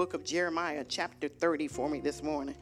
book 0.00 0.14
of 0.14 0.24
Jeremiah, 0.24 0.82
chapter 0.88 1.28
30, 1.28 1.68
for 1.68 1.86
me 1.86 2.00
this 2.00 2.22
morning. 2.22 2.54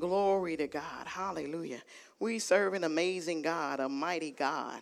Glory 0.00 0.56
to 0.56 0.66
God. 0.66 1.06
Hallelujah. 1.06 1.82
We 2.18 2.38
serve 2.38 2.72
an 2.72 2.82
amazing 2.82 3.42
God, 3.42 3.78
a 3.78 3.90
mighty 3.90 4.30
God. 4.30 4.80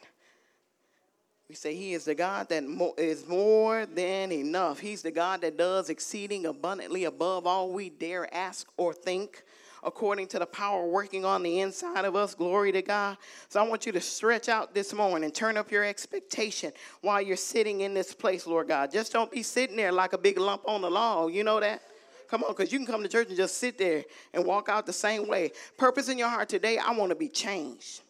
We 1.48 1.56
say 1.56 1.74
He 1.74 1.94
is 1.94 2.04
the 2.04 2.14
God 2.14 2.48
that 2.50 2.62
is 2.96 3.26
more 3.26 3.86
than 3.86 4.30
enough. 4.30 4.78
He's 4.78 5.02
the 5.02 5.10
God 5.10 5.40
that 5.40 5.56
does 5.56 5.90
exceeding 5.90 6.46
abundantly 6.46 7.06
above 7.06 7.44
all 7.44 7.72
we 7.72 7.90
dare 7.90 8.32
ask 8.32 8.68
or 8.76 8.94
think 8.94 9.42
according 9.82 10.28
to 10.28 10.38
the 10.38 10.46
power 10.46 10.86
working 10.86 11.24
on 11.24 11.42
the 11.42 11.58
inside 11.58 12.04
of 12.04 12.14
us. 12.14 12.36
Glory 12.36 12.70
to 12.70 12.82
God. 12.82 13.16
So 13.48 13.58
I 13.58 13.66
want 13.66 13.84
you 13.84 13.90
to 13.90 14.00
stretch 14.00 14.48
out 14.48 14.74
this 14.74 14.94
morning, 14.94 15.24
and 15.24 15.34
turn 15.34 15.56
up 15.56 15.72
your 15.72 15.82
expectation 15.82 16.70
while 17.00 17.20
you're 17.20 17.36
sitting 17.36 17.80
in 17.80 17.94
this 17.94 18.14
place, 18.14 18.46
Lord 18.46 18.68
God. 18.68 18.92
Just 18.92 19.12
don't 19.12 19.30
be 19.32 19.42
sitting 19.42 19.76
there 19.76 19.90
like 19.90 20.12
a 20.12 20.18
big 20.18 20.38
lump 20.38 20.62
on 20.68 20.82
the 20.82 20.90
log. 20.90 21.34
You 21.34 21.42
know 21.42 21.58
that? 21.58 21.82
Come 22.28 22.44
on, 22.44 22.54
because 22.54 22.72
you 22.72 22.78
can 22.78 22.86
come 22.86 23.02
to 23.02 23.08
church 23.08 23.28
and 23.28 23.36
just 23.36 23.58
sit 23.58 23.78
there 23.78 24.04
and 24.34 24.44
walk 24.44 24.68
out 24.68 24.86
the 24.86 24.92
same 24.92 25.28
way. 25.28 25.52
Purpose 25.76 26.08
in 26.08 26.18
your 26.18 26.28
heart 26.28 26.48
today, 26.48 26.78
I 26.78 26.92
want 26.92 27.10
to 27.10 27.16
be 27.16 27.28
changed. 27.28 28.02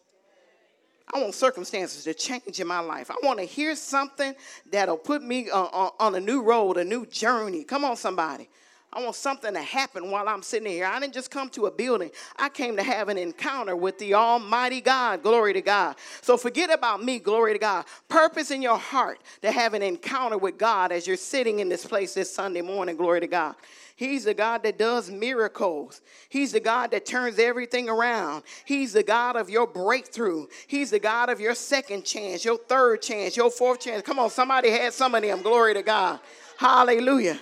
I 1.13 1.21
want 1.21 1.33
circumstances 1.33 2.03
to 2.03 2.13
change 2.13 2.59
in 2.59 2.67
my 2.67 2.79
life. 2.79 3.09
I 3.09 3.15
want 3.23 3.39
to 3.39 3.45
hear 3.45 3.75
something 3.75 4.35
that'll 4.71 4.97
put 4.97 5.23
me 5.23 5.49
uh, 5.49 5.57
on, 5.57 5.91
on 5.99 6.15
a 6.15 6.19
new 6.19 6.41
road, 6.41 6.77
a 6.77 6.83
new 6.83 7.05
journey. 7.05 7.63
Come 7.63 7.85
on, 7.85 7.95
somebody. 7.95 8.49
I 8.97 9.03
want 9.03 9.15
something 9.15 9.53
to 9.53 9.61
happen 9.61 10.09
while 10.09 10.27
I'm 10.27 10.41
sitting 10.41 10.71
here. 10.71 10.87
I 10.87 10.99
didn't 10.99 11.13
just 11.13 11.29
come 11.29 11.49
to 11.49 11.67
a 11.67 11.71
building. 11.71 12.09
I 12.35 12.49
came 12.49 12.75
to 12.77 12.83
have 12.83 13.09
an 13.09 13.17
encounter 13.19 13.75
with 13.75 13.99
the 13.99 14.15
Almighty 14.15 14.81
God. 14.81 15.21
Glory 15.21 15.53
to 15.53 15.61
God. 15.61 15.97
So 16.23 16.35
forget 16.35 16.73
about 16.73 17.03
me. 17.03 17.19
Glory 17.19 17.53
to 17.53 17.59
God. 17.59 17.85
Purpose 18.09 18.49
in 18.49 18.63
your 18.63 18.79
heart 18.79 19.21
to 19.43 19.51
have 19.51 19.75
an 19.75 19.83
encounter 19.83 20.39
with 20.39 20.57
God 20.57 20.91
as 20.91 21.05
you're 21.05 21.15
sitting 21.15 21.59
in 21.59 21.69
this 21.69 21.85
place 21.85 22.15
this 22.15 22.33
Sunday 22.33 22.63
morning. 22.63 22.97
Glory 22.97 23.19
to 23.19 23.27
God. 23.27 23.53
He's 23.95 24.23
the 24.23 24.33
God 24.33 24.63
that 24.63 24.79
does 24.79 25.11
miracles. 25.11 26.01
He's 26.29 26.51
the 26.51 26.59
God 26.59 26.89
that 26.89 27.05
turns 27.05 27.37
everything 27.37 27.89
around. 27.89 28.45
He's 28.65 28.93
the 28.93 29.03
God 29.03 29.35
of 29.35 29.47
your 29.47 29.67
breakthrough. 29.67 30.47
He's 30.65 30.89
the 30.89 30.99
God 30.99 31.29
of 31.29 31.39
your 31.39 31.53
second 31.53 32.03
chance, 32.03 32.43
your 32.43 32.57
third 32.57 33.03
chance, 33.03 33.37
your 33.37 33.51
fourth 33.51 33.79
chance. 33.79 34.01
Come 34.01 34.17
on, 34.17 34.31
somebody 34.31 34.71
had 34.71 34.91
some 34.91 35.13
of 35.13 35.21
them. 35.21 35.43
Glory 35.43 35.75
to 35.75 35.83
God. 35.83 36.19
Hallelujah. 36.57 37.39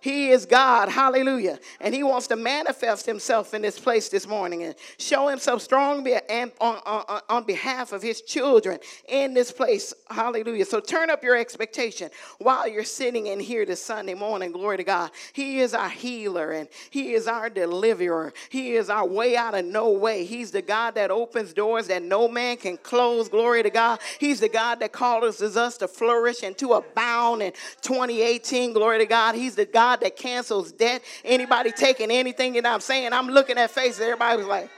He 0.00 0.30
is 0.30 0.46
God. 0.46 0.88
Hallelujah. 0.88 1.58
And 1.80 1.94
He 1.94 2.02
wants 2.02 2.26
to 2.28 2.36
manifest 2.36 3.06
Himself 3.06 3.54
in 3.54 3.62
this 3.62 3.78
place 3.78 4.08
this 4.08 4.26
morning 4.26 4.62
and 4.62 4.74
show 4.98 5.28
Himself 5.28 5.62
strong 5.62 6.06
on, 6.08 6.50
on, 6.60 7.20
on 7.28 7.44
behalf 7.44 7.92
of 7.92 8.02
His 8.02 8.22
children 8.22 8.78
in 9.08 9.34
this 9.34 9.50
place. 9.50 9.92
Hallelujah. 10.10 10.64
So 10.64 10.80
turn 10.80 11.10
up 11.10 11.22
your 11.22 11.36
expectation 11.36 12.10
while 12.38 12.68
you're 12.68 12.84
sitting 12.84 13.26
in 13.26 13.40
here 13.40 13.66
this 13.66 13.82
Sunday 13.82 14.14
morning. 14.14 14.52
Glory 14.52 14.76
to 14.76 14.84
God. 14.84 15.10
He 15.32 15.60
is 15.60 15.74
our 15.74 15.88
healer 15.88 16.52
and 16.52 16.68
He 16.90 17.12
is 17.14 17.26
our 17.26 17.50
deliverer. 17.50 18.32
He 18.50 18.74
is 18.74 18.90
our 18.90 19.06
way 19.06 19.36
out 19.36 19.54
of 19.54 19.64
no 19.64 19.90
way. 19.90 20.24
He's 20.24 20.50
the 20.50 20.62
God 20.62 20.94
that 20.94 21.10
opens 21.10 21.52
doors 21.52 21.88
that 21.88 22.02
no 22.02 22.28
man 22.28 22.56
can 22.56 22.76
close. 22.76 23.28
Glory 23.28 23.62
to 23.62 23.70
God. 23.70 24.00
He's 24.18 24.40
the 24.40 24.48
God 24.48 24.80
that 24.80 24.92
calls 24.92 25.42
us 25.42 25.78
to 25.78 25.88
flourish 25.88 26.42
and 26.42 26.56
to 26.58 26.74
abound 26.74 27.42
in 27.42 27.52
2018. 27.82 28.72
Glory 28.72 28.98
to 28.98 29.06
God. 29.06 29.34
He's 29.34 29.54
the 29.54 29.64
God 29.66 29.97
God 29.98 30.04
that 30.04 30.16
cancels 30.16 30.72
debt. 30.72 31.02
Anybody 31.24 31.72
taking 31.72 32.10
anything 32.10 32.54
that 32.54 32.66
I'm 32.66 32.80
saying? 32.80 33.12
I'm 33.12 33.28
looking 33.28 33.58
at 33.58 33.70
faces. 33.70 34.00
Everybody 34.00 34.38
was 34.38 34.46
like, 34.46 34.70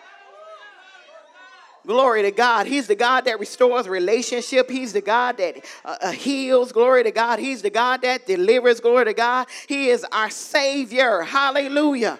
Glory 1.87 2.23
to 2.23 2.31
God. 2.31 2.67
He's 2.67 2.87
the 2.87 2.95
God 2.95 3.25
that 3.25 3.41
restores 3.41 3.89
relationship. 3.89 4.71
He's 4.71 4.93
the 4.93 5.01
God 5.01 5.39
that 5.39 5.65
uh, 5.83 5.97
uh, 6.03 6.11
heals. 6.13 6.73
Glory 6.73 7.03
to 7.05 7.11
God. 7.11 7.39
He's 7.39 7.63
the 7.63 7.71
God 7.71 8.03
that 8.03 8.27
delivers. 8.27 8.81
Glory 8.81 9.07
to 9.07 9.15
God. 9.15 9.47
He 9.67 9.89
is 9.89 10.05
our 10.13 10.29
Savior. 10.29 11.23
Hallelujah. 11.23 12.19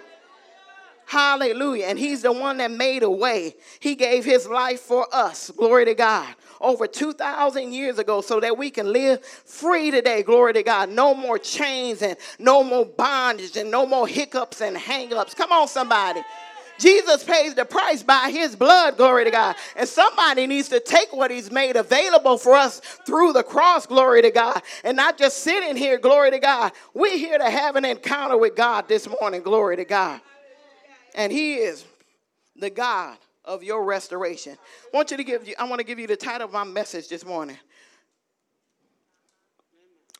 Hallelujah. 1.11 1.87
And 1.87 1.99
He's 1.99 2.23
the 2.23 2.31
one 2.31 2.59
that 2.59 2.71
made 2.71 3.03
a 3.03 3.11
way. 3.11 3.57
He 3.81 3.97
gave 3.97 4.25
His 4.25 4.47
life 4.47 4.79
for 4.79 5.13
us. 5.13 5.51
Glory 5.51 5.85
to 5.87 5.95
God 5.95 6.37
over 6.61 6.87
2,000 6.87 7.73
years 7.73 7.99
ago 7.99 8.21
so 8.21 8.39
that 8.39 8.57
we 8.57 8.71
can 8.71 8.93
live 8.93 9.25
free 9.25 9.91
today. 9.91 10.23
Glory 10.23 10.53
to 10.53 10.63
God. 10.63 10.89
No 10.89 11.13
more 11.13 11.37
chains 11.37 12.01
and 12.03 12.17
no 12.39 12.63
more 12.63 12.87
bondage 12.87 13.57
and 13.57 13.73
no 13.73 13.87
more 13.87 14.07
hiccups 14.07 14.61
and 14.61 14.77
hangups. 14.77 15.35
Come 15.35 15.51
on, 15.51 15.67
somebody. 15.67 16.23
Jesus 16.79 17.25
pays 17.25 17.57
the 17.57 17.65
price 17.65 18.05
by 18.05 18.31
his 18.33 18.55
blood, 18.55 18.97
glory 18.97 19.25
to 19.25 19.33
God. 19.33 19.57
And 19.75 19.89
somebody 19.89 20.47
needs 20.47 20.69
to 20.69 20.79
take 20.79 21.13
what 21.13 21.33
he's 21.33 21.51
made 21.51 21.75
available 21.75 22.39
for 22.39 22.55
us 22.55 22.79
through 23.05 23.33
the 23.33 23.43
cross, 23.43 23.85
glory 23.85 24.23
to 24.23 24.31
God, 24.31 24.63
and 24.85 24.97
not 24.97 25.19
just 25.19 25.39
sitting 25.39 25.75
here, 25.75 25.99
glory 25.99 26.31
to 26.31 26.39
God. 26.39 26.71
We're 26.95 27.19
here 27.19 27.37
to 27.37 27.51
have 27.51 27.75
an 27.75 27.85
encounter 27.85 28.39
with 28.39 28.55
God 28.55 28.87
this 28.87 29.09
morning, 29.21 29.43
glory 29.43 29.75
to 29.77 29.85
God. 29.85 30.21
And 31.15 31.33
he 31.33 31.55
is 31.55 31.85
the 32.57 32.71
God 32.71 33.19
of 33.45 33.63
your 33.63 33.85
restoration. 33.85 34.57
I 34.93 34.97
want 34.97 35.11
you 35.11 35.17
to 35.17 35.25
give 35.25 35.47
you, 35.49 35.55
I 35.59 35.65
want 35.65 35.81
to 35.81 35.85
give 35.85 35.99
you 35.99 36.07
the 36.07 36.17
title 36.17 36.47
of 36.47 36.53
my 36.53 36.65
message 36.65 37.09
this 37.09 37.25
morning. 37.25 37.59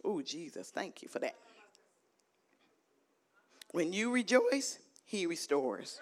Oh, 0.05 0.23
Jesus, 0.23 0.71
thank 0.71 1.03
you 1.03 1.09
for 1.09 1.19
that. 1.19 1.37
When 3.73 3.93
you 3.93 4.11
rejoice, 4.13 4.79
he 5.05 5.27
restores. 5.27 6.01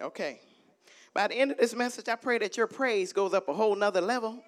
Okay. 0.00 0.40
By 1.14 1.28
the 1.28 1.34
end 1.34 1.52
of 1.52 1.58
this 1.58 1.74
message, 1.74 2.08
I 2.08 2.16
pray 2.16 2.38
that 2.38 2.56
your 2.56 2.66
praise 2.66 3.12
goes 3.12 3.34
up 3.34 3.48
a 3.48 3.54
whole 3.54 3.74
nother 3.74 4.00
level 4.00 4.42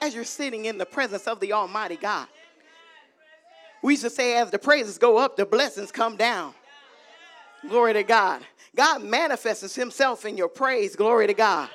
as 0.00 0.14
you're 0.14 0.24
sitting 0.24 0.66
in 0.66 0.78
the 0.78 0.86
presence 0.86 1.26
of 1.26 1.40
the 1.40 1.52
Almighty 1.52 1.96
God. 1.96 2.28
We 3.86 3.92
used 3.92 4.02
to 4.02 4.10
say, 4.10 4.36
as 4.36 4.50
the 4.50 4.58
praises 4.58 4.98
go 4.98 5.16
up, 5.16 5.36
the 5.36 5.46
blessings 5.46 5.92
come 5.92 6.16
down. 6.16 6.54
Glory 7.68 7.92
to 7.92 8.02
God. 8.02 8.42
God 8.74 9.04
manifests 9.04 9.76
himself 9.76 10.24
in 10.24 10.36
your 10.36 10.48
praise. 10.48 10.96
Glory 10.96 11.28
to 11.28 11.34
God. 11.34 11.68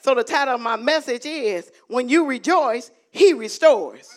So 0.00 0.14
the 0.14 0.22
title 0.22 0.54
of 0.54 0.60
my 0.60 0.76
message 0.76 1.26
is 1.26 1.72
When 1.88 2.08
You 2.08 2.24
Rejoice, 2.24 2.92
He 3.10 3.32
Restores. 3.32 4.16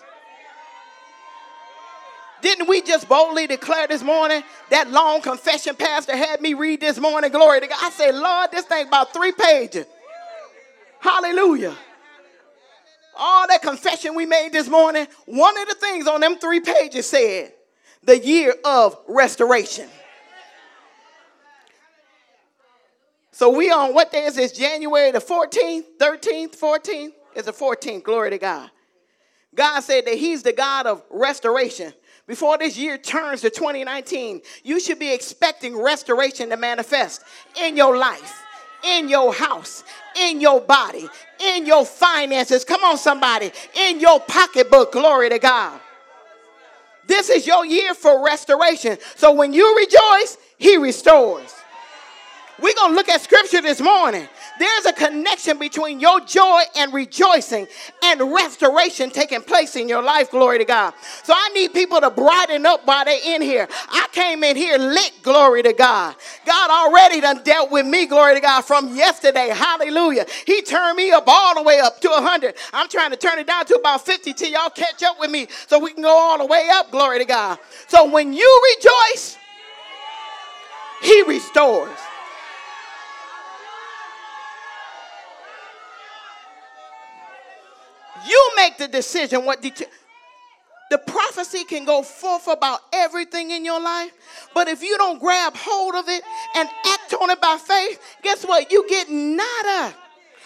Didn't 2.43 2.67
we 2.67 2.83
just 2.83 3.09
boldly 3.09 3.47
declare 3.47 3.87
this 3.87 4.03
morning 4.03 4.43
that 4.69 4.91
long 4.91 5.21
confession 5.21 5.75
pastor 5.75 6.15
had 6.15 6.39
me 6.39 6.53
read 6.53 6.81
this 6.81 6.99
morning? 6.99 7.31
Glory 7.31 7.61
to 7.61 7.67
God. 7.67 7.79
I 7.81 7.89
say, 7.89 8.11
Lord, 8.11 8.51
this 8.51 8.65
thing 8.65 8.87
about 8.87 9.11
three 9.11 9.31
pages. 9.31 9.87
Hallelujah. 10.99 11.75
All 13.17 13.47
that 13.47 13.61
confession 13.61 14.15
we 14.15 14.25
made 14.25 14.53
this 14.53 14.67
morning, 14.67 15.07
one 15.25 15.57
of 15.57 15.67
the 15.67 15.75
things 15.75 16.07
on 16.07 16.21
them 16.21 16.37
three 16.37 16.59
pages 16.59 17.09
said, 17.09 17.53
the 18.03 18.17
year 18.17 18.55
of 18.65 18.97
restoration. 19.07 19.89
So 23.31 23.49
we 23.49 23.71
on 23.71 23.93
what 23.93 24.11
day 24.11 24.25
is 24.25 24.35
this? 24.35 24.51
January 24.51 25.11
the 25.11 25.19
14th, 25.19 25.83
13th, 25.99 26.57
14th? 26.57 27.11
It's 27.35 27.45
the 27.45 27.53
14th. 27.53 28.03
Glory 28.03 28.29
to 28.31 28.37
God. 28.37 28.69
God 29.53 29.79
said 29.81 30.05
that 30.05 30.15
He's 30.15 30.43
the 30.43 30.53
God 30.53 30.85
of 30.85 31.03
restoration. 31.09 31.93
Before 32.27 32.57
this 32.57 32.77
year 32.77 32.97
turns 32.97 33.41
to 33.41 33.49
2019, 33.49 34.41
you 34.63 34.79
should 34.79 34.99
be 34.99 35.13
expecting 35.13 35.77
restoration 35.77 36.49
to 36.49 36.57
manifest 36.57 37.23
in 37.59 37.75
your 37.75 37.97
life, 37.97 38.41
in 38.83 39.09
your 39.09 39.33
house, 39.33 39.83
in 40.15 40.41
your 40.41 40.61
body, 40.61 41.07
in 41.39 41.65
your 41.65 41.85
finances. 41.85 42.63
Come 42.63 42.83
on, 42.83 42.97
somebody, 42.97 43.51
in 43.75 43.99
your 43.99 44.19
pocketbook. 44.19 44.91
Glory 44.91 45.29
to 45.29 45.39
God. 45.39 45.79
This 47.07 47.29
is 47.29 47.45
your 47.45 47.65
year 47.65 47.93
for 47.93 48.23
restoration. 48.23 48.97
So 49.15 49.33
when 49.33 49.53
you 49.53 49.75
rejoice, 49.75 50.37
He 50.57 50.77
restores. 50.77 51.53
We're 52.61 52.75
going 52.75 52.91
to 52.91 52.95
look 52.95 53.09
at 53.09 53.21
scripture 53.21 53.61
this 53.61 53.81
morning. 53.81 54.27
There's 54.59 54.85
a 54.85 54.93
connection 54.93 55.57
between 55.57 55.99
your 55.99 56.19
joy 56.21 56.61
and 56.75 56.93
rejoicing 56.93 57.67
and 58.03 58.21
restoration 58.31 59.09
taking 59.09 59.41
place 59.41 59.75
in 59.75 59.89
your 59.89 60.03
life. 60.03 60.29
Glory 60.29 60.59
to 60.59 60.65
God. 60.65 60.93
So 61.23 61.33
I 61.35 61.49
need 61.55 61.73
people 61.73 61.99
to 61.99 62.11
brighten 62.11 62.67
up 62.67 62.85
while 62.85 63.03
they're 63.03 63.19
in 63.35 63.41
here. 63.41 63.67
I 63.89 64.07
came 64.11 64.43
in 64.43 64.55
here 64.55 64.77
lit. 64.77 65.13
Glory 65.23 65.63
to 65.63 65.73
God. 65.73 66.15
God 66.45 66.69
already 66.69 67.21
done 67.21 67.41
dealt 67.43 67.71
with 67.71 67.87
me. 67.87 68.05
Glory 68.05 68.35
to 68.35 68.41
God 68.41 68.61
from 68.61 68.95
yesterday. 68.95 69.49
Hallelujah. 69.49 70.25
He 70.45 70.61
turned 70.61 70.97
me 70.97 71.11
up 71.11 71.23
all 71.25 71.55
the 71.55 71.63
way 71.63 71.79
up 71.79 71.99
to 72.01 72.09
100. 72.09 72.55
I'm 72.73 72.87
trying 72.89 73.09
to 73.09 73.17
turn 73.17 73.39
it 73.39 73.47
down 73.47 73.65
to 73.65 73.75
about 73.75 74.05
50 74.05 74.33
till 74.33 74.51
y'all 74.51 74.69
catch 74.69 75.01
up 75.01 75.19
with 75.19 75.31
me 75.31 75.47
so 75.65 75.79
we 75.79 75.93
can 75.93 76.03
go 76.03 76.15
all 76.15 76.37
the 76.37 76.45
way 76.45 76.69
up. 76.71 76.91
Glory 76.91 77.17
to 77.19 77.25
God. 77.25 77.57
So 77.87 78.07
when 78.07 78.33
you 78.33 78.75
rejoice, 78.77 79.37
he 81.01 81.23
restores. 81.23 81.97
You 88.27 88.51
make 88.55 88.77
the 88.77 88.87
decision 88.87 89.45
what 89.45 89.61
detail. 89.61 89.87
The 90.89 90.97
prophecy 90.97 91.63
can 91.63 91.85
go 91.85 92.03
forth 92.03 92.47
about 92.47 92.81
everything 92.91 93.51
in 93.51 93.63
your 93.63 93.79
life, 93.79 94.11
but 94.53 94.67
if 94.67 94.83
you 94.83 94.97
don't 94.97 95.19
grab 95.19 95.53
hold 95.55 95.95
of 95.95 96.09
it 96.09 96.21
and 96.55 96.67
act 96.85 97.13
on 97.13 97.29
it 97.29 97.39
by 97.39 97.57
faith, 97.57 97.97
guess 98.21 98.43
what? 98.43 98.69
You 98.71 98.85
get 98.89 99.09
nada. 99.09 99.95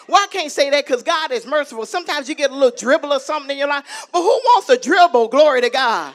Well, 0.07 0.21
I 0.21 0.27
can't 0.29 0.51
say 0.51 0.69
that 0.69 0.85
because 0.85 1.01
God 1.01 1.31
is 1.31 1.47
merciful. 1.47 1.87
Sometimes 1.87 2.29
you 2.29 2.35
get 2.35 2.51
a 2.51 2.53
little 2.53 2.77
dribble 2.77 3.11
or 3.11 3.19
something 3.19 3.49
in 3.49 3.57
your 3.57 3.67
life. 3.67 4.07
But 4.11 4.21
who 4.21 4.27
wants 4.27 4.69
a 4.69 4.77
dribble? 4.77 5.29
Glory 5.29 5.61
to 5.61 5.69
God. 5.71 6.13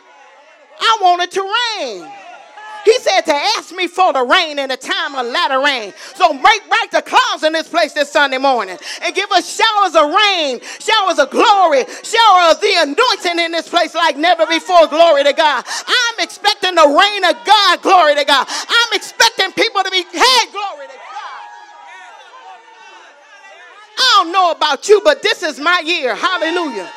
I 0.78 0.98
want 1.02 1.22
it 1.22 1.32
to 1.32 1.42
rain. 1.42 2.12
He 2.84 2.98
said 2.98 3.22
to 3.22 3.34
ask 3.34 3.74
me 3.74 3.86
for 3.86 4.12
the 4.12 4.22
rain 4.24 4.58
in 4.58 4.68
the 4.68 4.76
time 4.76 5.14
of 5.14 5.26
latter 5.26 5.60
rain. 5.60 5.92
So 6.14 6.32
break 6.32 6.68
back 6.70 6.90
the 6.90 7.02
clouds 7.02 7.42
in 7.42 7.52
this 7.52 7.68
place 7.68 7.92
this 7.92 8.10
Sunday 8.10 8.38
morning 8.38 8.78
and 9.02 9.14
give 9.14 9.30
us 9.32 9.48
showers 9.48 9.94
of 9.94 10.14
rain, 10.14 10.60
showers 10.80 11.18
of 11.18 11.30
glory, 11.30 11.84
shower 12.02 12.50
of 12.50 12.60
the 12.60 12.74
anointing 12.78 13.44
in 13.44 13.52
this 13.52 13.68
place 13.68 13.94
like 13.94 14.16
never 14.16 14.46
before. 14.46 14.86
Glory 14.88 15.24
to 15.24 15.32
God. 15.32 15.64
I'm 15.86 16.24
expecting 16.24 16.74
the 16.74 16.86
rain 16.86 17.24
of 17.24 17.36
God. 17.44 17.82
Glory 17.82 18.14
to 18.16 18.24
God. 18.24 18.46
I'm 18.48 18.92
expecting 18.96 19.52
people 19.52 19.82
to 19.82 19.90
be, 19.90 20.02
hey, 20.02 20.50
glory 20.50 20.86
to 20.86 20.94
God. 20.94 21.40
I 23.98 24.22
don't 24.22 24.32
know 24.32 24.50
about 24.52 24.88
you, 24.88 25.02
but 25.04 25.22
this 25.22 25.42
is 25.42 25.60
my 25.60 25.82
year. 25.84 26.14
Hallelujah. 26.14 26.90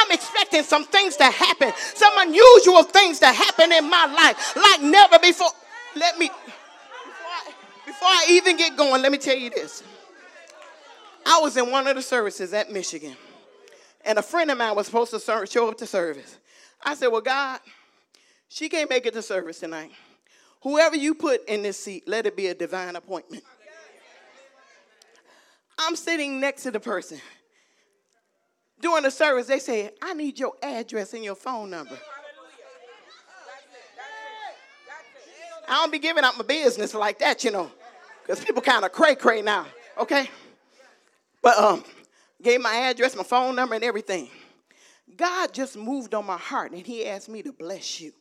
I'm 0.00 0.12
expecting 0.12 0.62
some 0.62 0.84
things 0.84 1.16
to 1.16 1.24
happen, 1.24 1.72
some 1.94 2.12
unusual 2.18 2.82
things 2.82 3.18
to 3.20 3.26
happen 3.26 3.72
in 3.72 3.88
my 3.88 4.06
life 4.06 4.56
like 4.56 4.82
never 4.82 5.18
before. 5.18 5.50
Let 5.96 6.18
me, 6.18 6.28
before 6.28 6.46
I, 7.06 7.52
before 7.86 8.08
I 8.08 8.26
even 8.30 8.56
get 8.56 8.76
going, 8.76 9.02
let 9.02 9.12
me 9.12 9.18
tell 9.18 9.36
you 9.36 9.50
this. 9.50 9.82
I 11.26 11.38
was 11.40 11.56
in 11.56 11.70
one 11.70 11.86
of 11.86 11.96
the 11.96 12.02
services 12.02 12.52
at 12.52 12.72
Michigan, 12.72 13.16
and 14.04 14.18
a 14.18 14.22
friend 14.22 14.50
of 14.50 14.58
mine 14.58 14.74
was 14.74 14.86
supposed 14.86 15.10
to 15.12 15.20
serve, 15.20 15.48
show 15.48 15.68
up 15.68 15.78
to 15.78 15.86
service. 15.86 16.38
I 16.82 16.94
said, 16.94 17.08
Well, 17.08 17.20
God, 17.20 17.60
she 18.48 18.68
can't 18.68 18.90
make 18.90 19.06
it 19.06 19.14
to 19.14 19.22
service 19.22 19.60
tonight. 19.60 19.92
Whoever 20.62 20.96
you 20.96 21.14
put 21.14 21.44
in 21.48 21.62
this 21.62 21.78
seat, 21.78 22.04
let 22.06 22.26
it 22.26 22.36
be 22.36 22.46
a 22.48 22.54
divine 22.54 22.96
appointment. 22.96 23.44
I'm 25.78 25.96
sitting 25.96 26.40
next 26.40 26.62
to 26.62 26.70
the 26.70 26.80
person 26.80 27.20
during 28.82 29.04
the 29.04 29.10
service, 29.10 29.46
they 29.46 29.60
say, 29.60 29.90
I 30.02 30.12
need 30.12 30.38
your 30.38 30.54
address 30.62 31.14
and 31.14 31.24
your 31.24 31.36
phone 31.36 31.70
number. 31.70 31.96
I 35.68 35.74
don't 35.74 35.92
be 35.92 36.00
giving 36.00 36.24
out 36.24 36.36
my 36.36 36.44
business 36.44 36.92
like 36.92 37.20
that, 37.20 37.44
you 37.44 37.52
know, 37.52 37.70
because 38.22 38.44
people 38.44 38.60
kind 38.60 38.84
of 38.84 38.92
cray 38.92 39.14
cray 39.14 39.40
now, 39.40 39.64
okay? 39.96 40.28
But 41.40 41.56
um, 41.56 41.84
gave 42.42 42.60
my 42.60 42.74
address, 42.74 43.16
my 43.16 43.22
phone 43.22 43.54
number, 43.54 43.76
and 43.76 43.84
everything. 43.84 44.28
God 45.16 45.54
just 45.54 45.76
moved 45.76 46.12
on 46.12 46.26
my 46.26 46.36
heart, 46.36 46.72
and 46.72 46.84
He 46.84 47.06
asked 47.06 47.28
me 47.28 47.42
to 47.42 47.52
bless 47.52 48.00
you. 48.00 48.12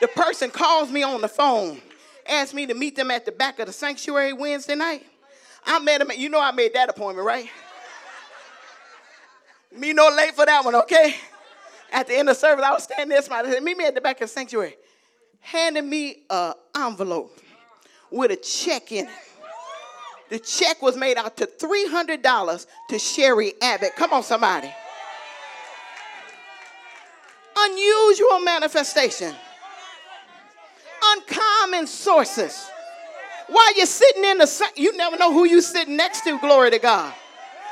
The 0.00 0.08
person 0.08 0.50
calls 0.50 0.90
me 0.90 1.02
on 1.02 1.20
the 1.22 1.28
phone, 1.28 1.80
asked 2.28 2.54
me 2.54 2.66
to 2.66 2.74
meet 2.74 2.96
them 2.96 3.10
at 3.10 3.24
the 3.24 3.32
back 3.32 3.58
of 3.58 3.66
the 3.66 3.72
sanctuary 3.72 4.32
Wednesday 4.32 4.74
night. 4.74 5.06
I 5.64 5.78
met 5.78 6.00
him. 6.00 6.10
You 6.16 6.28
know 6.28 6.40
I 6.40 6.52
made 6.52 6.74
that 6.74 6.88
appointment, 6.88 7.26
right? 7.26 7.48
me 9.76 9.92
no 9.92 10.08
late 10.14 10.34
for 10.34 10.44
that 10.44 10.64
one, 10.64 10.74
okay? 10.74 11.16
At 11.90 12.06
the 12.06 12.16
end 12.16 12.28
of 12.28 12.36
service, 12.36 12.64
I 12.64 12.72
was 12.72 12.84
standing 12.84 13.08
there 13.08 13.22
smiling. 13.22 13.62
Meet 13.62 13.76
me 13.76 13.86
at 13.86 13.94
the 13.94 14.00
back 14.00 14.16
of 14.16 14.28
the 14.28 14.32
sanctuary. 14.32 14.76
Handed 15.40 15.84
me 15.84 16.22
an 16.30 16.54
envelope 16.76 17.38
with 18.10 18.30
a 18.30 18.36
check 18.36 18.92
in 18.92 19.06
it. 19.06 19.12
The 20.30 20.38
check 20.38 20.80
was 20.80 20.96
made 20.96 21.18
out 21.18 21.36
to 21.38 21.46
$300 21.46 22.66
to 22.88 22.98
Sherry 22.98 23.52
Abbott. 23.60 23.94
Come 23.96 24.14
on, 24.14 24.22
somebody. 24.22 24.72
Unusual 27.54 28.40
manifestation. 28.40 29.34
Uncommon 31.04 31.86
sources. 31.86 32.70
While 33.52 33.76
you're 33.76 33.86
sitting 33.86 34.24
in 34.24 34.38
the, 34.38 34.70
you 34.76 34.96
never 34.96 35.16
know 35.18 35.32
who 35.32 35.44
you're 35.44 35.60
sitting 35.60 35.96
next 35.96 36.22
to, 36.22 36.38
glory 36.38 36.70
to 36.70 36.78
God. 36.78 37.14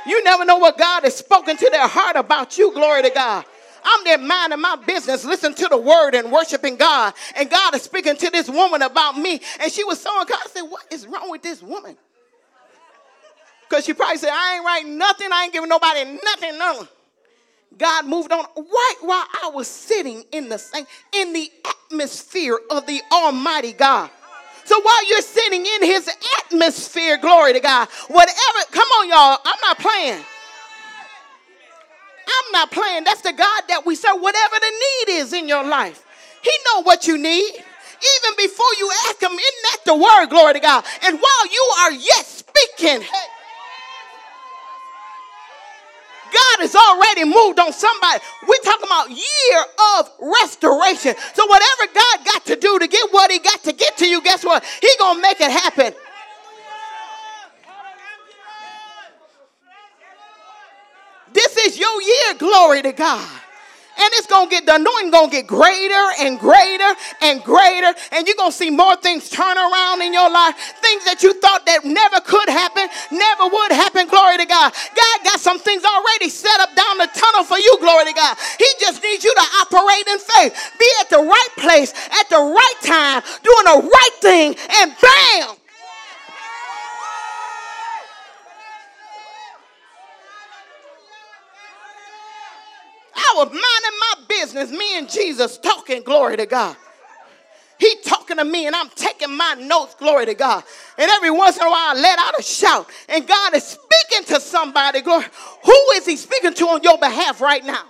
You 0.07 0.23
never 0.25 0.45
know 0.45 0.59
what 0.59 0.79
God 0.79 1.05
has 1.05 1.17
spoken 1.17 1.57
to 1.57 1.71
their 1.71 1.87
heart 1.87 2.17
about 2.17 2.59
you, 2.59 2.73
glory 2.73 3.03
to 3.03 3.11
God. 3.11 3.45
I'm 3.83 4.05
there 4.05 4.19
minding 4.19 4.61
my 4.61 4.77
business, 4.77 5.25
listening 5.25 5.55
to 5.55 5.69
the 5.69 5.79
word 5.79 6.15
and 6.15 6.31
worshiping 6.31 6.77
God. 6.77 7.15
And 7.35 7.49
God 7.49 7.75
is 7.75 7.83
speaking 7.83 8.17
to 8.17 8.31
this 8.31 8.49
woman 8.49 8.83
about 8.83 9.17
me. 9.17 9.41
And 9.59 9.73
she 9.73 9.85
was 9.85 10.01
so 10.01 10.11
uncomfortable. 10.21 10.51
I 10.51 10.61
said, 10.61 10.71
What 10.71 10.87
is 10.91 11.07
wrong 11.07 11.31
with 11.31 11.43
this 11.43 11.63
woman? 11.63 11.97
Because 13.69 13.87
she 13.87 13.95
probably 13.95 14.19
said, 14.19 14.31
I 14.33 14.57
ain't 14.57 14.65
writing 14.65 14.99
nothing. 14.99 15.29
I 15.33 15.45
ain't 15.45 15.53
giving 15.53 15.69
nobody 15.69 16.05
nothing. 16.05 16.59
No. 16.59 16.89
God 17.79 18.05
moved 18.07 18.33
on 18.33 18.45
right 18.57 18.97
while 19.01 19.25
I 19.43 19.51
was 19.55 19.69
sitting 19.69 20.25
in 20.33 20.49
the 20.49 20.59
same, 20.59 20.85
in 21.13 21.33
the 21.33 21.51
atmosphere 21.91 22.59
of 22.71 22.87
the 22.87 23.01
Almighty 23.13 23.73
God. 23.73 24.11
So 24.71 24.81
while 24.83 25.09
you're 25.09 25.21
sitting 25.21 25.67
in 25.67 25.83
his 25.83 26.09
atmosphere, 26.39 27.17
glory 27.17 27.55
to 27.55 27.59
God, 27.59 27.89
whatever, 28.07 28.59
come 28.71 28.87
on, 29.01 29.09
y'all, 29.09 29.39
I'm 29.45 29.59
not 29.63 29.81
playing. 29.81 30.23
I'm 32.29 32.53
not 32.53 32.71
playing. 32.71 33.03
That's 33.03 33.23
the 33.23 33.33
God 33.33 33.63
that 33.67 33.85
we 33.85 33.97
serve. 33.97 34.21
Whatever 34.21 34.55
the 34.61 34.71
need 34.71 35.15
is 35.19 35.33
in 35.33 35.49
your 35.49 35.65
life, 35.65 36.07
He 36.45 36.53
know 36.67 36.85
what 36.85 37.09
you 37.09 37.19
need. 37.19 37.51
Even 37.51 38.37
before 38.37 38.73
you 38.79 38.89
ask 39.09 39.21
Him, 39.21 39.33
isn't 39.33 39.63
that 39.65 39.79
the 39.87 39.97
word? 39.97 40.27
Glory 40.27 40.53
to 40.53 40.61
God. 40.61 40.85
And 41.03 41.19
while 41.19 41.47
you 41.51 41.73
are 41.81 41.91
yet 41.91 42.25
speaking, 42.25 43.01
hey, 43.01 43.27
God 46.51 46.63
has 46.63 46.75
already 46.75 47.25
moved 47.25 47.59
on 47.59 47.73
somebody. 47.73 48.21
We're 48.47 48.65
talking 48.65 48.87
about 48.87 49.11
year 49.11 49.65
of 49.97 50.11
restoration. 50.41 51.15
So 51.35 51.47
whatever 51.47 51.93
God 51.95 52.25
got 52.25 52.47
to 52.47 52.57
do 52.57 52.79
to 52.79 52.87
get 52.87 53.13
what 53.13 53.31
he 53.31 53.39
got 53.39 53.63
to 53.65 53.73
get 53.73 53.97
to 53.99 54.09
you, 54.09 54.23
guess 54.23 54.45
what? 54.45 54.65
He 54.81 54.89
going 54.99 55.17
to 55.17 55.23
make 55.23 55.41
it 55.41 55.51
happen. 55.51 55.93
This 61.33 61.57
is 61.59 61.79
your 61.79 62.03
year, 62.03 62.35
glory 62.39 62.83
to 62.83 62.93
God. 62.93 63.40
And 64.01 64.11
it's 64.17 64.27
gonna 64.27 64.49
get 64.49 64.65
the 64.65 64.77
anointing 64.77 65.11
gonna 65.11 65.31
get 65.31 65.47
greater 65.47 66.05
and 66.21 66.39
greater 66.41 66.93
and 67.21 67.45
greater, 67.45 67.93
and 68.13 68.27
you're 68.27 68.37
gonna 68.37 68.53
see 68.53 68.71
more 68.71 68.97
things 68.97 69.29
turn 69.29 69.59
around 69.59 70.01
in 70.01 70.13
your 70.13 70.31
life. 70.31 70.57
Things 70.81 71.05
that 71.05 71.23
you 71.23 71.35
thought 71.35 71.67
that 71.67 71.85
never 71.85 72.21
could 72.21 72.49
happen, 72.49 72.89
never 73.13 73.45
would 73.47 73.73
happen. 73.73 74.09
Glory 74.09 74.39
to 74.39 74.47
God. 74.47 74.73
God 74.73 75.17
got 75.25 75.41
some 75.41 75.59
things 75.61 75.85
already 75.85 76.31
set 76.31 76.61
up 76.61 76.75
down 76.75 76.99
the 76.99 77.11
tunnel 77.13 77.45
for 77.45 77.59
you. 77.59 77.77
Glory 77.81 78.07
to 78.07 78.15
God. 78.15 78.37
He 78.59 78.69
just 78.81 79.03
needs 79.03 79.23
you 79.23 79.35
to 79.35 79.47
operate 79.61 80.07
in 80.09 80.19
faith. 80.19 80.57
Be 80.79 80.89
at 81.01 81.11
the 81.11 81.21
right 81.21 81.53
place 81.59 81.93
at 82.21 82.29
the 82.31 82.41
right 82.41 82.79
time, 82.83 83.23
doing 83.45 83.67
the 83.69 83.79
right 83.85 84.17
thing, 84.21 84.57
and 84.81 84.97
bam. 84.97 85.60
I 93.31 93.35
was 93.37 93.47
minding 93.47 93.99
my 94.01 94.15
business, 94.29 94.71
me 94.71 94.99
and 94.99 95.09
Jesus 95.09 95.59
talking, 95.59 96.03
glory 96.03 96.37
to 96.37 96.47
God. 96.47 96.77
He 97.79 97.97
talking 98.05 98.37
to 98.37 98.45
me 98.45 98.67
and 98.67 98.77
I'm 98.77 98.91
taking 98.91 99.35
my 99.35 99.55
notes, 99.55 99.95
glory 99.95 100.27
to 100.27 100.35
God. 100.35 100.65
And 100.99 101.11
every 101.11 101.31
once 101.31 101.57
in 101.57 101.63
a 101.63 101.71
while 101.71 101.97
I 101.97 102.01
let 102.01 102.19
out 102.19 102.39
a 102.39 102.43
shout. 102.43 102.91
And 103.09 103.27
God 103.27 103.55
is 103.55 103.65
speaking 103.65 104.27
to 104.35 104.41
somebody, 104.41 105.01
glory. 105.01 105.25
Who 105.65 105.91
is 105.95 106.05
he 106.05 106.17
speaking 106.17 106.53
to 106.55 106.65
on 106.69 106.83
your 106.83 106.99
behalf 106.99 107.41
right 107.41 107.65
now? 107.65 107.85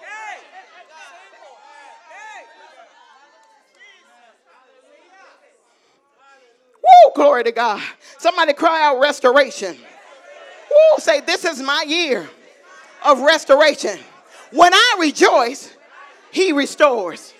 Woo, 6.83 7.13
glory 7.17 7.45
to 7.45 7.53
God. 7.53 7.83
Somebody 8.19 8.53
cry 8.53 8.87
out 8.87 9.01
restoration. 9.01 9.77
Woo, 9.77 10.99
say, 10.99 11.21
this 11.21 11.45
is 11.45 11.61
my 11.61 11.85
year 11.87 12.29
of 13.05 13.21
restoration. 13.21 13.99
When 14.53 14.75
I 14.75 14.97
rejoice, 14.99 15.73
he 16.31 16.53
restores. 16.53 17.35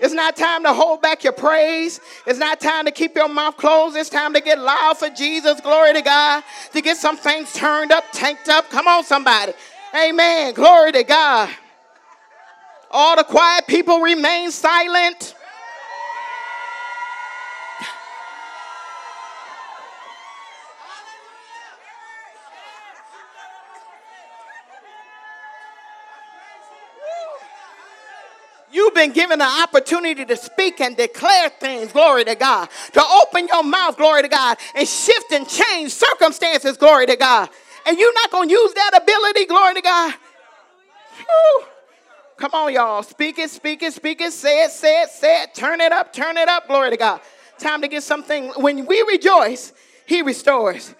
It's 0.00 0.14
not 0.14 0.36
time 0.36 0.62
to 0.62 0.72
hold 0.72 1.02
back 1.02 1.24
your 1.24 1.32
praise. 1.32 2.00
It's 2.24 2.38
not 2.38 2.60
time 2.60 2.84
to 2.84 2.92
keep 2.92 3.16
your 3.16 3.28
mouth 3.28 3.56
closed. 3.56 3.96
It's 3.96 4.08
time 4.08 4.32
to 4.34 4.40
get 4.40 4.58
loud 4.58 4.96
for 4.96 5.08
Jesus. 5.10 5.60
Glory 5.60 5.92
to 5.94 6.02
God. 6.02 6.44
To 6.72 6.80
get 6.80 6.96
some 6.96 7.16
things 7.16 7.52
turned 7.52 7.90
up, 7.90 8.04
tanked 8.12 8.48
up. 8.48 8.70
Come 8.70 8.86
on, 8.86 9.02
somebody. 9.02 9.54
Amen. 9.94 10.54
Glory 10.54 10.92
to 10.92 11.02
God. 11.02 11.50
All 12.90 13.16
the 13.16 13.24
quiet 13.24 13.66
people 13.66 14.00
remain 14.00 14.50
silent. 14.52 15.34
You've 28.70 28.94
been 28.94 29.12
given 29.12 29.40
an 29.40 29.62
opportunity 29.62 30.24
to 30.24 30.36
speak 30.36 30.80
and 30.80 30.96
declare 30.96 31.48
things, 31.48 31.92
glory 31.92 32.24
to 32.24 32.34
God. 32.34 32.68
To 32.92 33.02
open 33.22 33.48
your 33.48 33.62
mouth, 33.62 33.96
glory 33.96 34.22
to 34.22 34.28
God, 34.28 34.58
and 34.74 34.86
shift 34.86 35.32
and 35.32 35.48
change 35.48 35.92
circumstances, 35.92 36.76
glory 36.76 37.06
to 37.06 37.16
God. 37.16 37.48
And 37.86 37.98
you're 37.98 38.14
not 38.14 38.30
going 38.30 38.48
to 38.48 38.54
use 38.54 38.74
that 38.74 39.00
ability, 39.02 39.46
glory 39.46 39.74
to 39.74 39.80
God. 39.80 40.14
Whew. 41.16 41.64
Come 42.36 42.52
on, 42.52 42.72
y'all. 42.72 43.02
Speak 43.02 43.38
it, 43.38 43.50
speak 43.50 43.82
it, 43.82 43.92
speak 43.92 44.20
it. 44.20 44.32
Say 44.32 44.64
it, 44.64 44.70
say 44.70 45.02
it, 45.02 45.10
say 45.10 45.42
it. 45.42 45.54
Turn 45.54 45.80
it 45.80 45.90
up, 45.90 46.12
turn 46.12 46.36
it 46.36 46.48
up, 46.48 46.68
glory 46.68 46.90
to 46.90 46.96
God. 46.96 47.20
Time 47.58 47.82
to 47.82 47.88
get 47.88 48.02
something. 48.04 48.50
When 48.56 48.86
we 48.86 49.02
rejoice, 49.02 49.72
he 50.06 50.22
restores. 50.22 50.94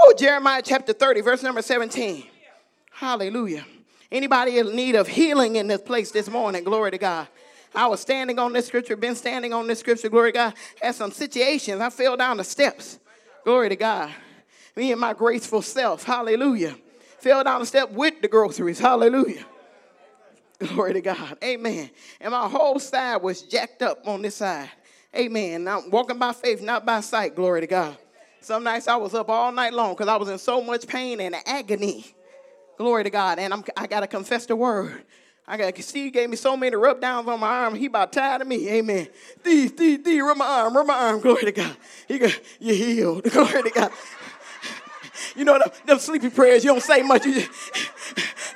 Oh, 0.00 0.14
Jeremiah 0.16 0.62
chapter 0.64 0.92
30, 0.92 1.20
verse 1.20 1.42
number 1.42 1.60
17. 1.60 2.24
Hallelujah. 2.92 3.66
Anybody 4.10 4.58
in 4.58 4.74
need 4.74 4.94
of 4.94 5.06
healing 5.06 5.56
in 5.56 5.66
this 5.66 5.82
place 5.82 6.10
this 6.10 6.30
morning? 6.30 6.64
Glory 6.64 6.90
to 6.92 6.98
God. 6.98 7.28
I 7.74 7.86
was 7.86 8.00
standing 8.00 8.38
on 8.38 8.52
this 8.52 8.66
scripture, 8.66 8.96
been 8.96 9.14
standing 9.14 9.52
on 9.52 9.66
this 9.66 9.80
scripture, 9.80 10.08
glory 10.08 10.32
to 10.32 10.38
God. 10.38 10.54
Had 10.80 10.94
some 10.94 11.10
situations. 11.10 11.80
I 11.80 11.90
fell 11.90 12.16
down 12.16 12.38
the 12.38 12.44
steps. 12.44 12.98
Glory 13.44 13.68
to 13.68 13.76
God. 13.76 14.10
Me 14.74 14.92
and 14.92 15.00
my 15.00 15.12
graceful 15.12 15.60
self. 15.60 16.04
Hallelujah. 16.04 16.76
Fell 17.18 17.44
down 17.44 17.60
the 17.60 17.66
step 17.66 17.90
with 17.90 18.22
the 18.22 18.28
groceries. 18.28 18.78
Hallelujah. 18.78 19.44
Glory 20.58 20.94
to 20.94 21.00
God. 21.00 21.36
Amen. 21.44 21.90
And 22.20 22.30
my 22.32 22.48
whole 22.48 22.78
side 22.78 23.22
was 23.22 23.42
jacked 23.42 23.82
up 23.82 24.06
on 24.08 24.22
this 24.22 24.36
side. 24.36 24.70
Amen. 25.14 25.64
Now 25.64 25.80
I'm 25.80 25.90
walking 25.90 26.18
by 26.18 26.32
faith, 26.32 26.62
not 26.62 26.86
by 26.86 27.00
sight. 27.00 27.34
Glory 27.34 27.60
to 27.60 27.66
God. 27.66 27.96
Some 28.40 28.64
nights 28.64 28.88
I 28.88 28.96
was 28.96 29.14
up 29.14 29.28
all 29.28 29.52
night 29.52 29.74
long 29.74 29.92
because 29.92 30.08
I 30.08 30.16
was 30.16 30.28
in 30.28 30.38
so 30.38 30.62
much 30.62 30.86
pain 30.86 31.20
and 31.20 31.34
agony. 31.44 32.06
Glory 32.78 33.02
to 33.04 33.10
God. 33.10 33.40
And 33.40 33.52
I'm, 33.52 33.64
I 33.76 33.88
got 33.88 34.00
to 34.00 34.06
confess 34.06 34.46
the 34.46 34.54
word. 34.56 35.04
I 35.48 35.56
got 35.56 35.76
Steve 35.78 36.12
gave 36.12 36.30
me 36.30 36.36
so 36.36 36.56
many 36.56 36.76
rub 36.76 37.00
downs 37.00 37.26
on 37.26 37.40
my 37.40 37.48
arm. 37.48 37.74
He 37.74 37.86
about 37.86 38.12
tired 38.12 38.42
of 38.42 38.46
me. 38.46 38.68
Amen. 38.68 39.08
Thee, 39.42 39.66
thee, 39.66 39.96
thee, 39.96 40.20
rub 40.20 40.36
my 40.36 40.46
arm, 40.46 40.76
rub 40.76 40.86
my 40.86 40.94
arm. 40.94 41.20
Glory 41.20 41.44
to 41.44 41.52
God. 41.52 41.76
He 42.06 42.18
go, 42.18 42.28
you 42.60 42.74
healed. 42.74 43.24
Glory 43.32 43.62
to 43.62 43.70
God. 43.70 43.90
You 45.36 45.44
know, 45.44 45.58
them, 45.58 45.68
them 45.86 45.98
sleepy 45.98 46.30
prayers, 46.30 46.64
you 46.64 46.70
don't 46.70 46.82
say 46.82 47.02
much. 47.02 47.24
You 47.26 47.34
just, 47.34 47.50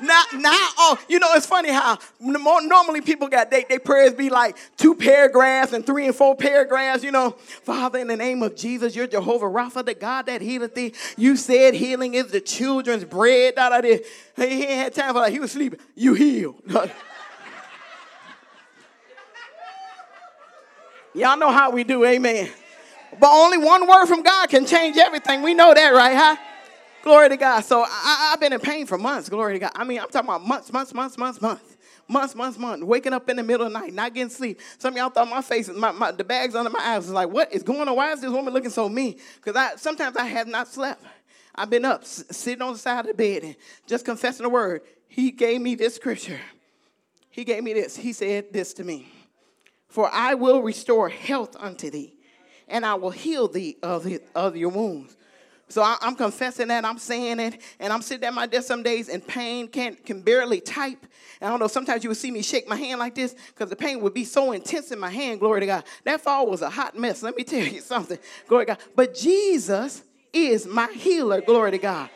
now, 0.03 0.23
now, 0.35 0.51
oh, 0.79 0.99
you 1.09 1.19
know, 1.19 1.29
it's 1.35 1.47
funny 1.47 1.71
how 1.71 1.99
normally 2.21 3.01
people 3.01 3.29
got 3.29 3.51
they, 3.51 3.65
they 3.69 3.79
prayers 3.79 4.15
be 4.15 4.31
like 4.31 4.57
two 4.77 4.95
paragraphs 4.95 5.73
and 5.73 5.87
three 5.87 6.07
and 6.07 6.15
four 6.15 6.35
paragraphs. 6.35 7.05
You 7.05 7.13
know, 7.13 7.31
Father, 7.31 7.99
in 7.99 8.09
the 8.09 8.17
name 8.17 8.43
of 8.43 8.57
Jesus, 8.57 8.97
you're 8.97 9.07
Jehovah 9.07 9.47
Rapha, 9.47 9.85
the 9.85 9.95
God 9.95 10.27
that 10.27 10.41
healeth 10.41 10.75
thee. 10.75 10.93
You 11.17 11.37
said 11.37 11.75
healing 11.75 12.15
is 12.15 12.33
the 12.33 12.41
children's 12.41 13.05
bread. 13.05 13.55
Da, 13.55 13.69
da, 13.69 13.81
da. 13.81 14.01
He 14.37 14.43
ain't 14.43 14.71
had 14.71 14.95
time 14.95 15.15
for 15.15 15.21
that. 15.21 15.31
He 15.31 15.39
was 15.39 15.53
sleeping. 15.53 15.79
You 15.95 16.15
heal. 16.15 16.57
Y'all 21.15 21.37
know 21.37 21.53
how 21.53 21.71
we 21.71 21.85
do, 21.85 22.05
amen. 22.05 22.49
But 23.21 23.31
only 23.31 23.59
one 23.59 23.87
word 23.87 24.07
from 24.07 24.23
God 24.23 24.49
can 24.49 24.65
change 24.65 24.97
everything. 24.97 25.43
We 25.43 25.53
know 25.53 25.75
that, 25.75 25.91
right? 25.91 26.17
Huh? 26.17 26.37
Glory 27.03 27.29
to 27.31 27.37
God. 27.37 27.63
So 27.63 27.85
I, 27.87 28.29
have 28.31 28.41
been 28.41 28.53
in 28.53 28.61
pain 28.61 28.87
for 28.87 28.97
months. 28.97 29.29
Glory 29.29 29.55
to 29.55 29.59
God. 29.59 29.73
I 29.75 29.85
mean, 29.85 29.99
I'm 29.99 30.09
talking 30.09 30.29
about 30.29 30.47
months, 30.47 30.73
months, 30.73 30.95
months, 30.95 31.19
months, 31.19 31.41
months. 31.41 31.77
Months, 32.09 32.35
months, 32.35 32.59
months, 32.59 32.85
waking 32.85 33.13
up 33.13 33.29
in 33.31 33.37
the 33.37 33.43
middle 33.43 33.65
of 33.67 33.73
the 33.73 33.79
night, 33.79 33.95
not 33.95 34.13
getting 34.13 34.29
sleep. 34.29 34.61
Some 34.79 34.95
of 34.95 34.99
y'all 34.99 35.09
thought 35.09 35.29
my 35.29 35.41
face, 35.41 35.69
my, 35.69 35.93
my, 35.93 36.11
the 36.11 36.25
bags 36.25 36.55
under 36.55 36.69
my 36.69 36.81
eyes 36.81 37.05
was 37.05 37.13
like, 37.13 37.29
what 37.29 37.53
is 37.53 37.63
going 37.63 37.89
on? 37.89 37.95
Why 37.95 38.13
is 38.13 38.21
this 38.21 38.31
woman 38.31 38.53
looking 38.53 38.71
so 38.71 38.89
mean? 38.89 39.19
Because 39.37 39.55
I 39.57 39.77
sometimes 39.77 40.17
I 40.17 40.25
have 40.25 40.49
not 40.49 40.67
slept. 40.67 41.03
I've 41.55 41.71
been 41.71 41.85
up, 41.85 42.03
s- 42.03 42.25
sitting 42.31 42.61
on 42.61 42.73
the 42.73 42.79
side 42.79 43.01
of 43.01 43.07
the 43.07 43.15
bed 43.15 43.45
and 43.45 43.57
just 43.87 44.05
confessing 44.05 44.43
the 44.43 44.51
word. 44.51 44.83
He 45.07 45.31
gave 45.31 45.61
me 45.61 45.75
this 45.77 45.95
scripture. 45.95 46.41
He 47.31 47.45
gave 47.45 47.63
me 47.63 47.73
this. 47.73 47.97
He 47.97 48.13
said 48.13 48.53
this 48.53 48.75
to 48.75 48.85
me. 48.85 49.11
For 49.89 50.11
I 50.13 50.35
will 50.35 50.61
restore 50.61 51.09
health 51.09 51.57
unto 51.59 51.89
thee, 51.89 52.15
and 52.67 52.85
I 52.85 52.95
will 52.95 53.11
heal 53.11 53.47
thee 53.47 53.77
of, 53.83 54.07
of 54.35 54.57
your 54.57 54.71
wounds. 54.71 55.17
So 55.69 55.83
I, 55.83 55.97
am 56.03 56.17
confessing 56.17 56.69
that, 56.69 56.85
I'm 56.85 56.99
saying 56.99 57.41
it, 57.41 57.61
and 57.81 57.93
I'm 57.93 58.03
sitting 58.03 58.25
at 58.27 58.35
my 58.35 58.47
desk 58.47 58.69
some 58.69 58.83
days 58.83 59.09
in 59.09 59.21
pain, 59.21 59.69
can't 59.69 60.05
can 60.05 60.21
barely 60.21 60.61
type. 60.61 60.99
And 61.41 61.49
I 61.49 61.51
don't 61.51 61.61
know, 61.61 61.67
sometimes 61.67 62.05
you 62.05 62.11
would 62.11 62.19
see 62.19 62.31
me 62.31 62.43
shake 62.43 62.69
my 62.69 62.77
hand 62.77 62.99
like 62.99 63.15
this 63.15 63.35
because 63.49 63.71
the 63.71 63.77
pain 63.77 64.01
would 64.01 64.15
be 64.15 64.25
so 64.25 64.53
intense 64.53 64.93
in 64.93 64.99
my 64.99 65.11
hand, 65.11 65.41
glory 65.41 65.61
to 65.61 65.67
God. 65.67 65.85
That 66.05 66.21
fall 66.21 66.47
was 66.47 66.63
a 66.63 66.71
hot 66.71 66.97
mess. 66.97 67.23
Let 67.23 67.37
me 67.37 67.45
tell 67.45 67.65
you 67.65 67.81
something, 67.81 68.19
glory 68.49 68.67
to 68.67 68.73
God. 68.73 68.79
But 68.95 69.15
Jesus 69.15 70.03
is 70.33 70.67
my 70.67 70.89
healer, 70.93 71.41
glory 71.41 71.71
to 71.73 71.79
God. 71.79 72.11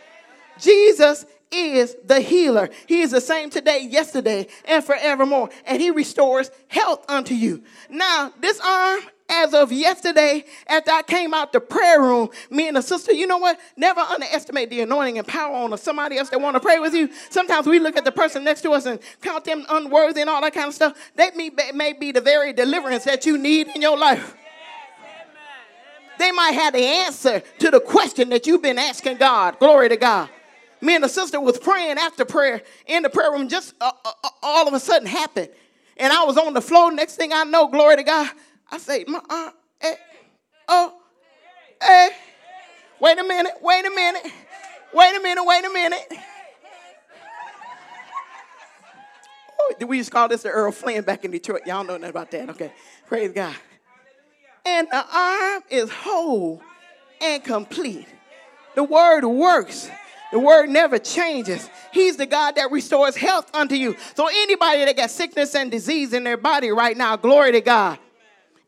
Jesus 0.58 1.24
is 1.50 1.96
the 2.04 2.20
healer. 2.20 2.70
He 2.86 3.00
is 3.00 3.10
the 3.10 3.20
same 3.20 3.50
today, 3.50 3.86
yesterday, 3.90 4.48
and 4.64 4.84
forevermore. 4.84 5.50
And 5.66 5.80
he 5.80 5.90
restores 5.90 6.50
health 6.68 7.04
unto 7.08 7.34
you. 7.34 7.62
Now, 7.88 8.32
this 8.40 8.60
arm 8.60 9.00
as 9.28 9.54
of 9.54 9.72
yesterday, 9.72 10.44
after 10.68 10.90
I 10.90 11.02
came 11.02 11.34
out 11.34 11.52
the 11.52 11.60
prayer 11.60 12.00
room, 12.00 12.30
me 12.50 12.68
and 12.68 12.76
the 12.76 12.82
sister, 12.82 13.12
you 13.12 13.26
know 13.26 13.38
what? 13.38 13.58
Never 13.76 14.00
underestimate 14.00 14.70
the 14.70 14.80
anointing 14.82 15.18
and 15.18 15.26
power 15.26 15.54
on 15.54 15.76
somebody 15.78 16.18
else 16.18 16.30
that 16.30 16.40
want 16.40 16.54
to 16.54 16.60
pray 16.60 16.78
with 16.78 16.94
you. 16.94 17.10
Sometimes 17.30 17.66
we 17.66 17.78
look 17.78 17.96
at 17.96 18.04
the 18.04 18.12
person 18.12 18.44
next 18.44 18.62
to 18.62 18.70
us 18.70 18.86
and 18.86 19.00
count 19.22 19.44
them 19.44 19.66
unworthy 19.68 20.20
and 20.20 20.30
all 20.30 20.40
that 20.40 20.54
kind 20.54 20.68
of 20.68 20.74
stuff. 20.74 20.96
That 21.16 21.36
may, 21.36 21.50
may 21.74 21.92
be 21.92 22.12
the 22.12 22.20
very 22.20 22.52
deliverance 22.52 23.04
that 23.04 23.26
you 23.26 23.36
need 23.36 23.68
in 23.74 23.82
your 23.82 23.98
life. 23.98 24.36
They 26.18 26.32
might 26.32 26.52
have 26.52 26.72
the 26.72 26.84
answer 26.84 27.42
to 27.58 27.70
the 27.70 27.80
question 27.80 28.30
that 28.30 28.46
you've 28.46 28.62
been 28.62 28.78
asking 28.78 29.18
God. 29.18 29.58
Glory 29.58 29.88
to 29.88 29.96
God. 29.96 30.30
Me 30.80 30.94
and 30.94 31.04
the 31.04 31.08
sister 31.08 31.40
was 31.40 31.58
praying 31.58 31.98
after 31.98 32.24
prayer 32.24 32.62
in 32.86 33.02
the 33.02 33.10
prayer 33.10 33.32
room. 33.32 33.48
Just 33.48 33.74
uh, 33.80 33.90
uh, 34.04 34.12
uh 34.22 34.28
all 34.42 34.68
of 34.68 34.74
a 34.74 34.80
sudden 34.80 35.06
happened, 35.06 35.48
and 35.96 36.12
I 36.12 36.24
was 36.24 36.36
on 36.36 36.54
the 36.54 36.60
floor. 36.60 36.92
Next 36.92 37.16
thing 37.16 37.32
I 37.32 37.44
know, 37.44 37.66
glory 37.68 37.96
to 37.96 38.02
God. 38.02 38.30
I 38.70 38.78
say, 38.78 39.04
my 39.06 39.20
aunt, 39.28 39.54
eh, 39.80 39.94
oh, 40.68 40.94
eh. 41.80 42.10
Wait 43.00 43.18
a 43.18 43.22
minute, 43.22 43.52
wait 43.60 43.84
a 43.84 43.90
minute, 43.90 44.32
wait 44.94 45.16
a 45.16 45.20
minute, 45.20 45.44
wait 45.44 45.64
a 45.64 45.70
minute. 45.70 46.12
Oh, 49.60 49.86
we 49.86 49.98
used 49.98 50.08
to 50.08 50.12
call 50.12 50.28
this 50.28 50.42
the 50.42 50.48
Earl 50.48 50.72
Flynn 50.72 51.02
back 51.02 51.24
in 51.24 51.30
Detroit. 51.30 51.62
Y'all 51.66 51.84
know 51.84 51.96
nothing 51.96 52.10
about 52.10 52.30
that. 52.30 52.50
Okay, 52.50 52.72
praise 53.06 53.32
God. 53.32 53.54
And 54.64 54.88
the 54.90 55.04
arm 55.12 55.62
is 55.70 55.90
whole 55.90 56.62
and 57.20 57.44
complete. 57.44 58.06
The 58.74 58.84
word 58.84 59.24
works. 59.24 59.88
The 60.32 60.40
word 60.40 60.68
never 60.68 60.98
changes. 60.98 61.70
He's 61.92 62.16
the 62.16 62.26
God 62.26 62.56
that 62.56 62.70
restores 62.70 63.16
health 63.16 63.54
unto 63.54 63.74
you. 63.74 63.96
So 64.14 64.26
anybody 64.26 64.84
that 64.84 64.96
got 64.96 65.10
sickness 65.10 65.54
and 65.54 65.70
disease 65.70 66.12
in 66.12 66.24
their 66.24 66.36
body 66.36 66.70
right 66.70 66.96
now, 66.96 67.16
glory 67.16 67.52
to 67.52 67.60
God. 67.60 67.98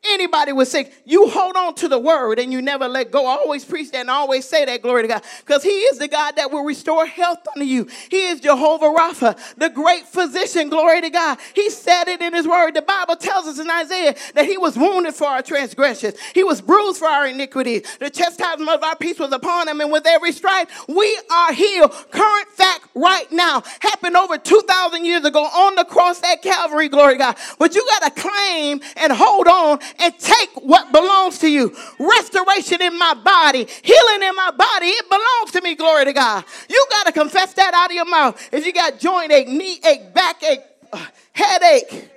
Anybody 0.05 0.53
would 0.53 0.69
say, 0.69 0.93
you 1.05 1.29
hold 1.29 1.57
on 1.57 1.75
to 1.77 1.89
the 1.89 1.99
word 1.99 2.39
and 2.39 2.53
you 2.53 2.63
never 2.63 2.87
let 2.87 3.11
go. 3.11 3.27
I 3.27 3.33
always 3.33 3.65
preach 3.65 3.91
that 3.91 3.99
and 3.99 4.11
I 4.11 4.15
always 4.15 4.45
say 4.45 4.65
that, 4.65 4.81
glory 4.81 5.03
to 5.03 5.09
God. 5.09 5.23
Because 5.41 5.65
he 5.65 5.71
is 5.71 5.99
the 5.99 6.07
God 6.07 6.37
that 6.37 6.53
will 6.53 6.63
restore 6.63 7.05
health 7.05 7.41
unto 7.55 7.67
you. 7.67 7.89
He 8.09 8.27
is 8.27 8.41
Jehovah 8.41 8.87
Rapha, 8.87 9.37
the 9.57 9.69
great 9.69 10.07
physician, 10.07 10.69
glory 10.69 11.01
to 11.01 11.11
God. 11.11 11.39
He 11.53 11.69
said 11.69 12.07
it 12.07 12.23
in 12.23 12.33
his 12.33 12.47
word. 12.47 12.75
The 12.75 12.83
Bible 12.83 13.17
tells 13.17 13.47
us 13.47 13.59
in 13.59 13.69
Isaiah 13.69 14.15
that 14.35 14.47
he 14.47 14.57
was 14.57 14.77
wounded 14.77 15.15
for 15.15 15.27
our 15.27 15.43
transgressions. 15.43 16.15
He 16.33 16.45
was 16.45 16.61
bruised 16.61 16.99
for 16.99 17.09
our 17.09 17.27
iniquities. 17.27 17.83
The 17.99 18.09
chastisement 18.09 18.71
of 18.71 18.85
our 18.85 18.97
peace 18.97 19.19
was 19.19 19.33
upon 19.33 19.67
him 19.67 19.81
and 19.81 19.91
with 19.91 20.07
every 20.07 20.31
stripe 20.31 20.71
we 20.89 21.19
are 21.31 21.53
healed. 21.53 21.91
Current 22.13 22.49
fact 22.51 22.87
right 22.95 23.31
now 23.33 23.65
happened 23.81 24.17
over 24.17 24.39
2,000 24.39 25.05
years 25.05 25.25
ago 25.25 25.43
on 25.43 25.75
the 25.75 25.85
cross 25.85 26.23
at 26.23 26.41
Calvary, 26.41 26.89
glory 26.89 27.15
to 27.15 27.19
God. 27.19 27.37
But 27.59 27.75
you 27.75 27.85
got 27.99 28.15
to 28.15 28.23
claim 28.23 28.81
and 28.97 29.13
hold 29.13 29.49
on 29.49 29.81
and 29.99 30.19
take 30.19 30.51
what 30.55 30.93
belongs 30.93 31.39
to 31.39 31.49
you. 31.49 31.75
Restoration 31.99 32.83
in 32.83 32.99
my 32.99 33.15
body, 33.15 33.67
healing 33.83 34.23
in 34.23 34.35
my 34.35 34.51
body, 34.51 34.87
it 34.87 35.09
belongs 35.09 35.53
to 35.53 35.61
me. 35.63 35.75
Glory 35.75 36.05
to 36.07 36.13
God. 36.13 36.45
You 36.69 36.87
got 36.91 37.07
to 37.07 37.13
confess 37.13 37.55
that 37.55 37.75
out 37.75 37.91
of 37.91 37.95
your 37.95 38.09
mouth. 38.09 38.49
If 38.53 38.67
you 38.67 38.73
got 38.73 38.99
joint 38.99 39.33
ache, 39.33 39.49
knee 39.49 39.81
ache, 39.85 40.15
back 40.15 40.43
ache, 40.43 40.61
uh, 40.93 41.05
headache, 41.33 42.11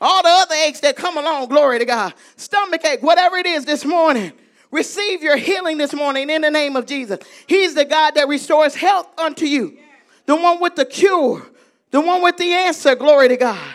all 0.00 0.22
the 0.22 0.28
other 0.30 0.54
aches 0.54 0.80
that 0.80 0.96
come 0.96 1.18
along, 1.18 1.48
glory 1.48 1.78
to 1.78 1.84
God, 1.84 2.14
stomach 2.36 2.84
ache, 2.84 3.02
whatever 3.02 3.36
it 3.36 3.46
is 3.46 3.64
this 3.64 3.84
morning. 3.84 4.32
Receive 4.70 5.22
your 5.22 5.36
healing 5.36 5.78
this 5.78 5.92
morning 5.92 6.30
in 6.30 6.42
the 6.42 6.50
name 6.50 6.76
of 6.76 6.86
Jesus. 6.86 7.18
He's 7.48 7.74
the 7.74 7.84
God 7.84 8.14
that 8.14 8.28
restores 8.28 8.74
health 8.74 9.08
unto 9.18 9.44
you, 9.44 9.76
the 10.26 10.36
one 10.36 10.60
with 10.60 10.76
the 10.76 10.84
cure, 10.84 11.44
the 11.90 12.00
one 12.00 12.22
with 12.22 12.36
the 12.36 12.52
answer, 12.52 12.94
glory 12.94 13.28
to 13.28 13.36
God. 13.36 13.74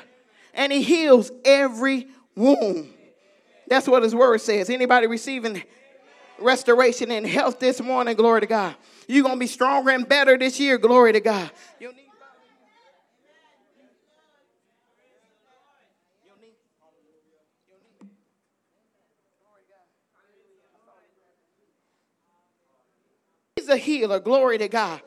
And 0.53 0.71
He 0.71 0.81
heals 0.81 1.31
every 1.43 2.07
wound. 2.35 2.94
That's 3.67 3.87
what 3.87 4.03
his 4.03 4.13
word 4.13 4.39
says. 4.41 4.69
Anybody 4.69 5.07
receiving 5.07 5.63
restoration 6.39 7.11
and 7.11 7.25
health 7.25 7.59
this 7.59 7.81
morning, 7.81 8.15
glory 8.15 8.41
to 8.41 8.47
God. 8.47 8.75
You're 9.07 9.23
going 9.23 9.35
to 9.35 9.39
be 9.39 9.47
stronger 9.47 9.91
and 9.91 10.07
better 10.07 10.37
this 10.37 10.59
year, 10.59 10.77
glory 10.77 11.13
to 11.13 11.19
God. 11.19 11.51
He's 23.55 23.69
a 23.69 23.77
healer, 23.77 24.19
glory 24.19 24.59
to 24.59 24.67
God. 24.67 25.01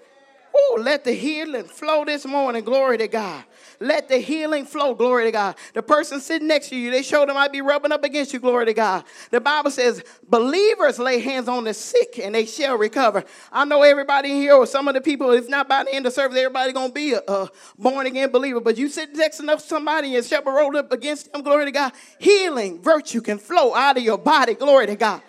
Oh, 0.52 0.78
let 0.80 1.04
the 1.04 1.12
healing 1.12 1.64
flow 1.64 2.04
this 2.04 2.26
morning. 2.26 2.64
Glory 2.64 2.98
to 2.98 3.06
God. 3.06 3.44
Let 3.80 4.08
the 4.08 4.18
healing 4.18 4.64
flow. 4.64 4.94
Glory 4.94 5.24
to 5.24 5.32
God. 5.32 5.56
The 5.72 5.82
person 5.82 6.20
sitting 6.20 6.48
next 6.48 6.68
to 6.70 6.76
you, 6.76 6.90
they 6.90 7.02
show 7.02 7.24
them 7.24 7.34
might 7.34 7.52
be 7.52 7.60
rubbing 7.60 7.92
up 7.92 8.02
against 8.02 8.32
you. 8.32 8.40
Glory 8.40 8.66
to 8.66 8.74
God. 8.74 9.04
The 9.30 9.40
Bible 9.40 9.70
says, 9.70 10.02
believers 10.28 10.98
lay 10.98 11.20
hands 11.20 11.48
on 11.48 11.64
the 11.64 11.74
sick 11.74 12.18
and 12.18 12.34
they 12.34 12.46
shall 12.46 12.76
recover. 12.76 13.24
I 13.52 13.64
know 13.64 13.82
everybody 13.82 14.30
here, 14.30 14.54
or 14.54 14.66
some 14.66 14.88
of 14.88 14.94
the 14.94 15.00
people, 15.00 15.30
if 15.30 15.48
not 15.48 15.68
by 15.68 15.84
the 15.84 15.94
end 15.94 16.06
of 16.06 16.12
service, 16.12 16.36
everybody 16.36 16.72
gonna 16.72 16.92
be 16.92 17.12
a, 17.12 17.22
a 17.28 17.48
born 17.78 18.06
again 18.06 18.30
believer. 18.30 18.60
But 18.60 18.76
you 18.76 18.88
sit 18.88 19.14
next 19.14 19.36
to 19.36 19.58
somebody 19.60 20.16
and 20.16 20.24
shepherd 20.24 20.52
rolled 20.52 20.76
up 20.76 20.90
against 20.92 21.32
them. 21.32 21.42
Glory 21.42 21.66
to 21.66 21.70
God. 21.70 21.92
Healing 22.18 22.82
virtue 22.82 23.20
can 23.20 23.38
flow 23.38 23.74
out 23.74 23.96
of 23.96 24.02
your 24.02 24.18
body. 24.18 24.54
Glory 24.54 24.86
to 24.86 24.96
God. 24.96 25.22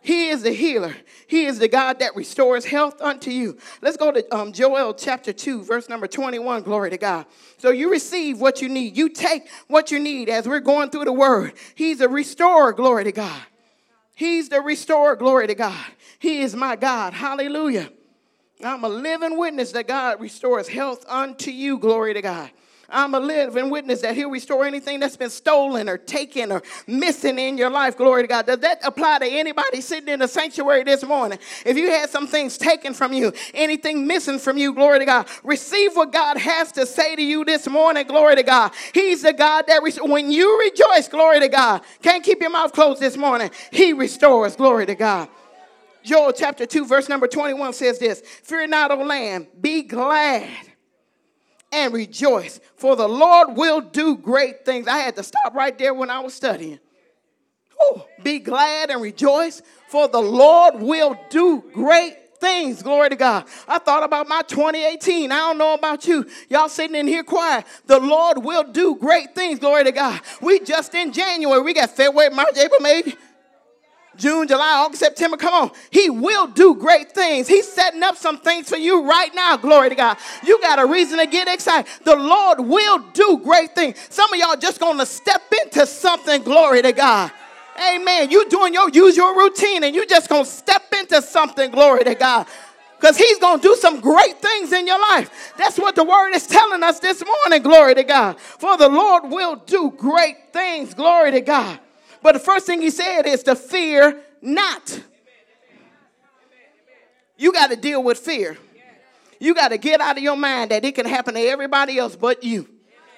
He 0.00 0.28
is 0.28 0.42
the 0.42 0.52
healer. 0.52 0.94
He 1.26 1.44
is 1.44 1.58
the 1.58 1.68
God 1.68 1.98
that 1.98 2.14
restores 2.16 2.64
health 2.64 3.00
unto 3.02 3.30
you. 3.30 3.58
Let's 3.82 3.96
go 3.96 4.12
to 4.12 4.34
um, 4.34 4.52
Joel 4.52 4.94
chapter 4.94 5.32
2, 5.32 5.64
verse 5.64 5.88
number 5.88 6.06
21. 6.06 6.62
Glory 6.62 6.90
to 6.90 6.98
God. 6.98 7.26
So 7.58 7.70
you 7.70 7.90
receive 7.90 8.40
what 8.40 8.62
you 8.62 8.68
need. 8.68 8.96
You 8.96 9.08
take 9.08 9.48
what 9.66 9.90
you 9.90 9.98
need 9.98 10.28
as 10.28 10.46
we're 10.46 10.60
going 10.60 10.90
through 10.90 11.04
the 11.04 11.12
word. 11.12 11.52
He's 11.74 12.00
a 12.00 12.08
restorer. 12.08 12.72
Glory 12.72 13.04
to 13.04 13.12
God. 13.12 13.42
He's 14.14 14.48
the 14.48 14.60
restorer. 14.60 15.16
Glory 15.16 15.48
to 15.48 15.54
God. 15.54 15.86
He 16.18 16.40
is 16.40 16.54
my 16.54 16.76
God. 16.76 17.12
Hallelujah. 17.12 17.90
I'm 18.64 18.82
a 18.84 18.88
living 18.88 19.38
witness 19.38 19.72
that 19.72 19.86
God 19.86 20.20
restores 20.20 20.68
health 20.68 21.04
unto 21.08 21.50
you. 21.50 21.78
Glory 21.78 22.14
to 22.14 22.22
God. 22.22 22.50
I'm 22.90 23.14
a 23.14 23.20
living 23.20 23.68
witness 23.68 24.00
that 24.00 24.14
He'll 24.14 24.30
restore 24.30 24.64
anything 24.64 24.98
that's 24.98 25.16
been 25.16 25.28
stolen 25.28 25.90
or 25.90 25.98
taken 25.98 26.50
or 26.50 26.62
missing 26.86 27.38
in 27.38 27.58
your 27.58 27.68
life. 27.68 27.98
Glory 27.98 28.22
to 28.22 28.28
God. 28.28 28.46
Does 28.46 28.60
that 28.60 28.80
apply 28.82 29.18
to 29.18 29.26
anybody 29.26 29.82
sitting 29.82 30.08
in 30.08 30.20
the 30.20 30.28
sanctuary 30.28 30.84
this 30.84 31.04
morning? 31.04 31.38
If 31.66 31.76
you 31.76 31.90
had 31.90 32.08
some 32.08 32.26
things 32.26 32.56
taken 32.56 32.94
from 32.94 33.12
you, 33.12 33.34
anything 33.52 34.06
missing 34.06 34.38
from 34.38 34.56
you, 34.56 34.72
glory 34.72 35.00
to 35.00 35.04
God, 35.04 35.28
receive 35.44 35.96
what 35.96 36.12
God 36.12 36.38
has 36.38 36.72
to 36.72 36.86
say 36.86 37.14
to 37.14 37.22
you 37.22 37.44
this 37.44 37.68
morning. 37.68 38.06
Glory 38.06 38.36
to 38.36 38.42
God. 38.42 38.72
He's 38.94 39.20
the 39.20 39.34
God 39.34 39.66
that 39.66 39.82
when 40.02 40.30
you 40.30 40.58
rejoice, 40.58 41.08
glory 41.08 41.40
to 41.40 41.48
God. 41.48 41.82
Can't 42.02 42.24
keep 42.24 42.40
your 42.40 42.50
mouth 42.50 42.72
closed 42.72 43.00
this 43.00 43.18
morning. 43.18 43.50
He 43.70 43.92
restores. 43.92 44.56
Glory 44.56 44.86
to 44.86 44.94
God. 44.94 45.28
Joel 46.04 46.32
chapter 46.32 46.64
2, 46.64 46.86
verse 46.86 47.10
number 47.10 47.28
21 47.28 47.74
says 47.74 47.98
this 47.98 48.22
Fear 48.22 48.68
not, 48.68 48.90
O 48.90 49.02
land, 49.02 49.48
be 49.60 49.82
glad 49.82 50.48
and 51.72 51.92
rejoice, 51.92 52.60
for 52.76 52.96
the 52.96 53.08
Lord 53.08 53.56
will 53.56 53.80
do 53.80 54.16
great 54.16 54.64
things. 54.64 54.86
I 54.86 54.98
had 54.98 55.16
to 55.16 55.22
stop 55.22 55.54
right 55.54 55.76
there 55.76 55.94
when 55.94 56.10
I 56.10 56.20
was 56.20 56.34
studying. 56.34 56.78
Oh, 57.80 58.06
be 58.22 58.38
glad 58.38 58.90
and 58.90 59.00
rejoice, 59.00 59.62
for 59.88 60.08
the 60.08 60.20
Lord 60.20 60.80
will 60.80 61.18
do 61.30 61.62
great 61.72 62.16
things. 62.40 62.82
Glory 62.82 63.10
to 63.10 63.16
God. 63.16 63.44
I 63.66 63.78
thought 63.78 64.02
about 64.02 64.28
my 64.28 64.42
2018. 64.42 65.30
I 65.30 65.36
don't 65.36 65.58
know 65.58 65.74
about 65.74 66.06
you. 66.06 66.26
Y'all 66.48 66.68
sitting 66.68 66.96
in 66.96 67.06
here 67.06 67.22
quiet. 67.22 67.64
The 67.86 67.98
Lord 67.98 68.38
will 68.38 68.64
do 68.64 68.96
great 68.96 69.34
things. 69.34 69.58
Glory 69.58 69.84
to 69.84 69.92
God. 69.92 70.20
We 70.40 70.60
just 70.60 70.94
in 70.94 71.12
January. 71.12 71.62
We 71.62 71.74
got 71.74 71.90
February, 71.90 72.30
March, 72.30 72.56
April, 72.56 72.80
May, 72.80 73.02
June, 74.18 74.48
July, 74.48 74.82
August, 74.84 75.00
September. 75.00 75.36
Come 75.36 75.54
on. 75.54 75.70
He 75.90 76.10
will 76.10 76.48
do 76.48 76.74
great 76.74 77.12
things. 77.12 77.48
He's 77.48 77.72
setting 77.72 78.02
up 78.02 78.16
some 78.16 78.38
things 78.38 78.68
for 78.68 78.76
you 78.76 79.08
right 79.08 79.34
now. 79.34 79.56
Glory 79.56 79.88
to 79.88 79.94
God. 79.94 80.18
You 80.44 80.60
got 80.60 80.78
a 80.78 80.86
reason 80.86 81.18
to 81.18 81.26
get 81.26 81.48
excited. 81.48 81.90
The 82.04 82.16
Lord 82.16 82.60
will 82.60 82.98
do 83.12 83.40
great 83.42 83.74
things. 83.74 83.96
Some 84.10 84.32
of 84.32 84.38
y'all 84.38 84.56
just 84.56 84.80
going 84.80 84.98
to 84.98 85.06
step 85.06 85.42
into 85.62 85.86
something. 85.86 86.42
Glory 86.42 86.82
to 86.82 86.92
God. 86.92 87.30
Amen. 87.80 88.30
You 88.30 88.48
doing 88.48 88.74
your 88.74 88.90
your 88.90 89.38
routine 89.38 89.84
and 89.84 89.94
you 89.94 90.04
just 90.06 90.28
going 90.28 90.44
to 90.44 90.50
step 90.50 90.92
into 90.98 91.22
something. 91.22 91.70
Glory 91.70 92.04
to 92.04 92.14
God. 92.14 92.46
Because 92.98 93.16
he's 93.16 93.38
going 93.38 93.60
to 93.60 93.62
do 93.62 93.76
some 93.76 94.00
great 94.00 94.42
things 94.42 94.72
in 94.72 94.84
your 94.84 94.98
life. 94.98 95.52
That's 95.56 95.78
what 95.78 95.94
the 95.94 96.02
word 96.02 96.34
is 96.34 96.48
telling 96.48 96.82
us 96.82 96.98
this 96.98 97.22
morning. 97.24 97.62
Glory 97.62 97.94
to 97.94 98.02
God. 98.02 98.40
For 98.40 98.76
the 98.76 98.88
Lord 98.88 99.30
will 99.30 99.54
do 99.54 99.92
great 99.96 100.52
things. 100.52 100.94
Glory 100.94 101.30
to 101.30 101.40
God. 101.40 101.78
But 102.22 102.32
the 102.32 102.40
first 102.40 102.66
thing 102.66 102.80
he 102.80 102.90
said 102.90 103.22
is 103.26 103.42
to 103.44 103.54
fear 103.54 104.20
not. 104.42 105.02
You 107.36 107.52
got 107.52 107.70
to 107.70 107.76
deal 107.76 108.02
with 108.02 108.18
fear. 108.18 108.58
You 109.40 109.54
got 109.54 109.68
to 109.68 109.78
get 109.78 110.00
out 110.00 110.16
of 110.16 110.22
your 110.22 110.36
mind 110.36 110.72
that 110.72 110.84
it 110.84 110.94
can 110.96 111.06
happen 111.06 111.34
to 111.34 111.40
everybody 111.40 111.98
else 111.98 112.16
but 112.16 112.42
you. 112.42 112.68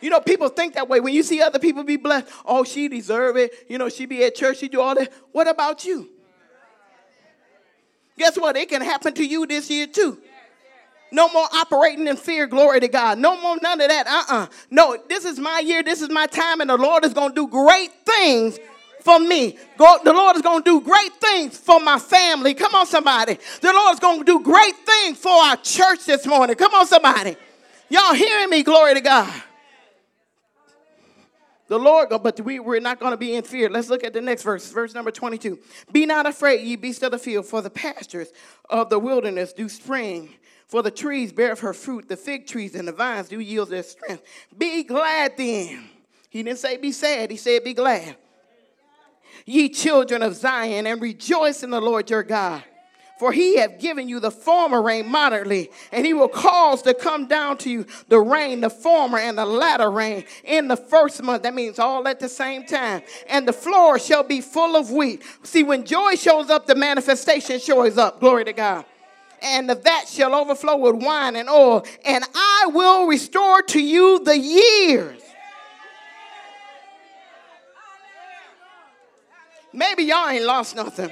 You 0.03 0.11
know, 0.11 0.21
people 0.21 0.49
think 0.49 0.75
that 0.75 0.89
way. 0.89 1.01
When 1.01 1.15
you 1.15 1.23
see 1.23 1.43
other 1.43 1.59
people 1.59 1.83
be 1.83 1.97
blessed, 1.97 2.27
oh, 2.45 2.65
she 2.65 2.89
deserve 2.89 3.37
it. 3.37 3.53
You 3.69 3.79
know, 3.79 3.89
she 3.89 4.07
be 4.07 4.25
at 4.25 4.35
church, 4.35 4.59
she 4.59 4.69
do 4.69 4.81
all 4.81 4.95
that. 4.95 5.13
What 5.33 5.49
about 5.49 5.85
you? 5.85 6.09
Guess 8.19 8.39
what? 8.39 8.57
It 8.57 8.69
can 8.69 8.83
happen 8.83 9.15
to 9.15 9.25
you 9.25 9.47
this 9.47 9.71
year 9.71 9.87
too. 9.87 10.19
No 11.13 11.29
more 11.31 11.47
operating 11.55 12.07
in 12.07 12.17
fear, 12.17 12.47
glory 12.47 12.81
to 12.81 12.89
God. 12.89 13.19
No 13.19 13.41
more 13.41 13.57
none 13.61 13.81
of 13.81 13.89
that. 13.89 14.07
Uh-uh. 14.07 14.47
No, 14.71 14.97
this 15.09 15.25
is 15.25 15.39
my 15.39 15.59
year, 15.61 15.83
this 15.83 16.03
is 16.03 16.11
my 16.11 16.27
time, 16.27 16.61
and 16.61 16.71
the 16.71 16.77
Lord 16.77 17.05
is 17.05 17.13
gonna 17.13 17.35
do 17.35 17.49
great 17.49 17.91
things 18.07 18.59
for 19.03 19.19
me. 19.19 19.59
The 19.77 20.13
Lord 20.13 20.37
is 20.37 20.43
going 20.43 20.63
to 20.63 20.71
do 20.71 20.81
great 20.81 21.15
things 21.15 21.57
for 21.57 21.81
my 21.81 21.99
family. 21.99 22.55
Come 22.55 22.75
on, 22.75 22.87
somebody. 22.87 23.39
The 23.61 23.73
Lord 23.73 23.95
is 23.95 24.01
going 24.01 24.19
to 24.19 24.25
do 24.25 24.41
great 24.41 24.77
things 24.77 25.19
for 25.19 25.33
our 25.33 25.57
church 25.57 26.05
this 26.07 26.27
morning. 26.27 26.57
Come 26.57 26.75
on, 26.75 26.87
somebody. 26.87 27.37
Y'all 27.89 28.15
hearing 28.15 28.51
me? 28.51 28.63
Glory 28.63 28.95
to 28.95 29.01
God. 29.01 29.43
The 31.69 31.79
Lord, 31.79 32.09
but 32.09 32.41
we, 32.41 32.59
we're 32.59 32.81
not 32.81 32.99
going 32.99 33.13
to 33.13 33.17
be 33.17 33.37
in 33.37 33.45
fear. 33.45 33.71
Let's 33.71 33.89
look 33.89 34.03
at 34.03 34.13
the 34.13 34.21
next 34.21 34.43
verse, 34.43 34.71
verse 34.73 34.93
number 34.93 35.13
22. 35.13 35.57
Be 35.93 36.05
not 36.05 36.27
afraid, 36.27 36.67
ye 36.67 36.75
beasts 36.75 37.03
of 37.05 37.13
the 37.13 37.19
field, 37.19 37.47
for 37.47 37.63
the 37.63 37.71
pastures 37.71 38.33
of 38.69 38.91
the 38.91 38.99
wilderness 38.99 39.53
do 39.53 39.69
spring. 39.69 40.31
For 40.67 40.83
the 40.83 40.91
trees 40.91 41.33
bear 41.33 41.55
her 41.55 41.73
fruit, 41.73 42.09
the 42.09 42.17
fig 42.17 42.47
trees 42.47 42.75
and 42.75 42.87
the 42.87 42.93
vines 42.93 43.29
do 43.29 43.39
yield 43.39 43.71
their 43.71 43.83
strength. 43.85 44.23
Be 44.57 44.83
glad 44.83 45.37
then. 45.37 45.89
He 46.29 46.43
didn't 46.43 46.59
say 46.59 46.77
be 46.77 46.93
sad, 46.93 47.31
he 47.31 47.37
said 47.37 47.65
be 47.65 47.75
glad 47.75 48.17
ye 49.51 49.69
children 49.69 50.23
of 50.23 50.35
Zion, 50.35 50.87
and 50.87 51.03
rejoice 51.03 51.63
in 51.63 51.71
the 51.71 51.81
Lord 51.81 52.09
your 52.09 52.23
God. 52.23 52.63
For 53.19 53.33
he 53.33 53.59
hath 53.59 53.79
given 53.79 54.09
you 54.09 54.19
the 54.19 54.31
former 54.31 54.81
rain 54.81 55.07
moderately, 55.07 55.71
and 55.93 56.07
he 56.07 56.15
will 56.15 56.29
cause 56.29 56.81
to 56.83 56.95
come 56.95 57.27
down 57.27 57.59
to 57.59 57.71
you 57.71 57.87
the 58.09 58.19
rain, 58.19 58.63
the 58.63 58.71
former 58.71 59.19
and 59.19 59.37
the 59.37 59.45
latter 59.45 59.91
rain 59.91 60.25
in 60.43 60.69
the 60.69 60.77
first 60.77 61.23
month. 61.23 61.43
That 61.43 61.53
means 61.53 61.79
all 61.79 62.09
at 62.09 62.19
the 62.19 62.31
same 62.31 62.65
time. 62.65 63.03
And 63.29 63.47
the 63.47 63.53
floor 63.53 63.99
shall 63.99 64.23
be 64.23 64.41
full 64.41 64.75
of 64.75 64.91
wheat. 64.91 65.23
See, 65.43 65.63
when 65.65 65.85
joy 65.85 66.15
shows 66.15 66.49
up, 66.49 66.67
the 66.67 66.75
manifestation 66.75 67.61
shows 67.61 67.99
up. 67.99 68.21
Glory 68.21 68.47
to 68.47 68.55
God. 68.55 68.87
And 69.43 69.69
the 69.69 69.75
vat 69.75 70.09
shall 70.09 70.35
overflow 70.35 70.79
with 70.79 71.03
wine 71.03 71.37
and 71.37 71.51
oil, 71.51 71.85
and 72.07 72.25
I 72.35 72.71
will 72.73 73.07
restore 73.07 73.61
to 73.63 73.83
you 73.83 74.25
the 74.25 74.39
years 74.39 75.21
Maybe 79.73 80.05
y'all 80.05 80.29
ain't 80.29 80.45
lost 80.45 80.75
nothing. 80.77 81.11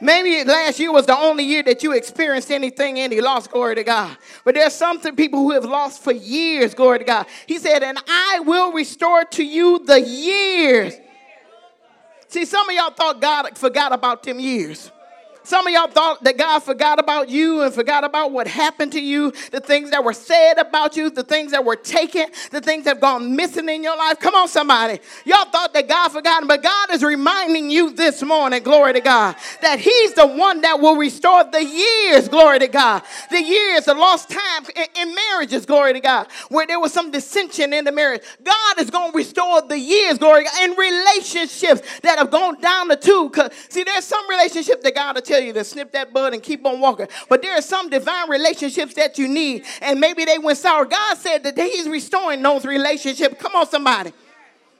Maybe 0.00 0.44
last 0.44 0.78
year 0.78 0.92
was 0.92 1.06
the 1.06 1.16
only 1.16 1.44
year 1.44 1.62
that 1.62 1.82
you 1.82 1.92
experienced 1.92 2.50
anything 2.50 2.98
and 2.98 3.12
any 3.12 3.22
loss, 3.22 3.46
glory 3.46 3.76
to 3.76 3.84
God. 3.84 4.16
But 4.44 4.54
there's 4.54 4.74
some 4.74 5.00
people 5.00 5.38
who 5.38 5.52
have 5.52 5.64
lost 5.64 6.02
for 6.02 6.12
years, 6.12 6.74
glory 6.74 6.98
to 6.98 7.04
God. 7.04 7.26
He 7.46 7.58
said, 7.58 7.82
and 7.82 7.98
I 8.06 8.40
will 8.40 8.72
restore 8.72 9.24
to 9.24 9.44
you 9.44 9.78
the 9.86 10.00
years. 10.00 10.94
See, 12.28 12.44
some 12.44 12.68
of 12.68 12.76
y'all 12.76 12.90
thought 12.90 13.22
God 13.22 13.56
forgot 13.56 13.92
about 13.92 14.22
them 14.22 14.38
years. 14.38 14.90
Some 15.46 15.64
of 15.68 15.72
y'all 15.72 15.86
thought 15.86 16.24
that 16.24 16.36
God 16.36 16.58
forgot 16.64 16.98
about 16.98 17.28
you 17.28 17.62
and 17.62 17.72
forgot 17.72 18.02
about 18.02 18.32
what 18.32 18.48
happened 18.48 18.90
to 18.92 19.00
you, 19.00 19.32
the 19.52 19.60
things 19.60 19.92
that 19.92 20.02
were 20.02 20.12
said 20.12 20.54
about 20.58 20.96
you, 20.96 21.08
the 21.08 21.22
things 21.22 21.52
that 21.52 21.64
were 21.64 21.76
taken, 21.76 22.26
the 22.50 22.60
things 22.60 22.82
that 22.82 22.96
have 22.96 23.00
gone 23.00 23.36
missing 23.36 23.68
in 23.68 23.84
your 23.84 23.96
life. 23.96 24.18
Come 24.18 24.34
on, 24.34 24.48
somebody. 24.48 24.98
Y'all 25.24 25.44
thought 25.44 25.72
that 25.74 25.86
God 25.86 26.08
forgot, 26.08 26.48
but 26.48 26.64
God 26.64 26.90
is 26.90 27.04
reminding 27.04 27.70
you 27.70 27.90
this 27.92 28.24
morning, 28.24 28.60
glory 28.64 28.94
to 28.94 29.00
God, 29.00 29.36
that 29.62 29.78
He's 29.78 30.14
the 30.14 30.26
one 30.26 30.62
that 30.62 30.80
will 30.80 30.96
restore 30.96 31.44
the 31.44 31.64
years, 31.64 32.28
glory 32.28 32.58
to 32.58 32.66
God. 32.66 33.02
The 33.30 33.40
years, 33.40 33.84
the 33.84 33.94
lost 33.94 34.28
time 34.28 34.64
in, 34.74 35.08
in 35.08 35.14
marriages, 35.14 35.64
glory 35.64 35.92
to 35.92 36.00
God, 36.00 36.26
where 36.48 36.66
there 36.66 36.80
was 36.80 36.92
some 36.92 37.12
dissension 37.12 37.72
in 37.72 37.84
the 37.84 37.92
marriage. 37.92 38.22
God 38.42 38.80
is 38.80 38.90
going 38.90 39.12
to 39.12 39.16
restore 39.16 39.62
the 39.62 39.78
years, 39.78 40.18
glory 40.18 40.42
to 40.42 40.50
God, 40.50 40.62
in 40.64 40.76
relationships 40.76 41.82
that 42.02 42.18
have 42.18 42.32
gone 42.32 42.60
down 42.60 42.88
the 42.88 42.96
tube. 42.96 43.36
See, 43.68 43.84
there's 43.84 44.04
some 44.04 44.28
relationship 44.28 44.82
that 44.82 44.96
God 44.96 45.14
will 45.14 45.22
tell 45.36 45.46
you 45.46 45.52
to 45.52 45.64
snip 45.64 45.92
that 45.92 46.12
bud 46.12 46.32
and 46.32 46.42
keep 46.42 46.64
on 46.64 46.80
walking. 46.80 47.08
But 47.28 47.42
there 47.42 47.56
are 47.56 47.62
some 47.62 47.90
divine 47.90 48.30
relationships 48.30 48.94
that 48.94 49.18
you 49.18 49.28
need, 49.28 49.64
and 49.82 50.00
maybe 50.00 50.24
they 50.24 50.38
went 50.38 50.58
sour. 50.58 50.84
God 50.84 51.18
said 51.18 51.42
that 51.44 51.56
He's 51.58 51.88
restoring 51.88 52.42
those 52.42 52.64
relationships. 52.64 53.36
Come 53.38 53.54
on, 53.54 53.66
somebody 53.66 54.12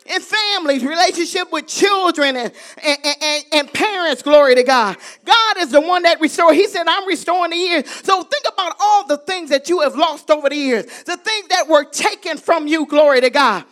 in 0.08 0.20
families, 0.20 0.84
relationship 0.84 1.50
with 1.50 1.66
children 1.66 2.36
and, 2.36 2.52
and, 2.80 2.98
and, 3.20 3.44
and, 3.52 3.72
parents, 3.72 4.22
glory 4.22 4.54
to 4.54 4.62
God. 4.62 4.96
God 5.24 5.56
is 5.58 5.72
the 5.72 5.80
one 5.80 6.04
that 6.04 6.20
restores. 6.20 6.54
He 6.54 6.68
said, 6.68 6.84
I'm 6.86 7.08
restoring 7.08 7.50
the 7.50 7.56
years. 7.56 7.90
So 8.04 8.22
think 8.22 8.44
about 8.52 8.76
all 8.78 9.04
the 9.08 9.16
things 9.16 9.50
that 9.50 9.68
you 9.68 9.80
have 9.80 9.96
lost 9.96 10.30
over 10.30 10.48
the 10.48 10.54
years, 10.54 10.84
the 11.02 11.16
things 11.16 11.48
that 11.48 11.66
were 11.66 11.82
taken 11.82 12.36
from 12.36 12.68
you, 12.68 12.86
glory 12.86 13.20
to 13.20 13.30
God. 13.30 13.64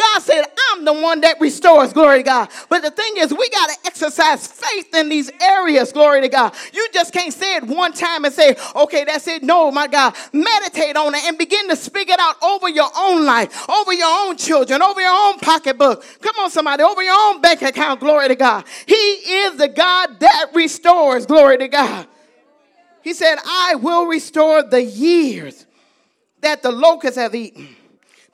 God 0.00 0.22
said, 0.22 0.44
I'm 0.70 0.86
the 0.86 0.94
one 0.94 1.20
that 1.20 1.38
restores, 1.40 1.92
glory 1.92 2.18
to 2.18 2.22
God. 2.22 2.48
But 2.70 2.80
the 2.80 2.90
thing 2.90 3.18
is, 3.18 3.34
we 3.34 3.50
got 3.50 3.68
to 3.68 3.76
exercise 3.84 4.46
faith 4.46 4.94
in 4.94 5.10
these 5.10 5.30
areas, 5.42 5.92
glory 5.92 6.22
to 6.22 6.28
God. 6.28 6.54
You 6.72 6.88
just 6.92 7.12
can't 7.12 7.34
say 7.34 7.56
it 7.56 7.64
one 7.64 7.92
time 7.92 8.24
and 8.24 8.32
say, 8.32 8.56
okay, 8.74 9.04
that's 9.04 9.28
it. 9.28 9.42
No, 9.42 9.70
my 9.70 9.86
God. 9.86 10.16
Meditate 10.32 10.96
on 10.96 11.14
it 11.14 11.24
and 11.24 11.36
begin 11.36 11.68
to 11.68 11.76
speak 11.76 12.08
it 12.08 12.18
out 12.18 12.42
over 12.42 12.68
your 12.68 12.88
own 12.96 13.26
life, 13.26 13.68
over 13.68 13.92
your 13.92 14.08
own 14.08 14.38
children, 14.38 14.80
over 14.80 15.00
your 15.02 15.12
own 15.12 15.38
pocketbook. 15.38 16.02
Come 16.22 16.36
on, 16.40 16.50
somebody, 16.50 16.82
over 16.82 17.02
your 17.02 17.16
own 17.16 17.42
bank 17.42 17.60
account, 17.60 18.00
glory 18.00 18.28
to 18.28 18.36
God. 18.36 18.64
He 18.86 18.94
is 18.94 19.58
the 19.58 19.68
God 19.68 20.18
that 20.20 20.46
restores, 20.54 21.26
glory 21.26 21.58
to 21.58 21.68
God. 21.68 22.06
He 23.02 23.12
said, 23.12 23.36
I 23.44 23.74
will 23.74 24.06
restore 24.06 24.62
the 24.62 24.82
years 24.82 25.66
that 26.40 26.62
the 26.62 26.72
locusts 26.72 27.18
have 27.18 27.34
eaten 27.34 27.76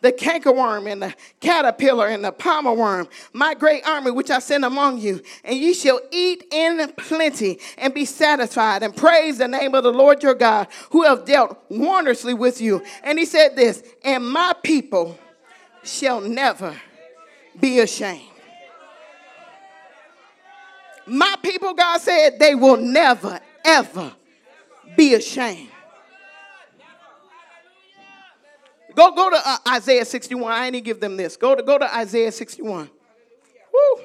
the 0.00 0.12
cankerworm 0.12 0.90
and 0.90 1.02
the 1.02 1.14
caterpillar 1.40 2.06
and 2.08 2.24
the 2.24 2.32
palmer 2.32 2.72
worm, 2.72 3.08
my 3.32 3.54
great 3.54 3.86
army 3.86 4.10
which 4.10 4.30
I 4.30 4.38
send 4.38 4.64
among 4.64 4.98
you, 4.98 5.22
and 5.44 5.56
ye 5.56 5.72
shall 5.72 6.00
eat 6.12 6.44
in 6.52 6.92
plenty 6.96 7.58
and 7.78 7.94
be 7.94 8.04
satisfied, 8.04 8.82
and 8.82 8.94
praise 8.94 9.38
the 9.38 9.48
name 9.48 9.74
of 9.74 9.84
the 9.84 9.92
Lord 9.92 10.22
your 10.22 10.34
God, 10.34 10.68
who 10.90 11.02
have 11.02 11.24
dealt 11.24 11.58
wondrously 11.68 12.34
with 12.34 12.60
you. 12.60 12.82
And 13.02 13.18
he 13.18 13.24
said 13.24 13.56
this, 13.56 13.82
and 14.04 14.28
my 14.28 14.54
people 14.62 15.18
shall 15.82 16.20
never 16.20 16.74
be 17.58 17.80
ashamed. 17.80 18.22
My 21.06 21.36
people, 21.42 21.72
God 21.72 22.00
said, 22.00 22.38
they 22.38 22.54
will 22.54 22.76
never, 22.76 23.40
ever 23.64 24.12
be 24.96 25.14
ashamed. 25.14 25.70
Go, 28.96 29.12
go 29.12 29.28
to 29.28 29.36
uh, 29.44 29.58
Isaiah 29.68 30.06
61. 30.06 30.50
I 30.50 30.68
ain't 30.68 30.84
give 30.84 31.00
them 31.00 31.18
this. 31.18 31.36
Go 31.36 31.54
to, 31.54 31.62
go 31.62 31.76
to 31.76 31.94
Isaiah 31.94 32.32
61. 32.32 32.90
Woo. 33.72 34.02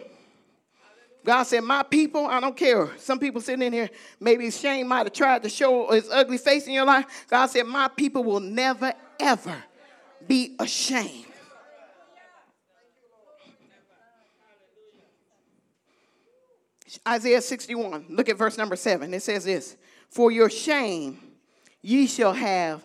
God 1.23 1.43
said, 1.43 1.61
My 1.61 1.81
people, 1.81 2.27
I 2.27 2.41
don't 2.41 2.57
care. 2.57 2.89
Some 2.97 3.17
people 3.17 3.39
sitting 3.39 3.65
in 3.65 3.71
here, 3.71 3.89
maybe 4.19 4.51
Shane 4.51 4.87
might 4.87 5.05
have 5.05 5.13
tried 5.13 5.43
to 5.43 5.49
show 5.49 5.89
his 5.91 6.09
ugly 6.11 6.37
face 6.37 6.67
in 6.67 6.73
your 6.73 6.85
life. 6.85 7.25
God 7.29 7.47
said, 7.47 7.63
My 7.67 7.87
people 7.87 8.25
will 8.25 8.41
never, 8.41 8.93
ever 9.17 9.63
be 10.27 10.57
ashamed. 10.59 11.25
Isaiah 17.07 17.41
61, 17.41 18.07
look 18.09 18.27
at 18.27 18.37
verse 18.37 18.57
number 18.57 18.75
7. 18.75 19.13
It 19.13 19.23
says 19.23 19.45
this 19.45 19.77
For 20.09 20.31
your 20.31 20.49
shame 20.49 21.17
ye 21.81 22.07
shall 22.07 22.33
have 22.33 22.83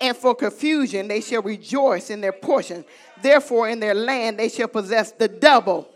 and 0.00 0.16
for 0.16 0.34
confusion 0.34 1.08
they 1.08 1.20
shall 1.20 1.42
rejoice 1.42 2.10
in 2.10 2.20
their 2.20 2.32
portion. 2.32 2.84
Therefore, 3.20 3.68
in 3.68 3.80
their 3.80 3.94
land 3.94 4.38
they 4.38 4.48
shall 4.48 4.68
possess 4.68 5.12
the 5.12 5.28
double. 5.28 5.88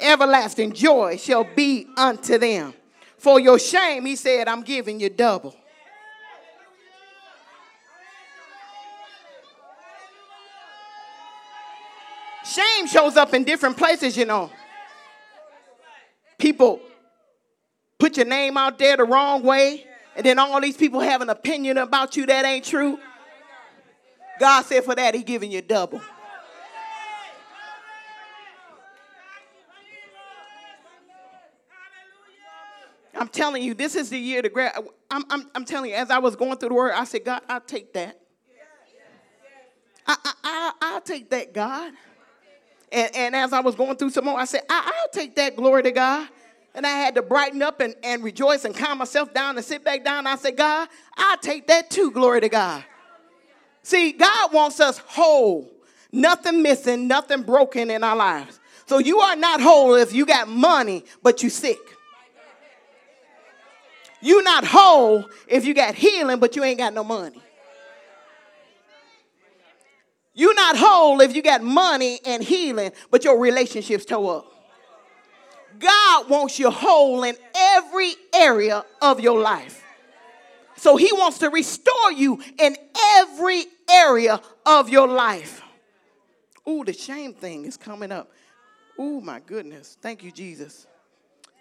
Everlasting 0.00 0.72
joy 0.72 1.16
shall 1.16 1.44
be 1.56 1.86
unto 1.96 2.38
them. 2.38 2.74
For 3.18 3.40
your 3.40 3.58
shame, 3.58 4.04
he 4.04 4.14
said, 4.14 4.46
I'm 4.46 4.62
giving 4.62 5.00
you 5.00 5.08
double. 5.08 5.56
Shame 12.44 12.86
shows 12.86 13.16
up 13.16 13.34
in 13.34 13.42
different 13.42 13.76
places, 13.76 14.16
you 14.16 14.24
know. 14.24 14.50
People 16.38 16.80
put 17.98 18.16
your 18.16 18.26
name 18.26 18.56
out 18.56 18.78
there 18.78 18.96
the 18.96 19.04
wrong 19.04 19.42
way 19.42 19.86
and 20.16 20.24
then 20.24 20.38
all 20.38 20.60
these 20.60 20.76
people 20.76 21.00
have 21.00 21.20
an 21.20 21.28
opinion 21.28 21.76
about 21.76 22.16
you 22.16 22.24
that 22.26 22.44
ain't 22.44 22.64
true. 22.64 22.98
God 24.40 24.62
said 24.62 24.84
for 24.84 24.94
that, 24.94 25.14
He 25.14 25.22
giving 25.22 25.52
you 25.52 25.62
double. 25.62 26.00
I'm 33.18 33.28
telling 33.28 33.62
you, 33.62 33.74
this 33.74 33.94
is 33.94 34.10
the 34.10 34.18
year 34.18 34.42
to 34.42 34.48
grab. 34.48 34.72
I'm, 35.10 35.24
I'm, 35.30 35.50
I'm 35.54 35.64
telling 35.64 35.90
you, 35.90 35.96
as 35.96 36.10
I 36.10 36.18
was 36.18 36.36
going 36.36 36.58
through 36.58 36.68
the 36.70 36.74
word, 36.74 36.92
I 36.94 37.04
said, 37.04 37.24
God, 37.24 37.42
I'll 37.48 37.60
take 37.60 37.92
that. 37.94 38.20
I, 40.06 40.16
I, 40.22 40.32
I, 40.44 40.72
I'll 40.82 41.00
take 41.00 41.30
that, 41.30 41.52
God. 41.52 41.92
And, 42.92 43.16
and 43.16 43.36
as 43.36 43.52
I 43.52 43.60
was 43.60 43.74
going 43.74 43.96
through 43.96 44.10
some 44.10 44.26
more, 44.26 44.38
I 44.38 44.44
said, 44.44 44.62
I, 44.68 44.92
I'll 44.94 45.10
take 45.12 45.34
that, 45.36 45.56
glory 45.56 45.82
to 45.84 45.90
God. 45.90 46.28
And 46.76 46.86
I 46.86 46.90
had 46.90 47.14
to 47.14 47.22
brighten 47.22 47.62
up 47.62 47.80
and, 47.80 47.94
and 48.02 48.22
rejoice 48.22 48.66
and 48.66 48.76
calm 48.76 48.98
myself 48.98 49.32
down 49.32 49.56
and 49.56 49.64
sit 49.64 49.82
back 49.82 50.04
down. 50.04 50.26
I 50.26 50.36
said, 50.36 50.58
God, 50.58 50.88
I'll 51.16 51.38
take 51.38 51.66
that 51.68 51.88
too, 51.88 52.10
glory 52.10 52.42
to 52.42 52.50
God. 52.50 52.84
See, 53.82 54.12
God 54.12 54.52
wants 54.52 54.78
us 54.78 54.98
whole, 54.98 55.72
nothing 56.12 56.62
missing, 56.62 57.08
nothing 57.08 57.42
broken 57.42 57.90
in 57.90 58.04
our 58.04 58.14
lives. 58.14 58.60
So 58.84 58.98
you 58.98 59.20
are 59.20 59.36
not 59.36 59.62
whole 59.62 59.94
if 59.94 60.12
you 60.12 60.26
got 60.26 60.48
money, 60.48 61.04
but 61.22 61.42
you 61.42 61.48
sick. 61.48 61.78
You're 64.20 64.42
not 64.42 64.64
whole 64.66 65.24
if 65.48 65.64
you 65.64 65.72
got 65.72 65.94
healing, 65.94 66.40
but 66.40 66.56
you 66.56 66.64
ain't 66.64 66.78
got 66.78 66.92
no 66.92 67.04
money. 67.04 67.40
You're 70.34 70.54
not 70.54 70.76
whole 70.76 71.22
if 71.22 71.34
you 71.34 71.40
got 71.40 71.62
money 71.62 72.20
and 72.26 72.42
healing, 72.42 72.92
but 73.10 73.24
your 73.24 73.40
relationships 73.40 74.04
toe 74.04 74.28
up. 74.28 74.55
God 75.78 76.28
wants 76.28 76.58
you 76.58 76.70
whole 76.70 77.24
in 77.24 77.36
every 77.54 78.12
area 78.34 78.84
of 79.00 79.20
your 79.20 79.40
life. 79.40 79.82
So 80.76 80.96
he 80.96 81.12
wants 81.12 81.38
to 81.38 81.48
restore 81.48 82.12
you 82.12 82.40
in 82.58 82.76
every 83.16 83.64
area 83.90 84.40
of 84.64 84.88
your 84.88 85.08
life. 85.08 85.62
Ooh, 86.68 86.84
the 86.84 86.92
shame 86.92 87.32
thing 87.32 87.64
is 87.64 87.76
coming 87.76 88.12
up. 88.12 88.30
Ooh, 88.98 89.20
my 89.20 89.40
goodness. 89.40 89.96
Thank 90.00 90.22
you, 90.22 90.30
Jesus. 90.30 90.86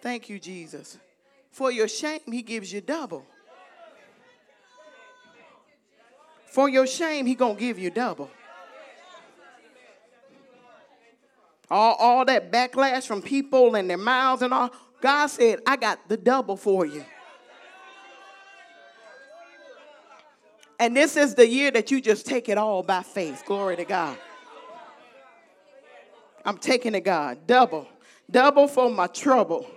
Thank 0.01 0.29
you, 0.29 0.39
Jesus. 0.39 0.97
For 1.51 1.71
your 1.71 1.87
shame, 1.87 2.19
he 2.31 2.41
gives 2.41 2.71
you 2.71 2.81
double. 2.81 3.25
For 6.47 6.69
your 6.69 6.87
shame, 6.87 7.25
he 7.25 7.35
gonna 7.35 7.55
give 7.55 7.77
you 7.77 7.89
double. 7.89 8.29
All, 11.69 11.95
all 11.95 12.25
that 12.25 12.51
backlash 12.51 13.07
from 13.07 13.21
people 13.21 13.75
and 13.75 13.89
their 13.89 13.97
mouths 13.97 14.41
and 14.41 14.53
all, 14.53 14.71
God 15.01 15.27
said, 15.27 15.59
I 15.65 15.75
got 15.75 16.07
the 16.07 16.17
double 16.17 16.57
for 16.57 16.85
you. 16.85 17.03
And 20.79 20.95
this 20.95 21.15
is 21.15 21.35
the 21.35 21.47
year 21.47 21.71
that 21.71 21.91
you 21.91 22.01
just 22.01 22.25
take 22.25 22.49
it 22.49 22.57
all 22.57 22.83
by 22.83 23.01
faith. 23.01 23.43
Glory 23.45 23.77
to 23.77 23.85
God. 23.85 24.17
I'm 26.43 26.57
taking 26.57 26.93
it, 26.95 27.03
God. 27.03 27.47
Double. 27.47 27.87
Double 28.29 28.67
for 28.67 28.89
my 28.89 29.07
trouble. 29.07 29.69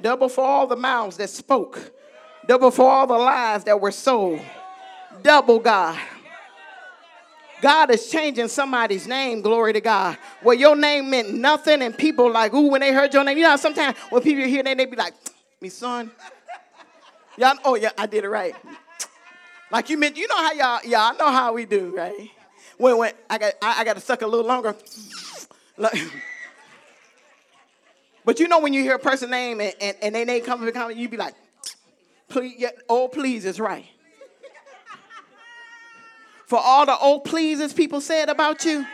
Double 0.00 0.28
for 0.28 0.44
all 0.44 0.66
the 0.66 0.76
mouths 0.76 1.16
that 1.18 1.30
spoke. 1.30 1.92
Double 2.46 2.70
for 2.70 2.90
all 2.90 3.06
the 3.06 3.16
lies 3.16 3.64
that 3.64 3.80
were 3.80 3.92
sold. 3.92 4.40
Double, 5.22 5.58
God. 5.58 5.98
God 7.62 7.90
is 7.92 8.10
changing 8.10 8.48
somebody's 8.48 9.06
name, 9.06 9.40
glory 9.40 9.72
to 9.72 9.80
God. 9.80 10.18
Where 10.42 10.56
your 10.56 10.74
name 10.74 11.08
meant 11.08 11.32
nothing, 11.32 11.80
and 11.80 11.96
people 11.96 12.28
like, 12.30 12.52
ooh, 12.52 12.68
when 12.68 12.80
they 12.80 12.92
heard 12.92 13.14
your 13.14 13.22
name, 13.22 13.38
you 13.38 13.44
know, 13.44 13.54
sometimes 13.54 13.96
when 14.10 14.20
people 14.20 14.44
hear 14.44 14.64
that, 14.64 14.76
they 14.76 14.84
be 14.84 14.96
like, 14.96 15.14
me 15.60 15.68
son. 15.68 16.10
Y'all, 17.38 17.56
oh 17.64 17.76
yeah, 17.76 17.90
I 17.96 18.06
did 18.06 18.24
it 18.24 18.28
right. 18.28 18.56
Like 19.70 19.88
you 19.90 19.96
meant, 19.96 20.16
you 20.16 20.26
know 20.26 20.36
how 20.36 20.52
y'all, 20.52 20.80
y'all 20.84 21.16
know 21.16 21.30
how 21.30 21.52
we 21.52 21.64
do, 21.64 21.94
right? 21.96 22.30
When 22.78 22.98
when 22.98 23.12
I 23.30 23.38
got 23.38 23.52
I, 23.62 23.80
I 23.80 23.84
got 23.84 23.94
to 23.94 24.00
suck 24.00 24.22
a 24.22 24.26
little 24.26 24.44
longer. 24.44 24.74
but 28.24 28.40
you 28.40 28.48
know 28.48 28.58
when 28.58 28.72
you 28.72 28.82
hear 28.82 28.96
a 28.96 28.98
person's 28.98 29.30
name 29.30 29.60
and, 29.60 29.72
and, 29.80 29.96
and 30.02 30.14
they 30.16 30.24
name 30.24 30.44
comes 30.44 30.64
to 30.64 30.72
comment, 30.72 30.98
you 30.98 31.08
be 31.08 31.16
like, 31.16 31.34
please, 32.28 32.56
yeah, 32.58 32.70
oh 32.88 33.06
please, 33.06 33.44
it's 33.44 33.60
right 33.60 33.86
for 36.52 36.60
all 36.60 36.84
the 36.84 36.98
old 36.98 37.24
pleases 37.24 37.72
people 37.72 37.98
said 38.02 38.28
about 38.28 38.62
you? 38.66 38.84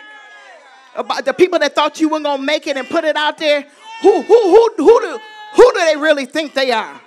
About 0.95 1.25
the 1.25 1.33
people 1.33 1.59
that 1.59 1.75
thought 1.75 2.01
you 2.01 2.09
weren't 2.09 2.23
gonna 2.23 2.41
make 2.41 2.69
it 2.69 2.77
and 2.77 2.89
put 2.89 3.03
it 3.03 3.17
out 3.17 3.37
there? 3.37 3.67
Who 4.03 4.23
who 4.23 4.41
who 4.43 4.75
who 4.77 5.01
do 5.01 5.19
who 5.57 5.73
do 5.73 5.81
they 5.81 5.97
really 5.97 6.25
think 6.25 6.55
they 6.55 6.71
are? 6.71 7.01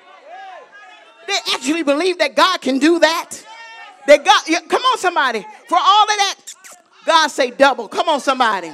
They 1.25 1.37
actually 1.53 1.83
believe 1.83 2.17
that 2.17 2.35
God 2.35 2.59
can 2.59 2.79
do 2.79 2.99
that. 2.99 3.29
That 4.07 4.25
God, 4.25 4.43
yeah, 4.45 4.59
come 4.67 4.81
on, 4.81 4.97
somebody. 4.97 5.39
For 5.69 5.77
all 5.77 6.03
of 6.03 6.17
that, 6.17 6.35
God 7.05 7.27
say 7.29 7.51
double. 7.51 7.87
Come 7.87 8.09
on, 8.09 8.19
somebody. 8.19 8.71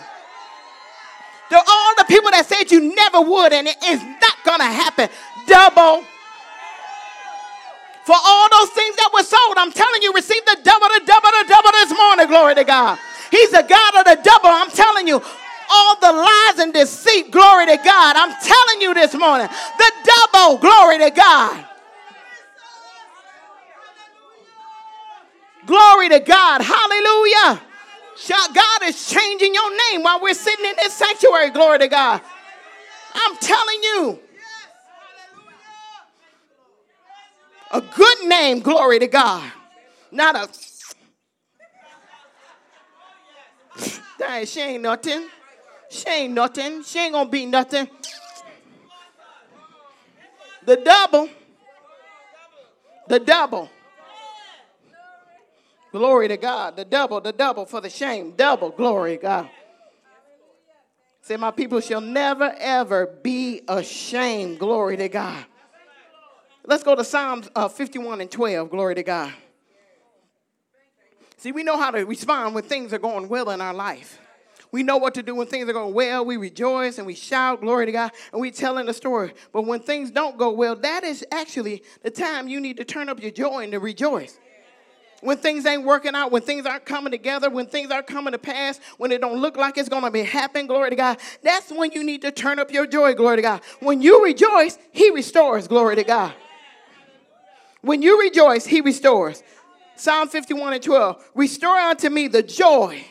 To 1.51 1.57
all 1.57 1.93
the 1.95 2.05
people 2.07 2.31
that 2.31 2.47
said 2.47 2.71
you 2.71 2.95
never 2.95 3.21
would 3.21 3.53
and 3.53 3.67
it 3.67 3.77
is 3.85 4.01
not 4.01 4.37
gonna 4.43 4.63
happen, 4.63 5.09
double 5.45 6.03
for 8.07 8.15
all 8.15 8.47
those 8.49 8.69
things 8.71 8.95
that 8.95 9.11
were 9.11 9.27
sold. 9.27 9.59
I'm 9.59 9.75
telling 9.75 10.01
you, 10.01 10.13
receive 10.13 10.39
the 10.45 10.57
double, 10.63 10.87
the 10.87 11.03
double, 11.03 11.27
the 11.27 11.45
double 11.51 11.71
this 11.75 11.91
morning. 11.91 12.27
Glory 12.27 12.55
to 12.55 12.63
God. 12.63 12.97
He's 13.29 13.51
the 13.51 13.67
God 13.67 13.99
of 13.99 14.05
the 14.07 14.15
double. 14.23 14.47
I'm 14.47 14.71
telling 14.71 15.07
you, 15.11 15.21
all 15.69 15.99
the 15.99 16.13
lies 16.13 16.59
and 16.59 16.73
deceit. 16.73 17.31
Glory 17.31 17.65
to 17.67 17.75
God. 17.83 18.15
I'm 18.15 18.31
telling 18.39 18.79
you 18.79 18.93
this 18.93 19.13
morning, 19.13 19.49
the 19.77 19.91
double. 20.07 20.57
Glory 20.57 20.99
to 20.99 21.11
God. 21.11 21.65
Glory 25.65 26.07
to 26.07 26.19
God. 26.21 26.61
Hallelujah. 26.63 27.59
God 28.55 28.83
is 28.85 29.09
changing 29.09 29.53
your 29.53 29.69
name 29.91 30.03
while 30.03 30.21
we're 30.21 30.33
sitting 30.33 30.63
in 30.63 30.75
this 30.77 30.93
sanctuary. 30.93 31.49
Glory 31.49 31.79
to 31.79 31.89
God. 31.89 32.21
I'm 33.13 33.35
telling 33.35 33.83
you. 33.83 34.19
A 37.71 37.81
good 37.81 38.25
name, 38.25 38.59
glory 38.59 38.99
to 38.99 39.07
God. 39.07 39.51
Not 40.11 40.35
a. 40.35 40.49
Dang, 44.17 44.45
she 44.45 44.61
ain't 44.61 44.83
nothing. 44.83 45.27
She 45.89 46.09
ain't 46.09 46.33
nothing. 46.33 46.83
She 46.83 46.99
ain't 46.99 47.13
gonna 47.13 47.29
be 47.29 47.45
nothing. 47.45 47.87
The 50.65 50.77
double. 50.77 51.29
The 53.07 53.19
double. 53.19 53.69
Glory 55.91 56.27
to 56.27 56.37
God. 56.37 56.75
The 56.75 56.85
double, 56.85 57.21
the 57.21 57.31
double 57.31 57.65
for 57.65 57.81
the 57.81 57.89
shame. 57.89 58.33
Double, 58.35 58.69
glory 58.69 59.17
God. 59.17 59.49
Say, 61.21 61.35
my 61.35 61.51
people 61.51 61.81
shall 61.81 61.99
never, 61.99 62.55
ever 62.57 63.07
be 63.21 63.61
ashamed. 63.67 64.59
Glory 64.59 64.95
to 64.97 65.09
God. 65.09 65.45
Let's 66.67 66.83
go 66.83 66.95
to 66.95 67.03
Psalms 67.05 67.49
uh, 67.55 67.69
51 67.69 68.19
and 68.19 68.29
12. 68.29 68.69
Glory 68.69 68.95
to 68.95 69.03
God. 69.03 69.33
See, 71.37 71.53
we 71.53 71.63
know 71.63 71.77
how 71.77 71.91
to 71.91 72.05
respond 72.05 72.55
when 72.55 72.65
things 72.65 72.91
are 72.91 72.99
going 72.99 73.29
well 73.29 73.49
in 73.51 73.61
our 73.61 73.73
life. 73.73 74.19
We 74.73 74.83
know 74.83 74.97
what 74.97 75.13
to 75.13 75.23
do 75.23 75.33
when 75.33 75.47
things 75.47 75.69
are 75.69 75.73
going 75.73 75.93
well. 75.93 76.25
We 76.25 76.35
rejoice 76.35 76.97
and 76.97 77.07
we 77.07 77.15
shout, 77.15 77.61
glory 77.61 77.85
to 77.85 77.93
God, 77.93 78.11
and 78.33 78.41
we 78.41 78.51
telling 78.51 78.85
the 78.85 78.93
story. 78.93 79.31
But 79.53 79.61
when 79.61 79.79
things 79.79 80.11
don't 80.11 80.37
go 80.37 80.51
well, 80.51 80.75
that 80.75 81.05
is 81.05 81.25
actually 81.31 81.83
the 82.03 82.11
time 82.11 82.49
you 82.49 82.59
need 82.59 82.75
to 82.77 82.83
turn 82.83 83.07
up 83.07 83.21
your 83.21 83.31
joy 83.31 83.63
and 83.63 83.71
to 83.71 83.79
rejoice 83.79 84.37
when 85.21 85.37
things 85.37 85.65
ain't 85.65 85.83
working 85.83 86.15
out, 86.15 86.31
when 86.31 86.41
things 86.41 86.65
aren't 86.65 86.85
coming 86.85 87.11
together, 87.11 87.49
when 87.49 87.65
things 87.65 87.91
aren't 87.91 88.07
coming 88.07 88.33
to 88.33 88.37
pass, 88.37 88.79
when 88.97 89.11
it 89.11 89.21
don't 89.21 89.39
look 89.39 89.57
like 89.57 89.77
it's 89.77 89.89
going 89.89 90.03
to 90.03 90.11
be 90.11 90.23
happening, 90.23 90.67
glory 90.67 90.89
to 90.89 90.95
God, 90.95 91.17
that's 91.41 91.71
when 91.71 91.91
you 91.91 92.03
need 92.03 92.21
to 92.21 92.31
turn 92.31 92.59
up 92.59 92.71
your 92.71 92.85
joy, 92.85 93.13
glory 93.13 93.37
to 93.37 93.41
God. 93.41 93.61
When 93.79 94.01
you 94.01 94.23
rejoice, 94.23 94.77
he 94.91 95.09
restores, 95.09 95.67
glory 95.67 95.95
to 95.95 96.03
God. 96.03 96.33
When 97.87 98.01
you 98.01 98.19
rejoice, 98.19 98.65
he 98.65 98.81
restores. 98.81 99.41
Psalm 99.95 100.27
51 100.27 100.73
and 100.73 100.83
12, 100.83 101.31
restore 101.33 101.77
unto 101.77 102.09
me 102.09 102.27
the 102.27 102.43
joy 102.43 103.01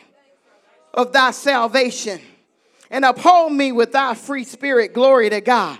of 0.93 1.11
thy 1.11 1.31
salvation 1.31 2.21
and 2.91 3.03
uphold 3.03 3.51
me 3.51 3.71
with 3.71 3.91
thy 3.91 4.13
free 4.13 4.43
spirit, 4.43 4.93
glory 4.93 5.29
to 5.31 5.41
God. 5.41 5.79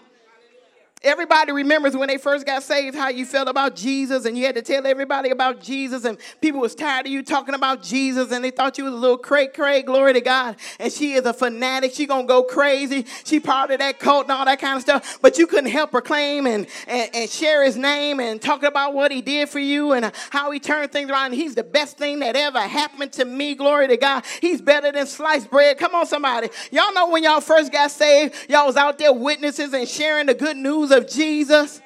Everybody 1.04 1.52
remembers 1.52 1.96
when 1.96 2.08
they 2.08 2.18
first 2.18 2.44
got 2.44 2.64
saved 2.64 2.96
how 2.96 3.10
you 3.10 3.24
felt 3.24 3.48
about 3.48 3.76
Jesus 3.76 4.26
and 4.26 4.36
you 4.36 4.48
had 4.48 4.56
to 4.56 4.64
tell 4.64 4.88
everybody 4.88 5.30
about 5.30 5.62
Jesus 5.62 6.06
and 6.06 6.18
people 6.42 6.60
was 6.60 6.74
tired 6.74 7.06
of 7.06 7.12
you 7.12 7.22
talking 7.22 7.54
about 7.54 7.84
Jesus 7.84 8.32
and 8.32 8.44
they 8.44 8.50
thought 8.50 8.80
you 8.80 8.84
was 8.84 8.94
a 8.94 8.98
little 8.98 9.18
cray 9.18 9.46
cray, 9.46 9.84
glory 9.84 10.14
to 10.14 10.22
God. 10.22 10.56
And 10.80 10.92
she 10.92 11.14
is 11.14 11.24
a 11.28 11.34
fanatic. 11.34 11.94
She 11.94 12.08
gonna 12.08 12.26
go 12.26 12.42
crazy. 12.42 13.06
She 13.26 13.40
part 13.40 13.70
of 13.70 13.78
that 13.78 14.00
cult 14.00 14.24
and 14.24 14.32
all 14.32 14.46
that 14.46 14.60
kind 14.60 14.76
of 14.76 14.82
stuff. 14.82 15.20
But 15.22 15.38
you 15.38 15.46
couldn't 15.46 15.70
help 15.70 15.92
proclaim 15.92 16.48
and, 16.48 16.66
and, 16.88 17.12
and 17.14 17.30
share 17.30 17.64
his 17.64 17.78
name 17.78 18.20
and 18.20 18.42
talk 18.42 18.64
about 18.64 18.96
what 18.96 19.12
he 19.12 19.22
did 19.22 19.50
for 19.50 19.60
you 19.60 19.92
and 19.92 20.12
how 20.32 20.50
he 20.50 20.60
turned 20.60 20.92
things 20.92 21.12
around. 21.12 21.34
He's 21.34 21.54
the 21.54 21.64
best 21.64 22.00
thing 22.00 22.20
that 22.20 22.36
ever 22.36 22.60
happened 22.60 23.14
to 23.14 23.26
me, 23.26 23.54
glory 23.54 23.88
to 23.90 23.98
God. 23.98 24.26
He's 24.42 24.64
better 24.64 24.92
than 24.92 25.06
sliced 25.06 25.52
bread. 25.52 25.78
Come 25.78 25.94
on, 25.94 26.08
somebody. 26.08 26.50
Y'all 26.72 26.92
know 26.96 27.10
when 27.12 27.22
y'all 27.22 27.40
first 27.40 27.72
got 27.72 27.92
saved, 27.92 28.34
y'all 28.50 28.66
was 28.66 28.78
out 28.78 28.98
there 28.98 29.14
witnesses 29.14 29.74
and 29.74 29.88
sharing 29.88 30.26
the 30.26 30.34
good 30.34 30.58
news 30.58 30.87
of 30.92 31.08
Jesus, 31.08 31.82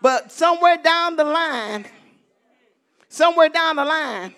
but 0.00 0.30
somewhere 0.30 0.76
down 0.76 1.16
the 1.16 1.24
line, 1.24 1.86
somewhere 3.08 3.48
down 3.48 3.76
the 3.76 3.84
line, 3.84 4.34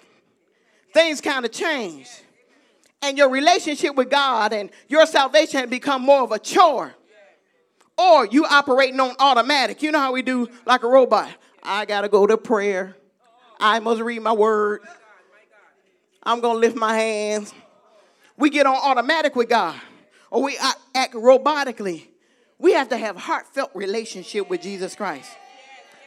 things 0.95 1.21
kind 1.21 1.45
of 1.45 1.53
changed. 1.53 2.11
And 3.03 3.17
your 3.17 3.31
relationship 3.31 3.95
with 3.95 4.11
God 4.11 4.53
and 4.53 4.71
your 4.89 5.07
salvation 5.07 5.69
become 5.71 6.03
more 6.03 6.23
of 6.23 6.33
a 6.33 6.39
chore. 6.39 6.95
Or 7.97 8.27
you 8.27 8.45
operating 8.45 9.01
on 9.01 9.15
automatic. 9.19 9.83
You 9.83 9.91
know 9.91 9.99
how 9.99 10.13
we 10.13 10.23
do 10.23 10.49
like 10.67 10.83
a 10.83 10.89
robot. 10.89 11.31
I 11.63 11.85
gotta 11.85 12.09
go 12.09 12.27
to 12.27 12.37
prayer. 12.37 12.97
I 13.59 13.79
must 13.79 14.01
read 14.01 14.23
my 14.23 14.33
word. 14.33 14.83
I'm 16.23 16.41
gonna 16.41 16.59
lift 16.59 16.77
my 16.77 16.95
hands. 16.97 17.53
We 18.37 18.51
get 18.51 18.67
on 18.67 18.77
automatic 18.77 19.37
with 19.37 19.49
God, 19.49 19.79
or 20.31 20.43
we 20.43 20.59
act 20.95 21.15
robotically. 21.15 22.10
We 22.61 22.75
have 22.75 22.91
to 22.91 22.97
have 22.97 23.17
heartfelt 23.17 23.71
relationship 23.75 24.49
with 24.49 24.63
Jesus 24.63 24.95
Christ. 24.95 25.31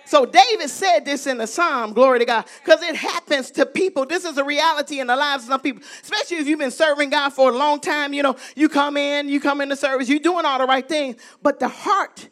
So 0.05 0.25
David 0.25 0.69
said 0.69 1.05
this 1.05 1.27
in 1.27 1.37
the 1.37 1.47
Psalm, 1.47 1.93
glory 1.93 2.19
to 2.19 2.25
God, 2.25 2.45
because 2.63 2.83
it 2.83 2.95
happens 2.95 3.49
to 3.51 3.65
people. 3.65 4.05
This 4.05 4.25
is 4.25 4.37
a 4.37 4.43
reality 4.43 4.99
in 4.99 5.07
the 5.07 5.15
lives 5.15 5.43
of 5.43 5.49
some 5.49 5.61
people, 5.61 5.81
especially 6.01 6.37
if 6.37 6.47
you've 6.47 6.59
been 6.59 6.71
serving 6.71 7.09
God 7.09 7.29
for 7.29 7.49
a 7.49 7.53
long 7.53 7.79
time. 7.79 8.13
You 8.13 8.21
know, 8.21 8.35
you 8.55 8.69
come 8.69 8.97
in, 8.97 9.29
you 9.29 9.39
come 9.39 9.61
into 9.61 9.75
service, 9.75 10.09
you're 10.09 10.19
doing 10.19 10.45
all 10.45 10.59
the 10.59 10.65
right 10.65 10.87
things, 10.87 11.15
but 11.41 11.59
the 11.59 11.69
heart, 11.69 12.27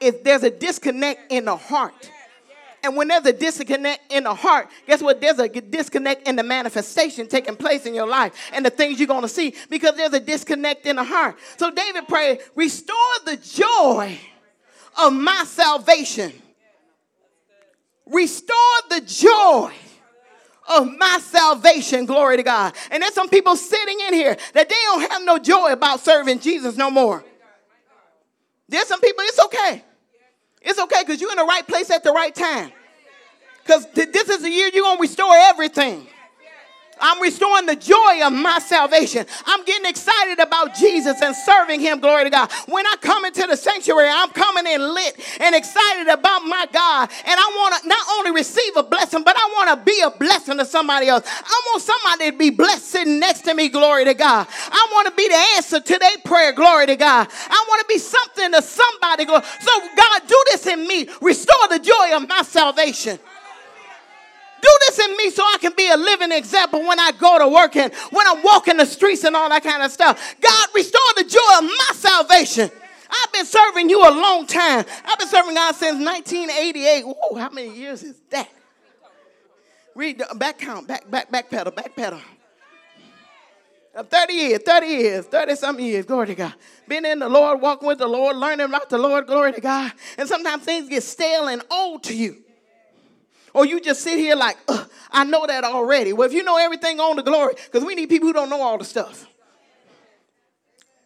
if 0.00 0.24
there's 0.24 0.42
a 0.42 0.50
disconnect 0.50 1.30
in 1.30 1.44
the 1.44 1.56
heart, 1.56 2.10
and 2.82 2.96
when 2.96 3.08
there's 3.08 3.26
a 3.26 3.32
disconnect 3.32 4.12
in 4.12 4.24
the 4.24 4.34
heart, 4.34 4.68
guess 4.86 5.02
what? 5.02 5.20
There's 5.20 5.38
a 5.38 5.48
disconnect 5.48 6.26
in 6.26 6.36
the 6.36 6.42
manifestation 6.42 7.28
taking 7.28 7.56
place 7.56 7.84
in 7.86 7.94
your 7.94 8.06
life 8.06 8.50
and 8.52 8.64
the 8.64 8.70
things 8.70 8.98
you're 8.98 9.06
going 9.06 9.22
to 9.22 9.28
see 9.28 9.54
because 9.68 9.96
there's 9.96 10.14
a 10.14 10.20
disconnect 10.20 10.86
in 10.86 10.96
the 10.96 11.04
heart. 11.04 11.36
So 11.58 11.70
David 11.70 12.08
prayed, 12.08 12.40
Restore 12.54 12.96
the 13.26 13.36
joy 13.36 14.18
of 14.98 15.12
my 15.12 15.44
salvation. 15.46 16.32
Restore 18.06 18.56
the 18.88 19.00
joy 19.02 19.72
of 20.68 20.88
my 20.96 21.18
salvation. 21.22 22.06
Glory 22.06 22.38
to 22.38 22.42
God. 22.42 22.74
And 22.90 23.02
there's 23.02 23.14
some 23.14 23.28
people 23.28 23.56
sitting 23.56 23.98
in 24.08 24.14
here 24.14 24.36
that 24.54 24.68
they 24.68 24.74
don't 24.86 25.10
have 25.10 25.24
no 25.24 25.38
joy 25.38 25.72
about 25.72 26.00
serving 26.00 26.40
Jesus 26.40 26.76
no 26.76 26.90
more. 26.90 27.24
There's 28.68 28.86
some 28.86 29.00
people, 29.00 29.24
it's 29.24 29.44
okay. 29.46 29.84
It's 30.62 30.78
okay 30.78 31.00
because 31.00 31.20
you're 31.20 31.30
in 31.30 31.38
the 31.38 31.44
right 31.44 31.66
place 31.66 31.90
at 31.90 32.04
the 32.04 32.12
right 32.12 32.34
time. 32.34 32.72
Because 33.62 33.86
this 33.92 34.28
is 34.28 34.42
the 34.42 34.50
year 34.50 34.70
you're 34.72 34.82
going 34.82 34.96
to 34.96 35.02
restore 35.02 35.34
everything. 35.34 36.06
I'm 37.00 37.20
restoring 37.20 37.66
the 37.66 37.76
joy 37.76 38.20
of 38.24 38.32
my 38.32 38.58
salvation. 38.58 39.26
I'm 39.46 39.64
getting 39.64 39.88
excited 39.88 40.38
about 40.38 40.74
Jesus 40.74 41.20
and 41.22 41.34
serving 41.34 41.80
him. 41.80 42.00
Glory 42.00 42.24
to 42.24 42.30
God. 42.30 42.50
When 42.66 42.86
I 42.86 42.94
come 43.00 43.24
into 43.24 43.46
the 43.46 43.56
sanctuary, 43.56 44.08
I'm 44.10 44.30
coming 44.30 44.66
in 44.66 44.80
lit 44.94 45.18
and 45.40 45.54
excited 45.54 46.08
about 46.08 46.44
my 46.44 46.66
God. 46.72 47.10
And 47.26 47.40
I 47.40 47.52
want 47.56 47.82
to 47.82 47.88
not 47.88 48.06
only 48.18 48.32
receive 48.32 48.76
a 48.76 48.82
blessing, 48.82 49.22
but 49.24 49.36
I 49.36 49.50
want 49.56 49.78
to 49.78 49.84
be 49.84 50.00
a 50.00 50.10
blessing 50.10 50.58
to 50.58 50.64
somebody 50.64 51.08
else. 51.08 51.24
I 51.26 51.62
want 51.66 51.82
somebody 51.82 52.30
to 52.30 52.36
be 52.36 52.50
blessed 52.50 52.86
sitting 52.86 53.18
next 53.18 53.42
to 53.42 53.54
me. 53.54 53.68
Glory 53.68 54.04
to 54.04 54.14
God. 54.14 54.46
I 54.50 54.88
want 54.92 55.08
to 55.08 55.14
be 55.14 55.28
the 55.28 55.42
answer 55.56 55.80
to 55.80 55.98
their 55.98 56.18
prayer. 56.24 56.52
Glory 56.52 56.86
to 56.86 56.96
God. 56.96 57.28
I 57.30 57.64
want 57.68 57.80
to 57.80 57.86
be 57.86 57.98
something 57.98 58.52
to 58.52 58.62
somebody. 58.62 59.26
So, 59.26 59.88
God, 59.96 60.22
do 60.26 60.44
this 60.50 60.66
in 60.66 60.86
me. 60.86 61.08
Restore 61.20 61.68
the 61.68 61.78
joy 61.78 62.16
of 62.16 62.28
my 62.28 62.42
salvation. 62.42 63.18
Do 64.60 64.68
this 64.80 64.98
in 64.98 65.16
me 65.16 65.30
so 65.30 65.42
I 65.42 65.56
can 65.60 65.72
be 65.76 65.88
a 65.88 65.96
living 65.96 66.32
example 66.32 66.80
when 66.80 66.98
I 66.98 67.12
go 67.12 67.38
to 67.38 67.48
work 67.48 67.76
and 67.76 67.92
when 68.10 68.26
I'm 68.26 68.42
walking 68.42 68.76
the 68.76 68.86
streets 68.86 69.24
and 69.24 69.34
all 69.34 69.48
that 69.48 69.62
kind 69.62 69.82
of 69.82 69.90
stuff. 69.90 70.36
God, 70.40 70.68
restore 70.74 71.00
the 71.16 71.24
joy 71.24 71.58
of 71.58 71.64
my 71.64 71.94
salvation. 71.94 72.70
I've 73.10 73.32
been 73.32 73.46
serving 73.46 73.90
you 73.90 74.00
a 74.00 74.10
long 74.10 74.46
time. 74.46 74.84
I've 75.04 75.18
been 75.18 75.28
serving 75.28 75.54
God 75.54 75.74
since 75.74 76.04
1988. 76.04 77.04
Whoa, 77.06 77.36
how 77.36 77.50
many 77.50 77.74
years 77.74 78.02
is 78.02 78.20
that? 78.30 78.48
Read 79.94 80.18
the 80.18 80.34
back 80.36 80.58
count, 80.58 80.86
back, 80.86 81.10
back, 81.10 81.30
back 81.30 81.50
pedal, 81.50 81.72
back 81.72 81.96
pedal. 81.96 82.20
30 83.94 84.32
years, 84.32 84.60
30 84.64 84.86
years, 84.86 85.26
30 85.26 85.56
some 85.56 85.80
years, 85.80 86.06
glory 86.06 86.28
to 86.28 86.34
God. 86.36 86.54
Been 86.86 87.04
in 87.04 87.18
the 87.18 87.28
Lord, 87.28 87.60
walking 87.60 87.88
with 87.88 87.98
the 87.98 88.06
Lord, 88.06 88.36
learning 88.36 88.66
about 88.66 88.88
the 88.88 88.98
Lord, 88.98 89.26
glory 89.26 89.52
to 89.52 89.60
God. 89.60 89.92
And 90.16 90.28
sometimes 90.28 90.62
things 90.62 90.88
get 90.88 91.02
stale 91.02 91.48
and 91.48 91.62
old 91.70 92.04
to 92.04 92.16
you. 92.16 92.36
Or 93.52 93.66
you 93.66 93.80
just 93.80 94.02
sit 94.02 94.18
here 94.18 94.36
like, 94.36 94.56
I 95.10 95.24
know 95.24 95.46
that 95.46 95.64
already. 95.64 96.12
Well, 96.12 96.28
if 96.28 96.32
you 96.32 96.42
know 96.42 96.56
everything 96.56 97.00
on 97.00 97.16
the 97.16 97.22
glory, 97.22 97.54
because 97.64 97.84
we 97.84 97.94
need 97.94 98.08
people 98.08 98.28
who 98.28 98.32
don't 98.32 98.50
know 98.50 98.62
all 98.62 98.78
the 98.78 98.84
stuff. 98.84 99.26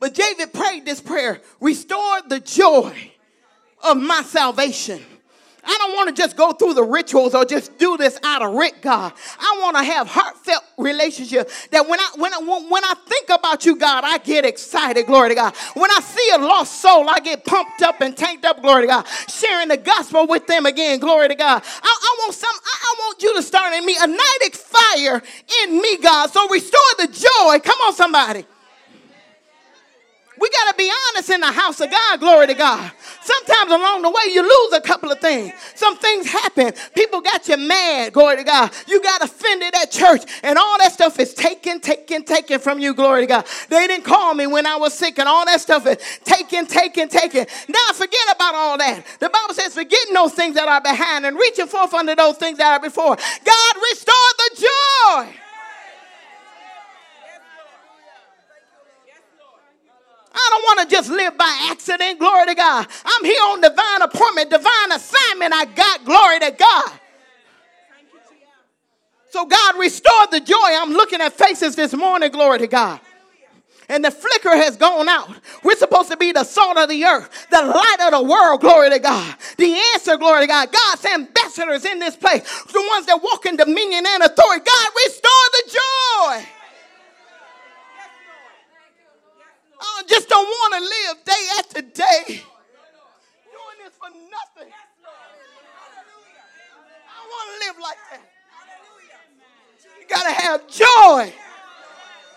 But 0.01 0.15
David 0.15 0.53
prayed 0.53 0.85
this 0.85 1.01
prayer 1.01 1.41
restore 1.61 2.21
the 2.29 2.41
joy 2.41 3.13
of 3.83 3.97
my 3.97 4.23
salvation. 4.23 5.03
I 5.67 5.77
don't 5.79 5.95
want 5.95 6.15
to 6.15 6.15
just 6.15 6.37
go 6.37 6.53
through 6.53 6.75
the 6.75 6.83
rituals 6.85 7.35
or 7.35 7.45
just 7.45 7.79
do 7.79 7.97
this 7.97 8.19
out 8.23 8.43
of 8.43 8.55
writ, 8.55 8.81
God. 8.83 9.13
I 9.39 9.59
want 9.63 9.77
to 9.77 9.85
have 9.85 10.09
heartfelt 10.09 10.63
relationship 10.79 11.51
that 11.71 11.89
when 11.89 12.01
I 12.01 12.11
when 12.17 12.35
I 12.35 12.39
when 12.39 12.85
I 12.85 12.95
think 13.07 13.29
about 13.31 13.67
you, 13.67 13.77
God, 13.77 14.05
I 14.05 14.19
get 14.19 14.45
excited. 14.45 15.07
Glory 15.07 15.31
to 15.31 15.35
God. 15.35 15.57
When 15.75 15.91
I 15.91 16.01
see 16.01 16.31
a 16.35 16.39
lost 16.39 16.81
soul, 16.81 17.09
I 17.09 17.21
get 17.21 17.45
pumped 17.45 17.83
up 17.83 18.01
and 18.01 18.17
tanked 18.17 18.45
up. 18.45 18.63
Glory 18.63 18.83
to 18.83 18.89
God. 18.89 19.07
Sharing 19.29 19.69
the 19.69 19.77
gospel 19.77 20.27
with 20.27 20.47
them 20.47 20.67
again. 20.67 20.99
Glory 20.99 21.29
to 21.29 21.35
God. 21.35 21.63
I, 21.83 21.99
I 22.03 22.17
want 22.21 22.35
some. 22.35 22.55
I, 22.55 22.77
I 22.83 22.95
want 23.01 23.23
you 23.23 23.35
to 23.37 23.43
start 23.43 23.73
in 23.75 23.87
me 23.87 23.97
a 24.01 24.07
night 24.07 24.65
fire 24.75 25.23
in 25.65 25.81
me, 25.81 25.99
God. 25.99 26.31
So 26.31 26.49
restore 26.49 26.81
the 26.99 27.09
joy. 27.09 27.59
Come 27.61 27.79
on, 27.87 27.95
somebody. 27.95 28.45
We 30.39 30.51
got 30.51 30.73
to 30.73 30.77
be 30.77 30.91
honest 31.09 31.31
in 31.31 31.41
the 31.41 31.53
house 31.53 31.81
of 31.81 31.91
God. 31.91 32.21
Glory 32.21 32.49
to 32.49 32.55
God. 32.55 32.91
Sometimes 33.23 33.71
along 33.71 34.03
the 34.03 34.11
way, 34.11 34.33
you 34.33 34.43
lose 34.43 34.73
a 34.73 34.81
couple 34.81 35.11
of 35.11 35.21
things. 35.21 35.53
Some 35.75 35.97
things 35.97 36.27
happen. 36.27 36.73
People 36.95 37.21
got 37.21 37.47
you 37.49 37.57
mad, 37.57 38.13
glory 38.13 38.37
to 38.37 38.45
God. 38.45 38.73
You 38.87 39.03
got 39.03 39.23
offended 39.23 39.75
at 39.75 39.91
church, 39.91 40.23
and 40.43 40.59
all 40.59 40.79
that 40.79 40.93
stuff 40.93 41.19
is 41.21 41.35
taken, 41.35 41.81
taken, 41.81 42.25
taken 42.25 42.59
from 42.59 42.81
you, 42.81 42.95
glory 42.95 43.23
to 43.23 43.27
God. 43.27 43.47
They 43.69 43.87
didn't 43.87 44.05
call 44.05 44.35
me 44.35 44.47
when 44.47 44.67
I 44.67 44.77
was 44.77 44.93
sick, 44.93 45.19
and 45.19 45.29
all 45.29 45.47
that 45.47 45.61
stuff 45.61 45.87
is 45.87 45.99
taken, 46.25 46.67
taken, 46.67 47.09
taken. 47.09 47.47
Now 47.69 47.93
forget 47.95 48.27
about 48.35 48.55
all 48.55 48.79
that. 48.79 49.05
The 49.21 49.31
Bible 49.31 49.55
says, 49.55 49.73
forgetting 49.75 50.15
those 50.15 50.33
things 50.35 50.57
that 50.57 50.69
are 50.69 50.81
behind 50.81 51.25
and 51.27 51.37
reaching 51.37 51.67
forth 51.67 51.95
unto 51.95 52.15
those 52.15 52.37
things 52.37 52.59
that 52.59 52.73
are 52.73 52.81
before. 52.81 53.17
God 53.17 53.75
restored 53.91 54.35
the 54.39 54.67
joy. 54.67 55.44
I 60.35 60.49
don't 60.51 60.63
want 60.63 60.91
to 60.91 60.97
just 60.97 61.11
live 61.11 61.39
by 61.39 61.69
accident. 61.71 62.19
Glory 62.19 62.47
to 62.47 62.55
God. 62.55 62.87
I'm 63.05 63.25
here 63.25 63.41
on 63.43 63.61
divine 63.61 64.03
appointment, 64.03 64.51
divine 64.51 64.93
assignment. 64.93 65.55
I 65.55 65.65
got 65.67 66.05
glory 66.05 66.41
to 66.41 66.51
God. 66.51 67.01
So 69.31 69.47
God 69.47 69.79
restored 69.79 70.31
the 70.31 70.41
joy. 70.41 70.57
I'm 70.57 70.93
looking 70.93 71.21
at 71.21 71.33
faces 71.33 71.75
this 71.77 71.93
morning. 71.93 72.31
Glory 72.31 72.59
to 72.61 72.67
God. 72.67 73.01
And 73.89 74.05
the 74.05 74.11
flicker 74.11 74.57
has 74.57 74.77
gone 74.77 75.09
out. 75.09 75.29
We're 75.63 75.77
supposed 75.77 76.11
to 76.11 76.17
be 76.17 76.33
the 76.33 76.45
salt 76.45 76.79
of 76.79 76.89
the 76.89 77.05
earth, 77.05 77.47
the 77.51 77.63
light 77.63 77.97
of 78.01 78.13
the 78.13 78.23
world. 78.23 78.61
Glory 78.61 78.91
to 78.91 78.99
God. 78.99 79.37
The 79.59 79.75
answer, 79.95 80.17
glory 80.17 80.43
to 80.43 80.47
God. 80.47 80.73
God's 80.73 81.05
ambassadors 81.05 81.85
in 81.85 81.99
this 81.99 82.17
place, 82.17 82.43
the 82.73 82.85
ones 82.93 83.07
that 83.07 83.23
walk 83.23 83.45
in 83.47 83.57
dominion 83.57 84.05
and 84.07 84.23
authority. 84.23 84.65
God, 84.65 84.91
restore 84.97 85.31
the 85.53 85.63
joy. 85.69 86.47
Just 90.07 90.29
don't 90.29 90.47
want 90.47 90.75
to 90.75 90.81
live 90.81 91.25
day 91.25 91.49
after 91.59 91.83
day 91.83 92.25
doing 92.27 93.79
this 93.85 93.95
for 93.99 94.11
nothing. 94.11 94.73
I 97.09 97.13
don't 97.19 97.31
want 97.31 97.47
to 97.51 97.57
live 97.67 97.77
like 97.83 97.99
that. 98.11 98.25
You 100.01 100.07
got 100.09 100.25
to 100.25 100.33
have 100.33 100.69
joy. 100.69 101.33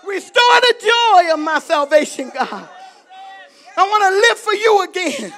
Restore 0.08 0.62
the 0.62 0.76
joy 0.82 1.34
of 1.34 1.40
my 1.40 1.60
salvation, 1.60 2.32
God. 2.34 2.70
I 3.78 3.84
want 3.84 4.04
to 4.04 4.20
live 4.30 4.38
for 4.38 4.54
you 4.54 4.84
again. 4.84 5.34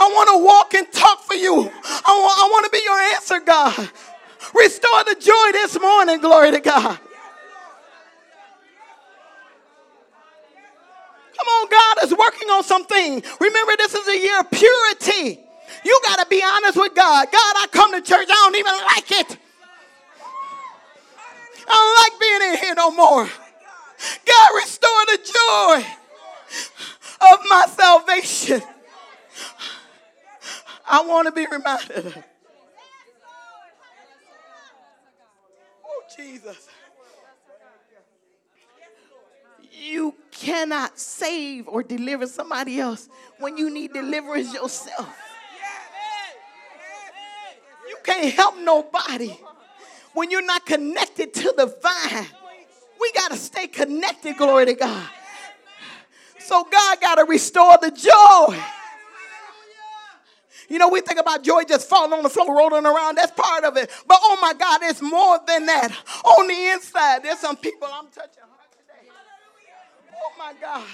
I 0.00 0.04
want 0.08 0.28
to 0.30 0.44
walk 0.44 0.74
and 0.74 0.90
talk 0.92 1.22
for 1.22 1.34
you. 1.34 1.52
I 1.52 1.56
want, 1.56 2.38
I 2.38 2.48
want 2.50 2.64
to 2.64 2.70
be 2.70 2.82
your 2.84 3.00
answer, 3.14 3.40
God. 3.40 3.90
Restore 4.54 5.04
the 5.04 5.16
joy 5.20 5.52
this 5.52 5.80
morning, 5.80 6.20
glory 6.20 6.50
to 6.52 6.60
God. 6.60 6.98
Come 11.36 11.46
on, 11.46 11.68
God 11.70 12.04
is 12.04 12.14
working 12.42 12.54
on 12.54 12.64
something. 12.64 13.22
Remember, 13.40 13.72
this 13.76 13.94
is 13.94 14.08
a 14.08 14.18
year 14.18 14.40
of 14.40 14.50
purity. 14.50 15.40
You 15.84 16.00
got 16.04 16.18
to 16.20 16.26
be 16.28 16.42
honest 16.42 16.76
with 16.76 16.94
God. 16.94 17.28
God, 17.30 17.54
I 17.56 17.66
come 17.70 17.92
to 17.92 18.00
church, 18.00 18.28
I 18.28 18.34
don't 18.34 18.56
even 18.56 18.72
like 18.72 19.10
it. 19.10 19.38
I 21.68 21.72
don't 21.72 22.12
like 22.12 22.20
being 22.20 22.52
in 22.52 22.58
here 22.58 22.74
no 22.74 22.90
more. 22.90 23.24
God, 24.26 24.48
restore 24.56 25.06
the 25.06 25.18
joy 25.18 25.86
of 27.32 27.38
my 27.48 27.66
salvation. 27.68 28.62
I 30.86 31.02
want 31.02 31.26
to 31.26 31.32
be 31.32 31.46
reminded. 31.50 32.24
Oh, 35.84 36.02
Jesus. 36.16 36.68
You 39.82 40.14
cannot 40.30 40.96
save 40.96 41.66
or 41.66 41.82
deliver 41.82 42.28
somebody 42.28 42.78
else 42.78 43.08
when 43.40 43.56
you 43.56 43.68
need 43.68 43.92
deliverance 43.92 44.54
yourself. 44.54 45.08
You 47.88 47.96
can't 48.04 48.32
help 48.32 48.58
nobody 48.58 49.36
when 50.14 50.30
you're 50.30 50.46
not 50.46 50.64
connected 50.66 51.34
to 51.34 51.52
the 51.56 51.66
vine. 51.66 52.26
We 53.00 53.10
got 53.12 53.32
to 53.32 53.36
stay 53.36 53.66
connected, 53.66 54.36
glory 54.36 54.66
to 54.66 54.74
God. 54.74 55.08
So 56.38 56.64
God 56.70 57.00
got 57.00 57.16
to 57.16 57.24
restore 57.24 57.76
the 57.80 57.90
joy. 57.90 58.62
You 60.68 60.78
know, 60.78 60.90
we 60.90 61.00
think 61.00 61.18
about 61.18 61.42
joy 61.42 61.64
just 61.64 61.88
falling 61.88 62.12
on 62.12 62.22
the 62.22 62.30
floor, 62.30 62.56
rolling 62.56 62.86
around. 62.86 63.16
That's 63.16 63.32
part 63.32 63.64
of 63.64 63.76
it. 63.76 63.90
But 64.06 64.18
oh 64.22 64.38
my 64.40 64.54
God, 64.54 64.80
it's 64.84 65.02
more 65.02 65.40
than 65.44 65.66
that. 65.66 65.90
On 66.24 66.46
the 66.46 66.68
inside, 66.70 67.24
there's 67.24 67.40
some 67.40 67.56
people 67.56 67.88
I'm 67.92 68.06
touching 68.06 68.44
Oh 70.22 70.32
my 70.38 70.52
God. 70.60 70.86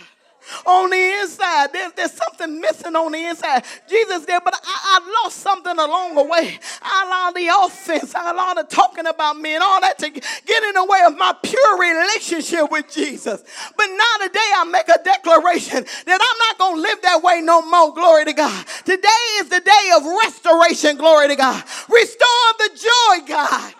On 0.67 0.89
the 0.89 1.21
inside, 1.21 1.73
there's, 1.73 1.93
there's 1.93 2.13
something 2.13 2.61
missing 2.61 2.97
on 2.97 3.13
the 3.13 3.19
inside. 3.19 3.65
Jesus 3.89 4.25
did, 4.25 4.41
but 4.45 4.55
I, 4.55 4.59
I 4.65 5.23
lost 5.23 5.39
something 5.39 5.79
along 5.79 6.15
the 6.15 6.25
way. 6.25 6.59
I 6.81 7.05
allowed 7.05 7.35
the 7.35 7.67
offense, 7.67 8.15
I 8.15 8.31
allowed 8.31 8.55
the 8.55 8.63
talking 8.63 9.07
about 9.07 9.39
me 9.39 9.55
and 9.55 9.63
all 9.63 9.81
that 9.81 9.99
to 9.99 10.11
get 10.11 10.63
in 10.63 10.75
the 10.75 10.85
way 10.85 11.01
of 11.07 11.19
my 11.19 11.35
pure 11.43 11.79
relationship 11.79 12.71
with 12.71 12.91
Jesus. 12.91 13.43
But 13.77 13.87
now 13.87 14.27
today 14.27 14.51
I 14.57 14.65
make 14.65 14.89
a 14.89 15.03
declaration 15.03 15.85
that 16.07 16.21
I'm 16.21 16.39
not 16.49 16.59
going 16.59 16.77
to 16.77 16.83
live 16.83 17.03
that 17.03 17.23
way 17.23 17.41
no 17.43 17.63
more. 17.63 17.93
Glory 17.93 18.25
to 18.25 18.33
God. 18.33 18.67
Today 18.85 19.25
is 19.41 19.49
the 19.51 19.61
day 19.61 19.91
of 19.97 20.05
restoration. 20.25 20.97
Glory 20.97 21.29
to 21.29 21.37
God. 21.37 21.63
Restore 21.91 22.49
the 22.59 22.71
joy, 22.75 23.27
God. 23.27 23.75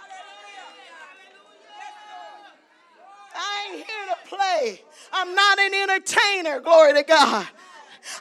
I 3.35 3.69
ain't 3.71 3.87
here 3.87 4.07
to 4.09 4.29
play. 4.29 4.83
I'm 5.13 5.35
not 5.35 5.59
an 5.59 5.75
entertainer, 5.75 6.61
glory 6.61 6.95
to 6.95 7.03
God. 7.03 7.47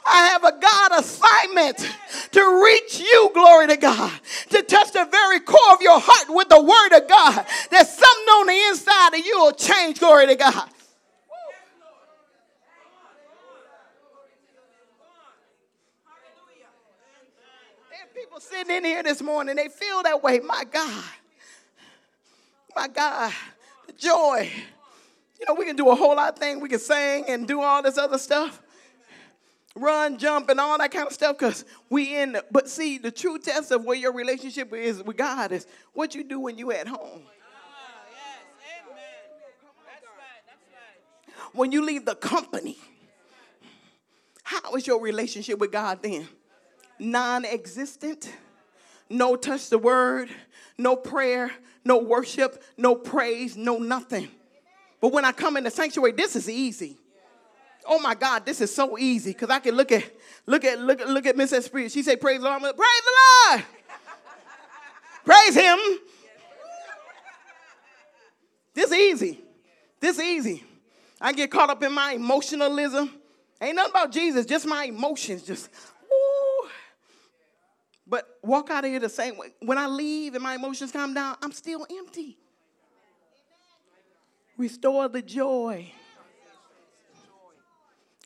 I 0.04 0.26
have 0.26 0.44
a 0.44 0.52
God 0.52 1.00
assignment 1.00 1.78
to 2.32 2.62
reach 2.64 3.00
you, 3.00 3.30
glory 3.32 3.68
to 3.68 3.76
God, 3.76 4.12
to 4.50 4.62
touch 4.62 4.92
the 4.92 5.06
very 5.10 5.40
core 5.40 5.72
of 5.72 5.80
your 5.80 6.00
heart 6.00 6.26
with 6.28 6.48
the 6.48 6.60
word 6.60 7.00
of 7.00 7.08
God. 7.08 7.46
There's 7.70 7.88
something 7.88 8.28
on 8.34 8.46
the 8.46 8.68
inside 8.68 9.18
of 9.18 9.24
you 9.24 9.38
will 9.38 9.52
change, 9.52 10.00
glory 10.00 10.26
to 10.26 10.34
God. 10.34 10.68
People 18.14 18.40
sitting 18.40 18.76
in 18.76 18.84
here 18.84 19.02
this 19.04 19.22
morning, 19.22 19.54
they 19.54 19.68
feel 19.68 20.02
that 20.02 20.22
way. 20.22 20.40
My 20.40 20.64
God, 20.64 21.04
my 22.74 22.88
God, 22.88 23.32
the 23.86 23.92
joy 23.92 24.50
you 25.38 25.46
know, 25.46 25.54
we 25.54 25.64
can 25.64 25.76
do 25.76 25.88
a 25.88 25.94
whole 25.94 26.16
lot 26.16 26.32
of 26.32 26.38
things. 26.38 26.60
We 26.60 26.68
can 26.68 26.78
sing 26.78 27.24
and 27.28 27.46
do 27.46 27.60
all 27.60 27.82
this 27.82 27.96
other 27.96 28.18
stuff. 28.18 28.60
Run, 29.76 30.18
jump, 30.18 30.48
and 30.48 30.58
all 30.58 30.76
that 30.78 30.90
kind 30.90 31.06
of 31.06 31.12
stuff 31.12 31.38
because 31.38 31.64
we 31.88 32.16
in 32.16 32.32
the, 32.32 32.44
but 32.50 32.68
see 32.68 32.98
the 32.98 33.12
true 33.12 33.38
test 33.38 33.70
of 33.70 33.84
where 33.84 33.96
your 33.96 34.12
relationship 34.12 34.72
is 34.72 35.02
with 35.02 35.16
God 35.16 35.52
is 35.52 35.66
what 35.92 36.14
you 36.16 36.24
do 36.24 36.40
when 36.40 36.58
you 36.58 36.72
at 36.72 36.88
home. 36.88 37.22
When 41.52 41.72
you 41.72 41.84
leave 41.84 42.04
the 42.04 42.14
company, 42.14 42.76
how 44.42 44.74
is 44.74 44.86
your 44.86 45.00
relationship 45.00 45.58
with 45.58 45.72
God 45.72 46.02
then? 46.02 46.28
Non 46.98 47.44
existent, 47.44 48.32
no 49.08 49.36
touch 49.36 49.70
the 49.70 49.78
word, 49.78 50.28
no 50.76 50.96
prayer, 50.96 51.50
no 51.84 51.98
worship, 51.98 52.62
no 52.76 52.94
praise, 52.94 53.56
no 53.56 53.78
nothing. 53.78 54.28
But 55.00 55.12
when 55.12 55.24
I 55.24 55.32
come 55.32 55.56
in 55.56 55.64
the 55.64 55.70
sanctuary, 55.70 56.12
this 56.12 56.36
is 56.36 56.48
easy. 56.48 56.96
Oh 57.86 57.98
my 58.00 58.14
God, 58.14 58.44
this 58.44 58.60
is 58.60 58.74
so 58.74 58.98
easy 58.98 59.32
because 59.32 59.50
I 59.50 59.60
can 59.60 59.74
look 59.74 59.92
at 59.92 60.04
look 60.46 60.64
at 60.64 60.78
look 60.80 61.00
at 61.00 61.08
look 61.08 61.26
at 61.26 61.36
Miss 61.36 61.52
Esprit. 61.52 61.90
She 61.90 62.02
say, 62.02 62.16
"Praise 62.16 62.40
the 62.40 62.44
Lord." 62.46 62.62
Like, 62.62 62.76
Praise 62.76 63.02
the 63.04 63.12
Lord. 63.50 63.64
Praise 65.24 65.54
Him. 65.54 65.78
This 68.74 68.90
is 68.90 68.96
easy. 68.96 69.40
This 70.00 70.20
easy. 70.20 70.64
I 71.20 71.32
get 71.32 71.50
caught 71.50 71.70
up 71.70 71.82
in 71.82 71.92
my 71.92 72.12
emotionalism. 72.12 73.10
Ain't 73.60 73.74
nothing 73.76 73.90
about 73.90 74.12
Jesus, 74.12 74.46
just 74.46 74.66
my 74.66 74.84
emotions. 74.84 75.42
Just 75.42 75.68
ooh. 76.04 76.68
But 78.06 78.38
walk 78.42 78.70
out 78.70 78.84
of 78.84 78.90
here 78.90 79.00
the 79.00 79.08
same 79.08 79.36
way. 79.36 79.48
When 79.60 79.78
I 79.78 79.86
leave 79.86 80.34
and 80.34 80.42
my 80.42 80.54
emotions 80.54 80.92
calm 80.92 81.14
down, 81.14 81.36
I'm 81.42 81.52
still 81.52 81.86
empty. 81.90 82.38
Restore 84.58 85.08
the 85.08 85.22
joy 85.22 85.92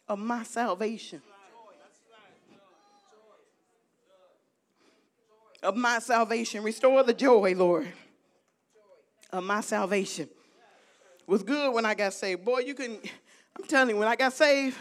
of 0.09 0.19
my 0.19 0.43
salvation. 0.45 1.21
Of 5.63 5.77
my 5.77 5.99
salvation. 5.99 6.63
Restore 6.63 7.03
the 7.03 7.13
joy, 7.13 7.55
Lord, 7.55 7.87
of 9.31 9.45
my 9.45 9.61
salvation. 9.61 10.25
It 10.25 11.29
was 11.29 11.43
good 11.43 11.73
when 11.75 11.85
I 11.85 11.95
got 11.95 12.15
saved. 12.15 12.47
Boy, 12.47 12.61
you 12.61 12.75
can, 12.75 12.99
I'm 13.57 13.65
telling 13.69 13.91
you, 13.91 13.99
when 13.99 14.09
I 14.09 14.17
got 14.17 14.33
saved, 14.33 14.77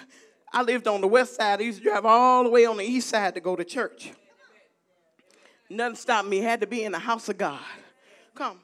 I 0.54 0.62
lived 0.62 0.88
on 0.88 1.02
the 1.02 1.08
west 1.08 1.36
side. 1.36 1.60
I 1.60 1.64
used 1.64 1.80
to 1.80 1.84
drive 1.84 2.06
all 2.06 2.46
the 2.46 2.50
way 2.50 2.66
on 2.66 2.78
the 2.78 2.86
east 2.86 3.10
side 3.10 3.36
to 3.36 3.42
go 3.42 3.58
to 3.58 3.66
church. 3.66 4.14
Nothing 5.70 5.96
stopped 5.98 6.28
me. 6.30 6.38
Had 6.38 6.62
to 6.62 6.68
be 6.68 6.86
in 6.86 6.94
the 6.94 7.00
house 7.00 7.28
of 7.28 7.38
God. 7.38 7.60
Come. 8.36 8.60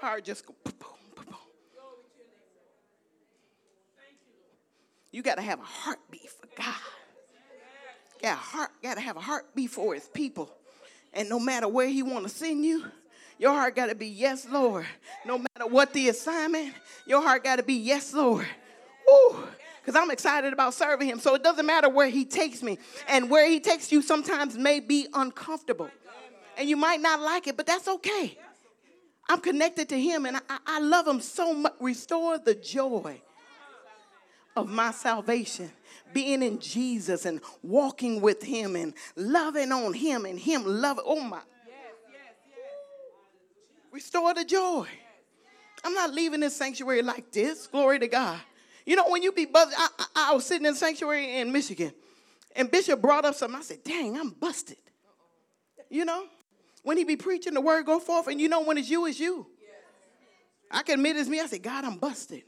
Heart 0.00 0.24
just 0.24 0.46
go 0.46 0.54
boom, 0.64 0.74
boom, 1.14 1.24
boom. 1.26 1.36
You 5.12 5.22
got 5.22 5.36
to 5.36 5.42
have 5.42 5.60
a 5.60 5.64
heartbeat 5.64 6.28
for 6.28 6.46
God. 6.56 6.74
Got 8.22 8.38
heart, 8.38 8.70
got 8.82 8.94
to 8.94 9.00
have 9.00 9.16
a 9.16 9.20
heartbeat 9.20 9.70
for 9.70 9.94
his 9.94 10.08
people. 10.08 10.50
And 11.12 11.28
no 11.28 11.38
matter 11.38 11.68
where 11.68 11.88
he 11.88 12.02
want 12.02 12.24
to 12.24 12.28
send 12.28 12.64
you, 12.64 12.84
your 13.38 13.52
heart 13.52 13.76
got 13.76 13.86
to 13.86 13.94
be 13.94 14.06
yes, 14.06 14.46
Lord. 14.50 14.86
No 15.24 15.38
matter 15.38 15.66
what 15.66 15.92
the 15.92 16.08
assignment, 16.08 16.74
your 17.06 17.22
heart 17.22 17.44
got 17.44 17.56
to 17.56 17.62
be 17.62 17.74
yes, 17.74 18.12
Lord. 18.12 18.46
Woo! 19.06 19.44
Because 19.80 20.00
I'm 20.00 20.10
excited 20.10 20.52
about 20.52 20.74
serving 20.74 21.08
him. 21.08 21.20
So 21.20 21.34
it 21.34 21.42
doesn't 21.42 21.64
matter 21.64 21.88
where 21.88 22.08
he 22.08 22.24
takes 22.24 22.62
me. 22.62 22.78
And 23.08 23.30
where 23.30 23.48
he 23.48 23.60
takes 23.60 23.92
you 23.92 24.02
sometimes 24.02 24.56
may 24.56 24.80
be 24.80 25.06
uncomfortable. 25.14 25.90
And 26.58 26.68
you 26.68 26.76
might 26.76 27.00
not 27.00 27.20
like 27.20 27.46
it, 27.46 27.56
but 27.56 27.66
that's 27.66 27.86
okay. 27.86 28.38
I'm 29.28 29.40
connected 29.40 29.88
to 29.88 30.00
him 30.00 30.26
and 30.26 30.36
I, 30.36 30.58
I 30.66 30.80
love 30.80 31.06
him 31.06 31.20
so 31.20 31.52
much. 31.52 31.74
Restore 31.80 32.38
the 32.38 32.54
joy 32.54 33.20
of 34.56 34.68
my 34.68 34.90
salvation 34.90 35.70
being 36.12 36.42
in 36.42 36.58
Jesus 36.60 37.26
and 37.26 37.40
walking 37.62 38.20
with 38.20 38.42
him 38.42 38.76
and 38.76 38.94
loving 39.16 39.72
on 39.72 39.92
him 39.92 40.24
and 40.24 40.38
him 40.38 40.62
loving. 40.64 41.04
Oh 41.06 41.20
my. 41.20 41.40
Restore 43.92 44.34
the 44.34 44.44
joy. 44.44 44.86
I'm 45.84 45.94
not 45.94 46.12
leaving 46.12 46.40
this 46.40 46.56
sanctuary 46.56 47.02
like 47.02 47.30
this. 47.32 47.66
Glory 47.66 47.98
to 47.98 48.08
God. 48.08 48.38
You 48.84 48.96
know, 48.96 49.04
when 49.08 49.22
you 49.22 49.32
be 49.32 49.46
busted, 49.46 49.74
I, 49.78 49.88
I, 49.98 50.30
I 50.30 50.34
was 50.34 50.44
sitting 50.44 50.66
in 50.66 50.74
the 50.74 50.78
sanctuary 50.78 51.38
in 51.38 51.50
Michigan, 51.50 51.92
and 52.54 52.70
Bishop 52.70 53.00
brought 53.00 53.24
up 53.24 53.34
something. 53.34 53.58
I 53.58 53.62
said, 53.62 53.82
dang, 53.82 54.16
I'm 54.18 54.30
busted. 54.30 54.76
You 55.90 56.04
know? 56.04 56.24
When 56.86 56.96
he 56.96 57.02
be 57.02 57.16
preaching, 57.16 57.52
the 57.52 57.60
word 57.60 57.84
go 57.84 57.98
forth, 57.98 58.28
and 58.28 58.40
you 58.40 58.48
know 58.48 58.62
when 58.62 58.78
it's 58.78 58.88
you, 58.88 59.06
it's 59.06 59.18
you. 59.18 59.44
I 60.70 60.84
can 60.84 61.00
admit 61.00 61.16
it's 61.16 61.28
me. 61.28 61.40
I 61.40 61.46
said, 61.46 61.60
God, 61.60 61.84
I'm 61.84 61.96
busted. 61.96 62.44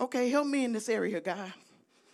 Okay, 0.00 0.28
help 0.30 0.48
me 0.48 0.64
in 0.64 0.72
this 0.72 0.88
area, 0.88 1.20
God. 1.20 1.52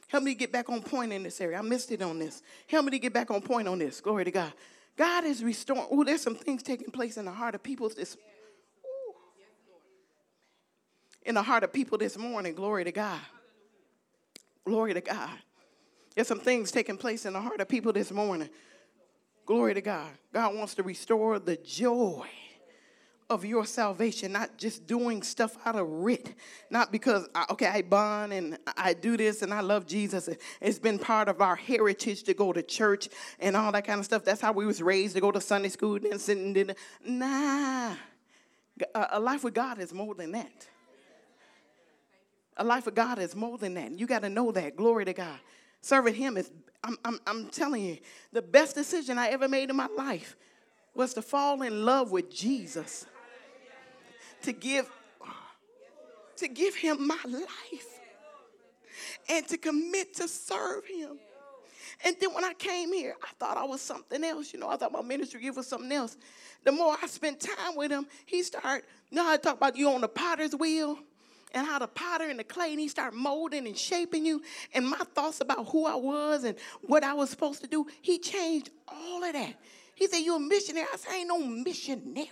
Help 0.08 0.24
me 0.24 0.34
get 0.34 0.52
back 0.52 0.68
on 0.68 0.82
point 0.82 1.10
in 1.10 1.22
this 1.22 1.40
area. 1.40 1.56
I 1.56 1.62
missed 1.62 1.90
it 1.90 2.02
on 2.02 2.18
this. 2.18 2.42
Help 2.66 2.84
me 2.84 2.90
to 2.90 2.98
get 2.98 3.14
back 3.14 3.30
on 3.30 3.40
point 3.40 3.66
on 3.66 3.78
this. 3.78 3.98
Glory 4.02 4.26
to 4.26 4.30
God. 4.30 4.52
God 4.94 5.24
is 5.24 5.42
restoring. 5.42 5.86
Oh, 5.90 6.04
there's 6.04 6.20
some 6.20 6.34
things 6.34 6.62
taking 6.62 6.90
place 6.90 7.16
in 7.16 7.24
the 7.24 7.32
heart 7.32 7.54
of 7.54 7.62
people 7.62 7.88
this 7.88 8.14
ooh, 8.14 9.14
in 11.22 11.34
the 11.34 11.42
heart 11.42 11.64
of 11.64 11.72
people 11.72 11.96
this 11.96 12.18
morning. 12.18 12.54
Glory 12.54 12.84
to 12.84 12.92
God. 12.92 13.20
Glory 14.66 14.92
to 14.92 15.00
God. 15.00 15.30
There's 16.14 16.28
some 16.28 16.40
things 16.40 16.70
taking 16.70 16.98
place 16.98 17.24
in 17.24 17.32
the 17.32 17.40
heart 17.40 17.62
of 17.62 17.70
people 17.70 17.94
this 17.94 18.12
morning. 18.12 18.50
Glory 19.44 19.74
to 19.74 19.80
God. 19.80 20.10
God 20.32 20.54
wants 20.56 20.74
to 20.76 20.82
restore 20.82 21.38
the 21.38 21.56
joy 21.56 22.26
of 23.32 23.44
your 23.44 23.64
salvation, 23.64 24.32
not 24.32 24.58
just 24.58 24.86
doing 24.86 25.22
stuff 25.22 25.56
out 25.64 25.74
of 25.74 25.88
writ, 25.88 26.34
not 26.70 26.92
because, 26.92 27.28
okay, 27.50 27.66
I 27.66 27.82
bond 27.82 28.32
and 28.32 28.58
I 28.76 28.92
do 28.92 29.16
this 29.16 29.42
and 29.42 29.52
I 29.52 29.60
love 29.60 29.86
Jesus. 29.86 30.28
It's 30.60 30.78
been 30.78 30.98
part 30.98 31.28
of 31.28 31.40
our 31.40 31.56
heritage 31.56 32.24
to 32.24 32.34
go 32.34 32.52
to 32.52 32.62
church 32.62 33.08
and 33.40 33.56
all 33.56 33.72
that 33.72 33.86
kind 33.86 33.98
of 33.98 34.04
stuff. 34.04 34.22
That's 34.24 34.40
how 34.40 34.52
we 34.52 34.66
was 34.66 34.82
raised 34.82 35.14
to 35.14 35.20
go 35.20 35.32
to 35.32 35.40
Sunday 35.40 35.70
school 35.70 35.98
and 36.10 36.20
sitting 36.20 36.54
in. 36.54 36.74
Nah, 37.04 37.94
uh, 38.94 39.06
a 39.10 39.20
life 39.20 39.44
with 39.44 39.54
God 39.54 39.78
is 39.78 39.94
more 39.94 40.14
than 40.14 40.32
that. 40.32 40.68
A 42.58 42.64
life 42.64 42.84
with 42.84 42.94
God 42.94 43.18
is 43.18 43.34
more 43.34 43.56
than 43.56 43.74
that. 43.74 43.98
You 43.98 44.06
got 44.06 44.22
to 44.22 44.28
know 44.28 44.52
that. 44.52 44.76
Glory 44.76 45.06
to 45.06 45.14
God. 45.14 45.38
Serving 45.82 46.14
Him 46.14 46.36
is, 46.36 46.50
I'm, 46.82 46.96
I'm, 47.04 47.20
I'm 47.26 47.48
telling 47.48 47.84
you, 47.84 47.98
the 48.32 48.42
best 48.42 48.74
decision 48.74 49.18
I 49.18 49.28
ever 49.28 49.48
made 49.48 49.68
in 49.68 49.76
my 49.76 49.88
life 49.96 50.36
was 50.94 51.14
to 51.14 51.22
fall 51.22 51.62
in 51.62 51.84
love 51.84 52.10
with 52.10 52.30
Jesus 52.30 53.06
to 54.42 54.52
give 54.52 54.90
to 56.36 56.48
give 56.48 56.74
him 56.74 57.06
my 57.06 57.18
life 57.26 58.00
and 59.28 59.46
to 59.46 59.56
commit 59.56 60.14
to 60.14 60.26
serve 60.26 60.84
him. 60.86 61.18
And 62.04 62.16
then 62.20 62.34
when 62.34 62.44
I 62.44 62.52
came 62.54 62.92
here, 62.92 63.14
I 63.22 63.28
thought 63.38 63.56
I 63.56 63.64
was 63.64 63.80
something 63.80 64.24
else. 64.24 64.52
You 64.52 64.58
know, 64.58 64.68
I 64.68 64.76
thought 64.76 64.90
my 64.90 65.02
ministry 65.02 65.40
gift 65.40 65.56
was 65.56 65.68
something 65.68 65.92
else. 65.92 66.16
The 66.64 66.72
more 66.72 66.96
I 67.00 67.06
spent 67.06 67.38
time 67.38 67.76
with 67.76 67.92
him, 67.92 68.06
he 68.26 68.42
started, 68.42 68.84
you 69.10 69.16
know, 69.16 69.28
I 69.28 69.36
talk 69.36 69.56
about 69.56 69.76
you 69.76 69.90
on 69.90 70.00
the 70.00 70.08
potter's 70.08 70.56
wheel 70.56 70.98
and 71.54 71.66
how 71.66 71.78
the 71.78 71.86
potter 71.86 72.28
and 72.28 72.38
the 72.38 72.44
clay, 72.44 72.70
and 72.70 72.80
he 72.80 72.88
started 72.88 73.16
molding 73.16 73.66
and 73.66 73.76
shaping 73.76 74.24
you. 74.24 74.42
And 74.74 74.88
my 74.88 75.04
thoughts 75.14 75.40
about 75.40 75.68
who 75.68 75.86
I 75.86 75.94
was 75.94 76.44
and 76.44 76.56
what 76.82 77.04
I 77.04 77.14
was 77.14 77.30
supposed 77.30 77.60
to 77.62 77.68
do, 77.68 77.86
he 78.00 78.18
changed 78.18 78.70
all 78.88 79.22
of 79.22 79.32
that. 79.32 79.54
He 79.94 80.06
said, 80.06 80.18
You're 80.18 80.36
a 80.36 80.40
missionary. 80.40 80.86
I 80.92 80.96
said, 80.96 81.12
I 81.12 81.16
ain't 81.16 81.28
no 81.28 81.38
missionary. 81.38 82.28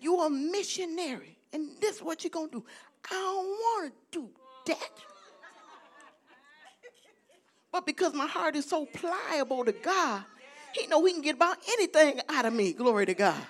You're 0.00 0.26
a 0.26 0.30
missionary, 0.30 1.38
and 1.52 1.70
this 1.80 1.96
is 1.96 2.02
what 2.02 2.22
you're 2.24 2.30
to 2.30 2.48
do. 2.50 2.64
I 3.10 3.14
don't 3.14 3.46
want 3.46 3.92
to 4.12 4.18
do 4.20 4.28
that. 4.66 4.90
But 7.72 7.86
because 7.86 8.12
my 8.12 8.26
heart 8.26 8.54
is 8.54 8.66
so 8.66 8.86
pliable 8.86 9.64
to 9.64 9.72
God, 9.72 10.24
he 10.74 10.86
know 10.86 11.04
he 11.04 11.12
can 11.12 11.22
get 11.22 11.36
about 11.36 11.56
anything 11.72 12.20
out 12.28 12.44
of 12.44 12.52
me. 12.52 12.72
Glory 12.72 13.06
to 13.06 13.14
God. 13.14 13.40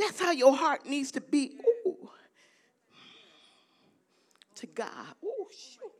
That's 0.00 0.18
how 0.18 0.30
your 0.32 0.56
heart 0.56 0.86
needs 0.86 1.10
to 1.12 1.20
be. 1.20 1.58
Ooh. 1.86 2.08
To 4.54 4.66
God. 4.66 5.14
Ooh, 5.22 5.46
shoot. 5.50 5.92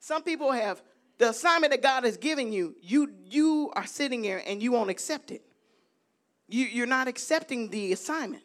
Some 0.00 0.22
people 0.22 0.50
have 0.52 0.82
the 1.18 1.30
assignment 1.30 1.70
that 1.70 1.82
God 1.82 2.04
is 2.04 2.16
giving 2.16 2.52
you, 2.52 2.74
you 2.82 3.12
you 3.24 3.70
are 3.76 3.86
sitting 3.86 4.22
there 4.22 4.42
and 4.44 4.60
you 4.60 4.72
won't 4.72 4.90
accept 4.90 5.30
it. 5.30 5.42
You, 6.48 6.66
you're 6.66 6.86
not 6.86 7.06
accepting 7.08 7.70
the 7.70 7.92
assignment. 7.92 8.44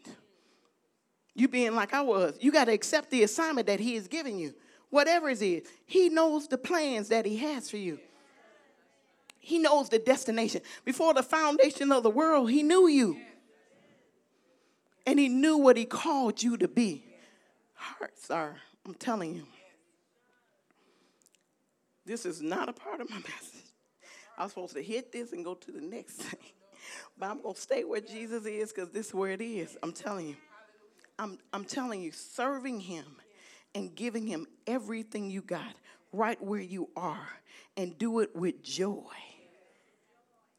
You 1.33 1.47
being 1.47 1.75
like 1.75 1.93
I 1.93 2.01
was, 2.01 2.37
you 2.39 2.51
got 2.51 2.65
to 2.65 2.73
accept 2.73 3.09
the 3.09 3.23
assignment 3.23 3.67
that 3.67 3.79
He 3.79 3.95
is 3.95 4.07
giving 4.07 4.37
you. 4.37 4.53
Whatever 4.89 5.29
it 5.29 5.41
is, 5.41 5.67
He 5.85 6.09
knows 6.09 6.47
the 6.47 6.57
plans 6.57 7.09
that 7.09 7.25
He 7.25 7.37
has 7.37 7.69
for 7.69 7.77
you. 7.77 7.99
He 9.39 9.59
knows 9.59 9.89
the 9.89 9.99
destination. 9.99 10.61
Before 10.83 11.13
the 11.13 11.23
foundation 11.23 11.91
of 11.91 12.03
the 12.03 12.09
world, 12.09 12.49
He 12.49 12.63
knew 12.63 12.87
you. 12.87 13.17
And 15.05 15.19
He 15.19 15.29
knew 15.29 15.57
what 15.57 15.77
He 15.77 15.85
called 15.85 16.41
you 16.41 16.57
to 16.57 16.67
be. 16.67 17.03
Hearts 17.73 18.29
are, 18.29 18.57
I'm 18.85 18.95
telling 18.95 19.35
you. 19.35 19.45
This 22.05 22.25
is 22.25 22.41
not 22.41 22.69
a 22.69 22.73
part 22.73 23.01
of 23.01 23.09
my 23.09 23.17
message. 23.17 23.65
I 24.37 24.43
was 24.43 24.51
supposed 24.51 24.75
to 24.75 24.81
hit 24.81 25.11
this 25.11 25.33
and 25.33 25.45
go 25.45 25.53
to 25.53 25.71
the 25.71 25.81
next 25.81 26.15
thing. 26.15 26.39
But 27.17 27.29
I'm 27.29 27.41
going 27.41 27.55
to 27.55 27.61
stay 27.61 27.83
where 27.83 28.01
Jesus 28.01 28.45
is 28.45 28.71
because 28.71 28.89
this 28.89 29.07
is 29.07 29.13
where 29.13 29.31
it 29.31 29.41
is. 29.41 29.77
I'm 29.83 29.91
telling 29.91 30.29
you. 30.29 30.35
I'm, 31.19 31.37
I'm 31.53 31.65
telling 31.65 32.01
you, 32.01 32.11
serving 32.11 32.79
Him 32.79 33.05
and 33.75 33.93
giving 33.95 34.25
Him 34.27 34.47
everything 34.67 35.29
you 35.29 35.41
got 35.41 35.75
right 36.11 36.41
where 36.43 36.61
you 36.61 36.89
are 36.95 37.27
and 37.77 37.97
do 37.97 38.19
it 38.19 38.35
with 38.35 38.63
joy. 38.63 39.03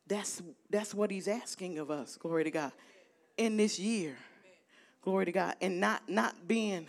That's, 0.07 0.43
that's 0.71 0.95
what 0.95 1.11
He's 1.11 1.29
asking 1.29 1.79
of 1.79 1.91
us, 1.91 2.17
glory 2.17 2.45
to 2.45 2.51
God, 2.51 2.73
in 3.37 3.57
this 3.57 3.79
year. 3.79 4.17
Glory 5.03 5.25
to 5.25 5.33
God. 5.33 5.57
And 5.61 5.81
not, 5.81 6.09
not 6.09 6.47
being 6.47 6.87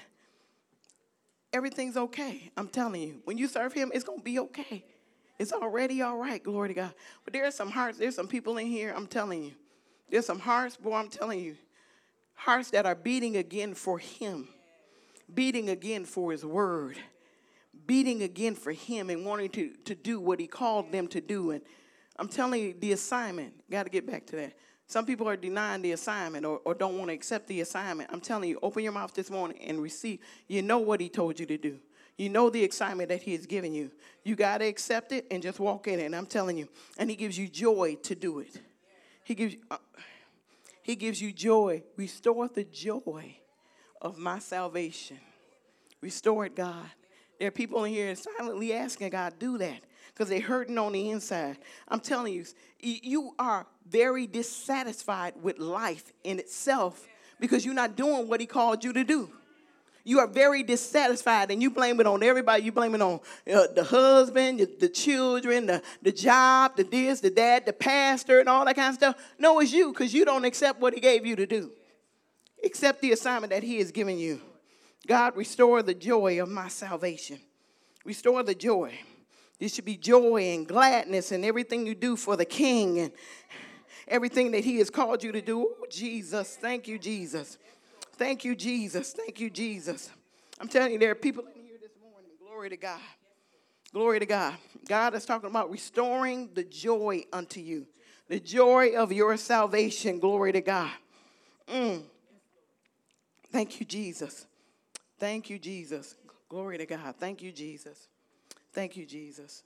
everything's 1.53 1.97
okay. 1.97 2.51
I'm 2.57 2.67
telling 2.67 3.01
you. 3.01 3.21
When 3.25 3.37
you 3.37 3.47
serve 3.47 3.73
him, 3.73 3.91
it's 3.93 4.03
going 4.03 4.19
to 4.19 4.23
be 4.23 4.39
okay. 4.39 4.83
It's 5.39 5.51
already 5.51 6.01
all 6.01 6.17
right, 6.17 6.41
glory 6.43 6.69
to 6.69 6.73
God. 6.73 6.93
But 7.23 7.33
there 7.33 7.45
are 7.45 7.51
some 7.51 7.71
hearts, 7.71 7.97
there's 7.97 8.15
some 8.15 8.27
people 8.27 8.57
in 8.57 8.67
here, 8.67 8.93
I'm 8.95 9.07
telling 9.07 9.43
you. 9.43 9.51
There's 10.09 10.25
some 10.25 10.39
hearts, 10.39 10.77
boy, 10.77 10.93
I'm 10.93 11.09
telling 11.09 11.39
you. 11.39 11.55
Hearts 12.33 12.71
that 12.71 12.85
are 12.85 12.95
beating 12.95 13.37
again 13.37 13.73
for 13.73 13.97
him, 13.97 14.47
beating 15.33 15.69
again 15.69 16.05
for 16.05 16.31
his 16.31 16.45
word, 16.45 16.97
beating 17.85 18.23
again 18.23 18.55
for 18.55 18.71
him 18.71 19.09
and 19.09 19.25
wanting 19.25 19.49
to, 19.49 19.71
to 19.85 19.95
do 19.95 20.19
what 20.19 20.39
he 20.39 20.47
called 20.47 20.91
them 20.91 21.07
to 21.09 21.21
do. 21.21 21.51
And 21.51 21.61
I'm 22.17 22.27
telling 22.27 22.61
you, 22.61 22.75
the 22.77 22.91
assignment, 22.91 23.53
got 23.69 23.83
to 23.83 23.89
get 23.89 24.05
back 24.05 24.25
to 24.27 24.35
that. 24.37 24.53
Some 24.87 25.05
people 25.05 25.27
are 25.29 25.37
denying 25.37 25.81
the 25.81 25.93
assignment 25.93 26.45
or, 26.45 26.59
or 26.65 26.73
don't 26.73 26.97
want 26.97 27.09
to 27.09 27.13
accept 27.13 27.47
the 27.47 27.61
assignment. 27.61 28.09
I'm 28.11 28.19
telling 28.19 28.49
you, 28.49 28.59
open 28.61 28.83
your 28.83 28.91
mouth 28.91 29.13
this 29.13 29.29
morning 29.29 29.57
and 29.61 29.81
receive. 29.81 30.19
You 30.47 30.61
know 30.61 30.79
what 30.79 30.99
he 30.99 31.07
told 31.07 31.39
you 31.39 31.45
to 31.45 31.57
do. 31.57 31.79
You 32.17 32.29
know 32.29 32.49
the 32.49 32.65
assignment 32.65 33.09
that 33.09 33.21
he 33.21 33.31
has 33.31 33.45
given 33.45 33.73
you. 33.73 33.89
You 34.23 34.35
got 34.35 34.57
to 34.57 34.65
accept 34.65 35.11
it 35.11 35.25
and 35.31 35.41
just 35.41 35.59
walk 35.59 35.87
in 35.87 35.99
it. 35.99 36.05
And 36.05 36.15
I'm 36.15 36.25
telling 36.25 36.57
you, 36.57 36.67
and 36.97 37.09
he 37.09 37.15
gives 37.15 37.37
you 37.37 37.47
joy 37.47 37.97
to 38.03 38.15
do 38.15 38.39
it. 38.39 38.59
He 39.23 39.33
gives 39.33 39.55
uh, 39.71 39.77
he 40.83 40.95
gives 40.95 41.21
you 41.21 41.31
joy. 41.31 41.83
Restore 41.95 42.49
the 42.49 42.65
joy 42.65 43.37
of 44.01 44.17
my 44.17 44.39
salvation. 44.39 45.19
Restore 46.01 46.47
it, 46.47 46.55
God. 46.55 46.85
There 47.39 47.47
are 47.47 47.51
people 47.51 47.83
in 47.85 47.93
here 47.93 48.13
silently 48.15 48.73
asking 48.73 49.09
God, 49.11 49.33
do 49.39 49.57
that 49.59 49.81
because 50.13 50.29
they're 50.29 50.41
hurting 50.41 50.77
on 50.77 50.91
the 50.91 51.09
inside. 51.09 51.57
I'm 51.87 51.99
telling 51.99 52.33
you, 52.33 52.45
you 52.79 53.33
are 53.39 53.65
very 53.87 54.27
dissatisfied 54.27 55.33
with 55.41 55.59
life 55.59 56.11
in 56.23 56.39
itself 56.39 57.07
because 57.39 57.65
you're 57.65 57.73
not 57.73 57.95
doing 57.95 58.27
what 58.27 58.39
He 58.39 58.45
called 58.45 58.83
you 58.83 58.93
to 58.93 59.03
do. 59.03 59.29
You 60.03 60.19
are 60.19 60.27
very 60.27 60.63
dissatisfied 60.63 61.51
and 61.51 61.61
you 61.61 61.69
blame 61.69 61.99
it 61.99 62.07
on 62.07 62.23
everybody. 62.23 62.63
You 62.63 62.71
blame 62.71 62.95
it 62.95 63.01
on 63.01 63.19
uh, 63.51 63.67
the 63.75 63.83
husband, 63.83 64.67
the 64.79 64.89
children, 64.89 65.67
the, 65.67 65.81
the 66.01 66.11
job, 66.11 66.75
the 66.75 66.83
this, 66.83 67.19
the 67.19 67.29
dad, 67.29 67.67
the 67.67 67.73
pastor, 67.73 68.39
and 68.39 68.49
all 68.49 68.65
that 68.65 68.75
kind 68.75 68.89
of 68.89 68.95
stuff. 68.95 69.15
No, 69.37 69.59
it's 69.59 69.71
you 69.71 69.91
because 69.91 70.11
you 70.13 70.25
don't 70.25 70.45
accept 70.45 70.79
what 70.79 70.93
he 70.93 70.99
gave 70.99 71.25
you 71.25 71.35
to 71.35 71.45
do. 71.45 71.71
Accept 72.63 73.01
the 73.01 73.11
assignment 73.11 73.51
that 73.51 73.63
he 73.63 73.77
has 73.77 73.91
given 73.91 74.17
you. 74.17 74.41
God, 75.07 75.35
restore 75.35 75.81
the 75.81 75.93
joy 75.93 76.41
of 76.41 76.49
my 76.49 76.67
salvation. 76.67 77.39
Restore 78.05 78.43
the 78.43 78.55
joy. 78.55 78.93
There 79.59 79.69
should 79.69 79.85
be 79.85 79.97
joy 79.97 80.53
and 80.53 80.67
gladness 80.67 81.31
in 81.31 81.43
everything 81.43 81.85
you 81.85 81.95
do 81.95 82.15
for 82.15 82.35
the 82.35 82.45
king 82.45 82.99
and 82.99 83.11
everything 84.07 84.51
that 84.51 84.63
he 84.63 84.77
has 84.77 84.89
called 84.89 85.23
you 85.23 85.31
to 85.31 85.41
do. 85.41 85.75
Oh, 85.79 85.85
Jesus, 85.89 86.57
thank 86.59 86.87
you, 86.87 86.97
Jesus. 86.97 87.57
Thank 88.13 88.43
you, 88.43 88.55
Jesus. 88.55 89.13
Thank 89.13 89.39
you, 89.39 89.49
Jesus. 89.49 90.11
I'm 90.59 90.67
telling 90.67 90.93
you, 90.93 90.99
there 90.99 91.11
are 91.11 91.15
people 91.15 91.43
in 91.55 91.63
here 91.63 91.77
this 91.81 91.91
morning. 92.01 92.31
Glory 92.39 92.69
to 92.69 92.77
God. 92.77 92.99
Glory 93.93 94.19
to 94.19 94.25
God. 94.25 94.53
God 94.87 95.15
is 95.15 95.25
talking 95.25 95.49
about 95.49 95.69
restoring 95.69 96.49
the 96.53 96.63
joy 96.63 97.23
unto 97.33 97.59
you, 97.59 97.85
the 98.29 98.39
joy 98.39 98.95
of 98.95 99.11
your 99.11 99.35
salvation. 99.37 100.19
Glory 100.19 100.53
to 100.53 100.61
God. 100.61 100.91
Mm. 101.67 102.03
Thank 103.51 103.79
you, 103.79 103.85
Jesus. 103.85 104.47
Thank 105.19 105.49
you, 105.49 105.59
Jesus. 105.59 106.15
Glory 106.47 106.77
to 106.77 106.85
God. 106.85 107.15
Thank 107.19 107.41
you, 107.41 107.51
Jesus. 107.51 108.07
Thank 108.73 108.95
you, 108.95 109.05
Jesus. 109.05 109.63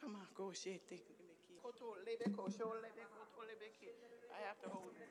Come 0.00 0.14
on, 0.16 0.26
go 0.34 0.52
shit. 0.52 0.80
I 4.30 4.40
have 4.46 4.60
to 4.62 4.68
hold 4.68 4.92
it. 4.96 5.08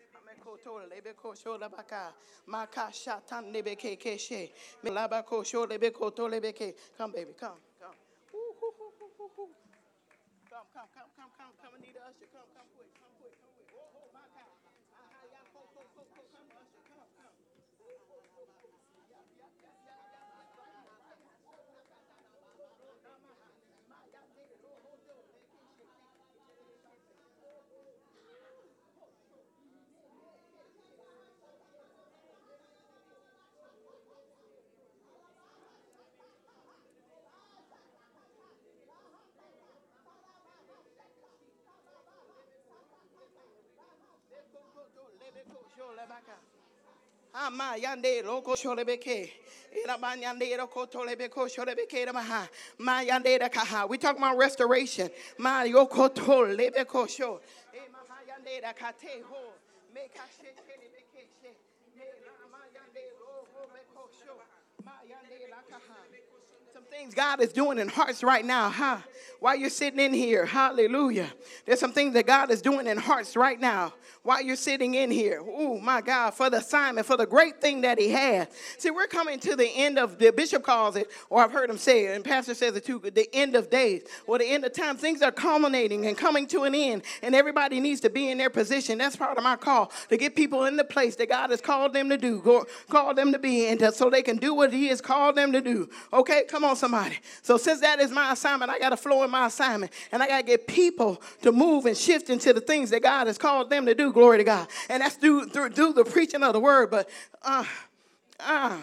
Come, 6.98 7.12
baby, 7.12 7.32
come, 7.40 7.58
Come, 9.40 9.48
come, 10.52 10.68
come, 10.92 11.08
come, 11.16 11.32
come, 11.32 11.54
come. 11.64 11.76
Anita 11.80 12.04
Usher, 12.12 12.28
come, 12.28 12.44
come 12.52 12.68
quick, 12.76 12.92
come 13.00 13.16
quick, 13.16 13.40
come 13.40 13.56
quick. 13.56 13.72
Oh, 13.72 13.88
oh, 14.04 14.12
my 14.12 14.28
God. 14.36 14.52
Ah, 15.00 15.24
yeah, 15.32 15.48
go, 15.56 15.64
go, 15.72 15.80
go, 15.96 16.04
go, 16.12 16.24
come, 16.28 16.48
Usher, 16.52 16.84
come, 16.92 17.08
come. 17.16 17.40
Ama 47.34 47.76
yande 47.78 48.24
loko 48.24 48.56
sholebeke. 48.56 49.32
Irabanyande 49.86 50.58
loko 50.58 50.88
tolebeko 50.88 51.48
sholebeke 51.48 52.06
ramaha. 52.06 52.48
Ma 52.80 53.02
yande 53.02 53.40
kaha. 53.52 53.88
We 53.88 53.98
talk 53.98 54.18
about 54.18 54.38
restoration. 54.38 55.10
Ma 55.38 55.64
yoko 55.64 56.10
tolebeko 56.10 57.08
sho. 57.08 57.40
Eh, 57.74 57.78
e 57.78 57.92
mama 57.92 58.20
yande 58.28 58.62
da 58.62 58.74
kate 58.74 59.22
ho. 59.30 59.38
Me 59.94 60.02
kashe 60.16 60.50
telebeke 60.66 61.24
she. 61.42 61.52
Me 61.96 62.06
lama 62.26 62.64
eh, 62.66 62.78
yande 62.78 63.04
loko 63.22 63.70
beko 63.70 64.10
sho. 64.26 64.34
Ma 64.84 64.92
yande 65.08 65.50
kaha. 65.70 66.29
Some 66.80 66.98
things 66.98 67.14
God 67.14 67.42
is 67.42 67.52
doing 67.52 67.78
in 67.78 67.90
hearts 67.90 68.24
right 68.24 68.46
now, 68.46 68.70
huh? 68.70 69.00
While 69.42 69.58
you're 69.58 69.70
sitting 69.70 70.00
in 70.00 70.14
here, 70.14 70.46
hallelujah. 70.46 71.28
There's 71.66 71.80
some 71.80 71.92
things 71.92 72.14
that 72.14 72.26
God 72.26 72.52
is 72.52 72.62
doing 72.62 72.88
in 72.88 72.98
hearts 72.98 73.36
right 73.36 73.60
now 73.60 73.94
while 74.24 74.42
you're 74.42 74.58
sitting 74.58 74.96
in 74.96 75.12
here. 75.12 75.42
Oh, 75.42 75.80
my 75.80 76.02
God, 76.02 76.32
for 76.32 76.50
the 76.50 76.58
assignment, 76.58 77.08
for 77.08 77.16
the 77.16 77.26
great 77.26 77.62
thing 77.62 77.82
that 77.82 77.98
He 77.98 78.10
has. 78.10 78.48
See, 78.78 78.92
we're 78.92 79.08
coming 79.08 79.40
to 79.40 79.56
the 79.56 79.68
end 79.68 79.98
of, 79.98 80.20
the 80.20 80.32
bishop 80.32 80.64
calls 80.64 80.98
it, 80.98 81.10
or 81.30 81.42
I've 81.42 81.54
heard 81.54 81.70
him 81.70 81.78
say 81.78 82.06
it, 82.08 82.16
and 82.16 82.24
Pastor 82.24 82.54
says 82.54 82.76
it 82.76 82.86
too, 82.86 83.00
the 83.00 83.34
end 83.34 83.56
of 83.56 83.70
days, 83.70 84.04
or 84.28 84.38
the 84.38 84.46
end 84.46 84.66
of 84.66 84.74
time. 84.74 84.98
Things 84.98 85.22
are 85.22 85.32
culminating 85.32 86.06
and 86.06 86.18
coming 86.18 86.46
to 86.48 86.64
an 86.64 86.76
end, 86.76 87.04
and 87.22 87.34
everybody 87.34 87.80
needs 87.80 88.02
to 88.02 88.10
be 88.10 88.30
in 88.30 88.38
their 88.38 88.50
position. 88.50 88.98
That's 88.98 89.16
part 89.16 89.38
of 89.38 89.44
my 89.44 89.56
call 89.56 89.92
to 90.10 90.18
get 90.18 90.36
people 90.36 90.66
in 90.66 90.76
the 90.76 90.84
place 90.84 91.16
that 91.16 91.30
God 91.30 91.50
has 91.52 91.62
called 91.62 91.94
them 91.94 92.10
to 92.10 92.18
do, 92.18 92.42
go, 92.42 92.66
called 92.90 93.16
them 93.16 93.32
to 93.32 93.40
be, 93.40 93.68
and 93.68 93.80
to, 93.80 93.94
so 93.94 94.10
they 94.10 94.22
can 94.22 94.36
do 94.36 94.54
what 94.54 94.74
He 94.74 94.88
has 94.88 95.00
called 95.00 95.36
them 95.36 95.54
to 95.54 95.62
do. 95.62 95.90
Okay, 96.12 96.44
come 96.50 96.66
on, 96.66 96.69
somebody. 96.76 97.20
So, 97.42 97.58
since 97.58 97.82
that 97.82 98.00
is 98.00 98.12
my 98.12 98.34
assignment, 98.34 98.72
I 98.72 98.80
got 98.80 98.90
to 98.90 98.98
flow 98.98 99.24
in 99.24 99.32
my 99.32 99.48
assignment, 99.48 99.92
and 100.12 100.22
I 100.22 100.28
got 100.28 100.38
to 100.38 100.44
get 100.44 100.68
people 100.68 101.22
to 101.42 101.52
move 101.52 101.86
and 101.86 101.98
shift 101.98 102.30
into 102.30 102.54
the 102.54 102.62
things 102.62 102.90
that 102.90 103.04
God 103.04 103.28
has 103.28 103.38
called 103.38 103.70
them 103.70 103.86
to 103.86 103.96
do. 103.96 104.12
Glory 104.12 104.38
to 104.40 104.44
God. 104.44 104.68
And 104.90 105.02
that's 105.02 105.16
through, 105.16 105.50
through, 105.50 105.70
through 105.72 105.94
the 105.94 106.06
preaching 106.06 106.44
of 106.44 106.54
the 106.54 106.60
word. 106.60 106.90
But, 106.92 107.10
uh, 107.44 107.64
uh, 108.40 108.78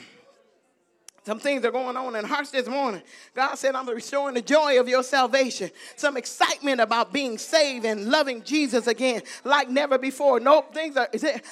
some 1.25 1.41
things 1.41 1.65
are 1.65 1.73
going 1.73 1.97
on 1.97 2.15
in 2.15 2.25
hearts 2.25 2.53
this 2.53 2.69
morning. 2.69 3.03
God 3.35 3.57
said, 3.57 3.75
I'm 3.75 3.89
restoring 3.89 4.35
the 4.35 4.43
joy 4.43 4.79
of 4.79 4.89
your 4.89 5.03
salvation. 5.03 5.71
Some 5.97 6.17
excitement 6.17 6.81
about 6.81 7.13
being 7.13 7.37
saved 7.37 7.85
and 7.85 8.07
loving 8.11 8.45
Jesus 8.45 8.87
again 8.87 9.23
like 9.43 9.69
never 9.69 9.99
before. 9.99 10.39
Nope, 10.39 10.73
things 10.73 10.97
are, 10.97 11.09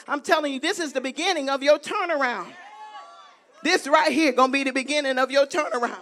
I'm 0.06 0.20
telling 0.20 0.52
you, 0.52 0.60
this 0.60 0.78
is 0.78 0.92
the 0.92 1.00
beginning 1.00 1.50
of 1.50 1.60
your 1.60 1.80
turnaround. 1.80 2.52
This 3.64 3.88
right 3.88 4.12
here 4.12 4.30
gonna 4.30 4.52
be 4.52 4.62
the 4.62 4.72
beginning 4.72 5.18
of 5.18 5.30
your 5.30 5.46
turnaround. 5.46 5.96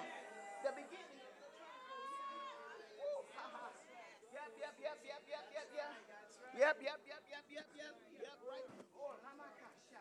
Yep, 6.62 6.78
yep, 6.82 7.00
yep, 7.06 7.22
yep, 7.30 7.42
yep, 7.50 7.66
yep, 7.74 7.94
yep, 8.22 8.38
right. 8.46 8.68
Oh, 8.94 9.14
lamakasha. 9.24 9.98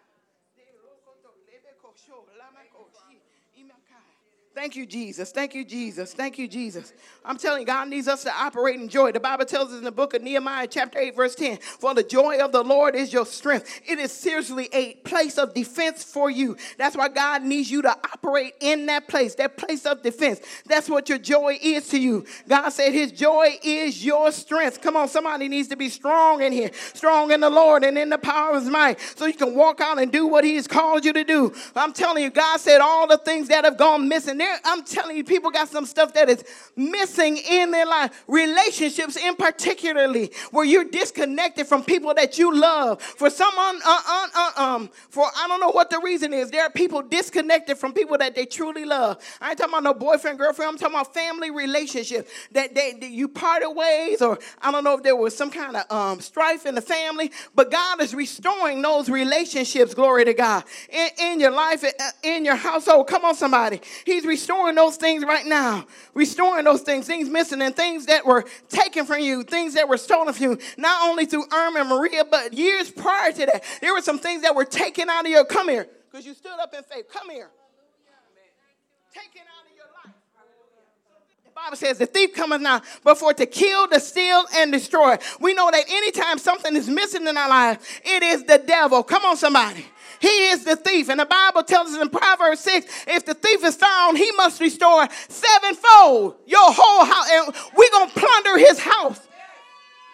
De 0.53 0.65
lokoto 0.85 1.33
lebeko 1.49 1.89
sho 1.97 2.25
lamako 2.37 2.85
shi 2.93 3.17
imakai. 3.57 4.40
Thank 4.53 4.75
you, 4.75 4.85
Jesus. 4.85 5.31
Thank 5.31 5.55
you, 5.55 5.63
Jesus. 5.63 6.13
Thank 6.13 6.37
you, 6.37 6.45
Jesus. 6.45 6.91
I'm 7.23 7.37
telling 7.37 7.61
you, 7.61 7.65
God 7.65 7.87
needs 7.87 8.09
us 8.09 8.23
to 8.23 8.33
operate 8.35 8.81
in 8.81 8.89
joy. 8.89 9.13
The 9.13 9.19
Bible 9.21 9.45
tells 9.45 9.71
us 9.71 9.77
in 9.77 9.85
the 9.85 9.93
book 9.93 10.13
of 10.13 10.21
Nehemiah, 10.21 10.67
chapter 10.67 10.99
8, 10.99 11.15
verse 11.15 11.35
10 11.35 11.57
For 11.57 11.93
the 11.93 12.03
joy 12.03 12.39
of 12.39 12.51
the 12.51 12.61
Lord 12.61 12.93
is 12.93 13.13
your 13.13 13.25
strength. 13.25 13.79
It 13.87 13.97
is 13.97 14.11
seriously 14.11 14.67
a 14.73 14.95
place 14.95 15.37
of 15.37 15.53
defense 15.53 16.03
for 16.03 16.29
you. 16.29 16.57
That's 16.77 16.97
why 16.97 17.07
God 17.07 17.43
needs 17.43 17.71
you 17.71 17.81
to 17.83 17.91
operate 17.91 18.55
in 18.59 18.87
that 18.87 19.07
place, 19.07 19.35
that 19.35 19.55
place 19.55 19.85
of 19.85 20.03
defense. 20.03 20.41
That's 20.65 20.89
what 20.89 21.07
your 21.07 21.17
joy 21.17 21.57
is 21.61 21.87
to 21.89 21.97
you. 21.97 22.25
God 22.49 22.71
said 22.71 22.91
his 22.91 23.13
joy 23.13 23.57
is 23.63 24.03
your 24.03 24.33
strength. 24.33 24.81
Come 24.81 24.97
on, 24.97 25.07
somebody 25.07 25.47
needs 25.47 25.69
to 25.69 25.77
be 25.77 25.87
strong 25.87 26.41
in 26.41 26.51
here, 26.51 26.71
strong 26.93 27.31
in 27.31 27.39
the 27.39 27.49
Lord 27.49 27.85
and 27.85 27.97
in 27.97 28.09
the 28.09 28.17
power 28.17 28.55
of 28.55 28.63
his 28.63 28.69
might, 28.69 28.99
so 28.99 29.27
you 29.27 29.33
can 29.33 29.55
walk 29.55 29.79
out 29.79 29.97
and 29.97 30.11
do 30.11 30.27
what 30.27 30.43
he 30.43 30.55
has 30.55 30.67
called 30.67 31.05
you 31.05 31.13
to 31.13 31.23
do. 31.23 31.53
I'm 31.73 31.93
telling 31.93 32.21
you, 32.21 32.29
God 32.29 32.59
said 32.59 32.81
all 32.81 33.07
the 33.07 33.17
things 33.17 33.47
that 33.47 33.63
have 33.63 33.77
gone 33.77 34.09
missing 34.09 34.39
there, 34.41 34.50
I'm 34.63 34.83
telling 34.83 35.17
you, 35.17 35.23
people 35.23 35.51
got 35.51 35.69
some 35.69 35.85
stuff 35.85 36.13
that 36.13 36.29
is 36.29 36.43
missing 36.75 37.37
in 37.37 37.71
their 37.71 37.85
life. 37.85 38.23
Relationships, 38.27 39.17
in 39.17 39.35
particularly, 39.35 40.31
where 40.51 40.65
you're 40.65 40.85
disconnected 40.85 41.67
from 41.67 41.83
people 41.83 42.13
that 42.13 42.37
you 42.37 42.55
love. 42.55 43.01
For 43.01 43.29
someone, 43.29 43.79
uh, 43.85 44.01
uh, 44.07 44.27
uh, 44.35 44.51
um, 44.63 44.89
for 45.09 45.23
I 45.23 45.47
don't 45.47 45.59
know 45.59 45.71
what 45.71 45.89
the 45.89 45.99
reason 45.99 46.33
is. 46.33 46.51
There 46.51 46.63
are 46.63 46.69
people 46.69 47.01
disconnected 47.01 47.77
from 47.77 47.93
people 47.93 48.17
that 48.17 48.35
they 48.35 48.45
truly 48.45 48.85
love. 48.85 49.17
I 49.39 49.49
ain't 49.49 49.57
talking 49.57 49.73
about 49.73 49.83
no 49.83 49.93
boyfriend, 49.93 50.37
girlfriend. 50.37 50.69
I'm 50.71 50.77
talking 50.77 50.95
about 50.95 51.13
family 51.13 51.51
relationships 51.51 52.31
that 52.51 52.75
they, 52.75 52.93
that 52.93 53.09
you 53.09 53.27
parted 53.27 53.71
ways, 53.71 54.21
or 54.21 54.39
I 54.61 54.71
don't 54.71 54.83
know 54.83 54.97
if 54.97 55.03
there 55.03 55.15
was 55.15 55.35
some 55.35 55.51
kind 55.51 55.75
of 55.77 55.91
um, 55.91 56.19
strife 56.19 56.65
in 56.65 56.75
the 56.75 56.81
family. 56.81 57.31
But 57.55 57.71
God 57.71 58.01
is 58.01 58.13
restoring 58.13 58.81
those 58.81 59.09
relationships. 59.09 59.93
Glory 59.93 60.25
to 60.25 60.33
God 60.33 60.63
in, 60.89 61.09
in 61.19 61.39
your 61.39 61.51
life, 61.51 61.83
in 62.23 62.45
your 62.45 62.55
household. 62.55 63.07
Come 63.07 63.25
on, 63.25 63.35
somebody. 63.35 63.81
He's 64.05 64.25
restoring 64.31 64.75
those 64.75 64.95
things 64.95 65.25
right 65.25 65.45
now. 65.45 65.85
Restoring 66.13 66.63
those 66.63 66.81
things, 66.81 67.05
things 67.05 67.29
missing 67.29 67.61
and 67.61 67.75
things 67.75 68.05
that 68.05 68.25
were 68.25 68.45
taken 68.69 69.05
from 69.05 69.19
you, 69.19 69.43
things 69.43 69.73
that 69.73 69.89
were 69.89 69.97
stolen 69.97 70.33
from 70.33 70.43
you, 70.43 70.57
not 70.77 71.09
only 71.09 71.25
through 71.25 71.43
Irma 71.51 71.81
and 71.81 71.89
Maria, 71.89 72.23
but 72.23 72.53
years 72.53 72.89
prior 72.89 73.33
to 73.33 73.45
that. 73.45 73.63
There 73.81 73.93
were 73.93 74.01
some 74.01 74.19
things 74.19 74.43
that 74.43 74.55
were 74.55 74.63
taken 74.63 75.09
out 75.09 75.25
of 75.25 75.31
your, 75.31 75.43
come 75.43 75.67
here, 75.67 75.85
because 76.09 76.25
you 76.25 76.33
stood 76.33 76.57
up 76.61 76.73
in 76.73 76.83
faith. 76.83 77.07
Come 77.11 77.29
here. 77.29 77.49
Taken 79.13 79.43
out 79.43 79.65
of 79.67 79.75
your 79.75 79.91
life. 79.99 80.15
The 81.43 81.50
Bible 81.63 81.77
says 81.77 81.99
the 81.99 82.07
thief 82.07 82.33
cometh 82.33 82.59
now, 82.59 82.81
but 83.03 83.19
for 83.19 83.35
to 83.35 83.45
kill, 83.45 83.87
to 83.89 83.99
steal, 83.99 84.45
and 84.55 84.71
destroy. 84.71 85.15
We 85.39 85.53
know 85.53 85.69
that 85.69 85.83
anytime 85.87 86.39
something 86.39 86.75
is 86.75 86.89
missing 86.89 87.27
in 87.27 87.37
our 87.37 87.49
life, 87.49 88.01
it 88.03 88.23
is 88.23 88.43
the 88.45 88.57
devil. 88.57 89.03
Come 89.03 89.23
on, 89.25 89.37
somebody. 89.37 89.85
He 90.19 90.49
is 90.49 90.63
the 90.63 90.75
thief. 90.75 91.09
And 91.09 91.19
the 91.19 91.25
Bible 91.27 91.61
tells 91.61 91.93
us 91.93 92.01
in 92.01 92.09
Proverbs 92.09 92.61
6 92.61 93.05
if 93.09 93.25
the 93.25 93.35
thief 93.35 93.63
is 93.63 93.75
found, 93.75 94.17
he 94.17 94.31
must 94.31 94.59
restore 94.59 95.07
sevenfold 95.29 96.37
your 96.47 96.73
whole 96.73 97.05
house. 97.05 97.29
And 97.31 97.55
we're 97.77 97.91
going 97.91 98.09
to 98.09 98.19
plunder 98.19 98.57
his 98.57 98.79
house 98.79 99.19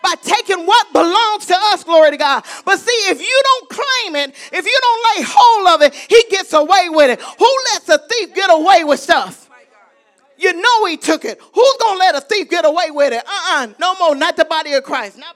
by 0.03 0.15
taking 0.21 0.65
what 0.65 0.91
belongs 0.91 1.45
to 1.45 1.55
us, 1.57 1.81
glory 1.85 2.11
to 2.11 2.17
God. 2.17 2.43
But 2.65 2.77
see, 2.77 2.91
if 3.09 3.21
you 3.21 3.41
don't 3.43 3.69
claim 3.69 4.15
it, 4.17 4.35
if 4.51 4.65
you 4.65 4.79
don't 4.81 5.17
lay 5.17 5.25
hold 5.25 5.75
of 5.75 5.81
it, 5.87 5.93
he 5.95 6.25
gets 6.29 6.51
away 6.51 6.89
with 6.89 7.09
it. 7.09 7.21
Who 7.21 7.57
lets 7.71 7.87
a 7.87 7.99
thief 7.99 8.35
get 8.35 8.49
away 8.51 8.83
with 8.83 8.99
stuff? 8.99 9.46
You 10.37 10.53
know 10.53 10.85
he 10.85 10.97
took 10.97 11.25
it. 11.25 11.39
Who's 11.53 11.77
going 11.79 11.95
to 11.95 11.99
let 11.99 12.15
a 12.15 12.21
thief 12.21 12.49
get 12.49 12.65
away 12.65 12.91
with 12.91 13.13
it? 13.13 13.23
Uh-uh. 13.25 13.67
No 13.79 13.95
more. 13.95 14.15
Not 14.15 14.37
the 14.37 14.45
body 14.45 14.73
of 14.73 14.83
Christ. 14.83 15.17
Not 15.17 15.35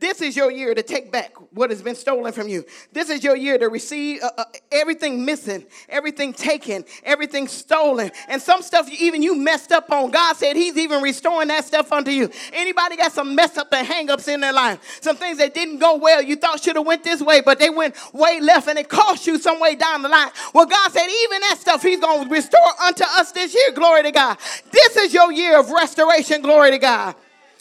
This 0.00 0.22
is 0.22 0.34
your 0.34 0.50
year 0.50 0.74
to 0.74 0.82
take 0.82 1.12
back 1.12 1.34
what 1.52 1.68
has 1.68 1.82
been 1.82 1.94
stolen 1.94 2.32
from 2.32 2.48
you. 2.48 2.64
This 2.90 3.10
is 3.10 3.22
your 3.22 3.36
year 3.36 3.58
to 3.58 3.68
receive 3.68 4.22
uh, 4.22 4.30
uh, 4.38 4.44
everything 4.72 5.26
missing, 5.26 5.66
everything 5.90 6.32
taken, 6.32 6.86
everything 7.04 7.46
stolen, 7.46 8.10
and 8.26 8.40
some 8.40 8.62
stuff 8.62 8.90
you, 8.90 8.96
even 9.06 9.22
you 9.22 9.36
messed 9.36 9.72
up 9.72 9.90
on. 9.92 10.10
God 10.10 10.36
said 10.36 10.56
He's 10.56 10.78
even 10.78 11.02
restoring 11.02 11.48
that 11.48 11.66
stuff 11.66 11.92
unto 11.92 12.10
you. 12.10 12.30
Anybody 12.54 12.96
got 12.96 13.12
some 13.12 13.34
mess 13.34 13.58
up 13.58 13.68
and 13.74 13.86
hang-ups 13.86 14.26
in 14.26 14.40
their 14.40 14.54
life? 14.54 15.00
Some 15.02 15.16
things 15.16 15.36
that 15.36 15.52
didn't 15.52 15.80
go 15.80 15.98
well. 15.98 16.22
You 16.22 16.36
thought 16.36 16.62
should 16.62 16.76
have 16.76 16.86
went 16.86 17.04
this 17.04 17.20
way, 17.20 17.42
but 17.42 17.58
they 17.58 17.68
went 17.68 17.94
way 18.14 18.40
left, 18.40 18.68
and 18.68 18.78
it 18.78 18.88
cost 18.88 19.26
you 19.26 19.38
some 19.38 19.60
way 19.60 19.74
down 19.74 20.00
the 20.00 20.08
line. 20.08 20.30
Well, 20.54 20.64
God 20.64 20.92
said 20.92 21.06
even 21.06 21.40
that 21.40 21.58
stuff 21.60 21.82
He's 21.82 22.00
going 22.00 22.26
to 22.26 22.30
restore 22.34 22.82
unto 22.82 23.04
us 23.04 23.32
this 23.32 23.54
year. 23.54 23.72
Glory 23.72 24.04
to 24.04 24.12
God. 24.12 24.38
This 24.70 24.96
is 24.96 25.12
your 25.12 25.30
year 25.30 25.60
of 25.60 25.70
restoration. 25.70 26.40
Glory 26.40 26.70
to 26.70 26.78
God. 26.78 27.16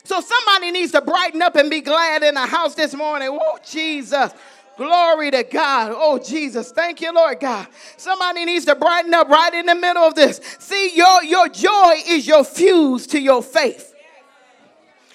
So 0.10 0.22
somebody 0.22 0.72
needs 0.72 0.91
to 0.93 1.01
brighten 1.01 1.39
up 1.43 1.55
and 1.55 1.70
be 1.70 1.82
glad 1.82 2.24
in 2.24 2.34
the 2.34 2.47
house 2.47 2.74
this 2.74 2.95
morning. 2.95 3.30
Oh, 3.30 3.60
Jesus. 3.64 4.32
Glory 4.76 5.30
to 5.30 5.43
God. 5.43 5.91
Oh, 5.93 6.18
Jesus. 6.18 6.72
Thank 6.72 6.99
you, 6.99 7.14
Lord 7.14 7.39
God. 7.39 7.68
Somebody 7.95 8.43
needs 8.43 8.66
to 8.66 8.74
brighten 8.74 9.14
up 9.14 9.30
right 9.30 9.53
in 9.53 9.68
the 9.68 9.76
middle 9.76 10.01
of 10.01 10.16
this. 10.16 10.41
See, 10.57 10.95
your, 10.95 11.24
your 11.24 11.47
joy 11.49 11.97
is 12.07 12.26
your 12.26 12.43
fuse 12.43 13.05
to 13.05 13.22
your 13.22 13.43
faith. 13.43 13.89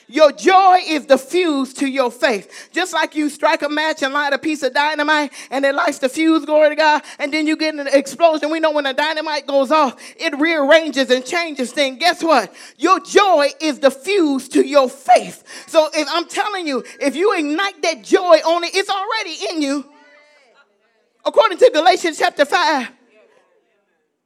Your 0.07 0.33
joy 0.33 0.81
is 0.87 1.07
the 1.07 1.17
fuse 1.17 1.73
to 1.75 1.87
your 1.87 2.11
faith. 2.11 2.69
Just 2.73 2.93
like 2.93 3.15
you 3.15 3.31
strike 3.31 3.63
a 3.63 3.69
match 3.69 4.03
and 4.03 4.13
light 4.13 4.33
a 4.33 4.39
piece 4.39 4.63
of 4.63 4.75
dynamite 4.75 5.33
and 5.51 5.65
it 5.65 5.75
lights 5.75 5.99
the 5.99 6.09
fuse, 6.09 6.45
glory 6.45 6.71
to 6.71 6.77
God, 6.77 7.03
and 7.19 7.33
then 7.33 7.47
you 7.47 7.57
get 7.57 7.75
an 7.75 7.89
explosion. 7.89 8.51
We 8.51 8.61
know 8.61 8.73
when 8.73 8.85
the 8.85 8.93
dynamite 8.93 9.47
goes 9.47 9.71
off, 9.71 9.97
it 10.17 10.39
rearranges 10.39 11.11
and 11.11 11.25
changes 11.25 11.73
things. 11.73 11.99
Guess 11.99 12.23
what? 12.23 12.55
Your 12.77 13.01
joy 13.01 13.49
is 13.61 13.79
the 13.79 13.91
fuse 13.91 14.49
to 14.51 14.67
your 14.67 14.89
faith. 14.89 15.43
So 15.69 15.89
if 15.95 16.07
I'm 16.11 16.29
telling 16.29 16.67
you, 16.67 16.85
if 17.01 17.17
you 17.17 17.37
ignite 17.37 17.83
that 17.83 18.03
joy 18.03 18.37
on 18.47 18.65
it, 18.65 18.75
it's 18.75 18.91
already 18.91 19.37
in 19.51 19.63
you. 19.63 19.91
According 21.25 21.59
to 21.59 21.71
Galatians 21.73 22.19
chapter 22.19 22.45
5. 22.45 22.89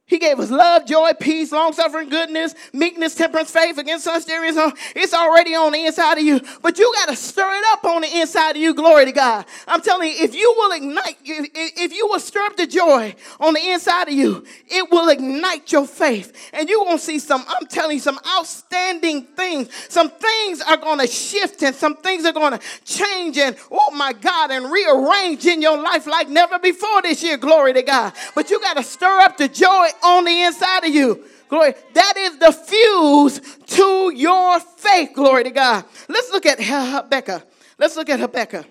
He 0.09 0.17
gave 0.17 0.39
us 0.39 0.49
love, 0.49 0.87
joy, 0.87 1.11
peace, 1.13 1.51
long 1.51 1.71
suffering, 1.71 2.09
goodness, 2.09 2.55
meekness, 2.73 3.13
temperance, 3.13 3.51
faith 3.51 3.77
against 3.77 4.05
such 4.05 4.25
there 4.25 4.43
is 4.43 4.55
no. 4.55 4.73
It's 4.95 5.13
already 5.13 5.53
on 5.53 5.71
the 5.71 5.85
inside 5.85 6.17
of 6.17 6.23
you. 6.23 6.41
But 6.63 6.79
you 6.79 6.91
got 6.95 7.09
to 7.09 7.15
stir 7.15 7.47
it 7.47 7.63
up 7.73 7.85
on 7.85 8.01
the 8.01 8.19
inside 8.19 8.51
of 8.51 8.57
you. 8.57 8.73
Glory 8.73 9.05
to 9.05 9.11
God. 9.11 9.45
I'm 9.67 9.81
telling 9.81 10.09
you, 10.09 10.15
if 10.17 10.33
you 10.33 10.51
will 10.57 10.71
ignite, 10.71 11.17
if 11.23 11.93
you 11.93 12.07
will 12.07 12.19
stir 12.19 12.41
up 12.41 12.57
the 12.57 12.65
joy 12.65 13.13
on 13.39 13.53
the 13.53 13.69
inside 13.69 14.07
of 14.07 14.15
you, 14.15 14.43
it 14.67 14.89
will 14.89 15.09
ignite 15.09 15.71
your 15.71 15.85
faith. 15.85 16.49
And 16.53 16.67
you're 16.67 16.83
going 16.85 16.97
to 16.97 17.03
see 17.03 17.19
some, 17.19 17.45
I'm 17.47 17.67
telling 17.67 17.97
you, 17.97 18.01
some 18.01 18.19
outstanding 18.35 19.25
things. 19.25 19.69
Some 19.89 20.09
things 20.09 20.61
are 20.61 20.77
going 20.77 20.99
to 20.99 21.07
shift 21.07 21.61
and 21.61 21.75
some 21.75 21.97
things 21.97 22.25
are 22.25 22.33
going 22.33 22.57
to 22.57 22.65
change 22.83 23.37
and, 23.37 23.55
oh 23.71 23.91
my 23.91 24.13
God, 24.13 24.49
and 24.49 24.71
rearrange 24.71 25.45
in 25.45 25.61
your 25.61 25.79
life 25.79 26.07
like 26.07 26.29
never 26.29 26.57
before 26.57 27.03
this 27.03 27.21
year. 27.21 27.37
Glory 27.37 27.73
to 27.73 27.83
God. 27.83 28.13
But 28.33 28.49
you 28.49 28.59
got 28.59 28.77
to 28.77 28.83
stir 28.83 29.19
up 29.19 29.37
the 29.37 29.47
joy 29.47 29.87
on 30.03 30.25
the 30.25 30.41
inside 30.43 30.85
of 30.85 30.93
you. 30.93 31.25
Glory. 31.47 31.73
That 31.93 32.13
is 32.17 32.37
the 32.37 32.51
fuse 32.51 33.39
to 33.77 34.13
your 34.15 34.59
faith. 34.59 35.11
Glory 35.13 35.43
to 35.45 35.51
God. 35.51 35.85
Let's 36.07 36.31
look 36.31 36.45
at 36.45 36.59
Habakkuk. 36.61 37.43
Let's 37.77 37.95
look 37.95 38.09
at 38.09 38.19
Habakkuk. 38.19 38.65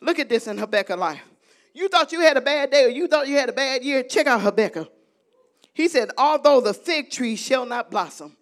Look 0.00 0.18
at 0.18 0.28
this 0.28 0.46
in 0.46 0.58
Habakkuk 0.58 0.98
life. 0.98 1.22
You 1.72 1.88
thought 1.88 2.12
you 2.12 2.20
had 2.20 2.36
a 2.36 2.40
bad 2.40 2.70
day 2.70 2.84
or 2.84 2.88
you 2.88 3.08
thought 3.08 3.28
you 3.28 3.36
had 3.36 3.48
a 3.48 3.52
bad 3.52 3.82
year. 3.82 4.02
Check 4.02 4.26
out 4.26 4.40
Habakkuk. 4.40 4.90
He 5.72 5.88
said, 5.88 6.10
Although 6.18 6.60
the 6.60 6.74
fig 6.74 7.10
tree 7.10 7.36
shall 7.36 7.64
not 7.64 7.90
blossom, 7.90 8.36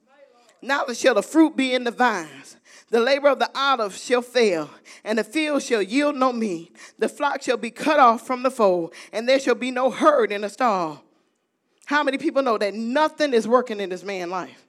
neither 0.62 0.94
shall 0.94 1.14
the 1.14 1.22
fruit 1.22 1.54
be 1.54 1.74
in 1.74 1.84
the 1.84 1.90
vines. 1.90 2.56
The 2.88 3.00
labor 3.00 3.28
of 3.28 3.40
the 3.40 3.50
olive 3.54 3.96
shall 3.96 4.22
fail, 4.22 4.70
and 5.04 5.18
the 5.18 5.24
field 5.24 5.62
shall 5.62 5.82
yield 5.82 6.16
no 6.16 6.32
meat. 6.32 6.74
The 6.98 7.08
flock 7.08 7.42
shall 7.42 7.56
be 7.56 7.70
cut 7.70 7.98
off 7.98 8.26
from 8.26 8.42
the 8.42 8.50
fold, 8.50 8.94
and 9.12 9.28
there 9.28 9.40
shall 9.40 9.56
be 9.56 9.70
no 9.70 9.90
herd 9.90 10.30
in 10.30 10.42
the 10.42 10.48
stall. 10.48 11.02
How 11.86 12.02
many 12.02 12.18
people 12.18 12.42
know 12.42 12.58
that 12.58 12.74
nothing 12.74 13.32
is 13.32 13.46
working 13.46 13.80
in 13.80 13.90
this 13.90 14.02
man's 14.02 14.30
life? 14.30 14.66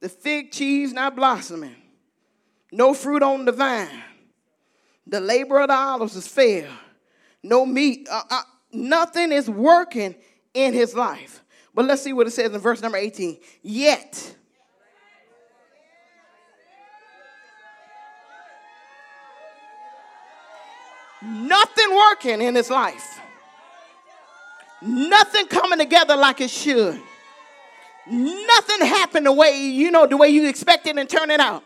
The 0.00 0.08
fig 0.08 0.50
tree's 0.50 0.92
not 0.92 1.14
blossoming, 1.16 1.76
no 2.70 2.92
fruit 2.92 3.22
on 3.22 3.44
the 3.44 3.52
vine. 3.52 4.02
The 5.06 5.20
labor 5.20 5.60
of 5.60 5.68
the 5.68 5.74
olives 5.74 6.16
is 6.16 6.26
fair. 6.26 6.68
No 7.44 7.64
meat, 7.64 8.08
uh, 8.10 8.22
uh, 8.28 8.42
nothing 8.72 9.30
is 9.30 9.48
working 9.48 10.16
in 10.52 10.74
his 10.74 10.94
life. 10.94 11.44
But 11.72 11.84
let's 11.84 12.02
see 12.02 12.12
what 12.12 12.26
it 12.26 12.32
says 12.32 12.52
in 12.52 12.60
verse 12.60 12.82
number 12.82 12.98
18. 12.98 13.38
Yet, 13.62 14.34
nothing 21.22 21.94
working 21.94 22.42
in 22.42 22.56
his 22.56 22.70
life. 22.70 23.20
Nothing 24.82 25.46
coming 25.46 25.78
together 25.78 26.16
like 26.16 26.40
it 26.40 26.50
should. 26.50 27.00
Nothing 28.08 28.86
happened 28.86 29.26
the 29.26 29.32
way, 29.32 29.60
you 29.60 29.90
know, 29.90 30.06
the 30.06 30.16
way 30.16 30.28
you 30.28 30.48
expected 30.48 30.96
and 30.96 31.08
turn 31.08 31.30
it 31.30 31.40
out. 31.40 31.64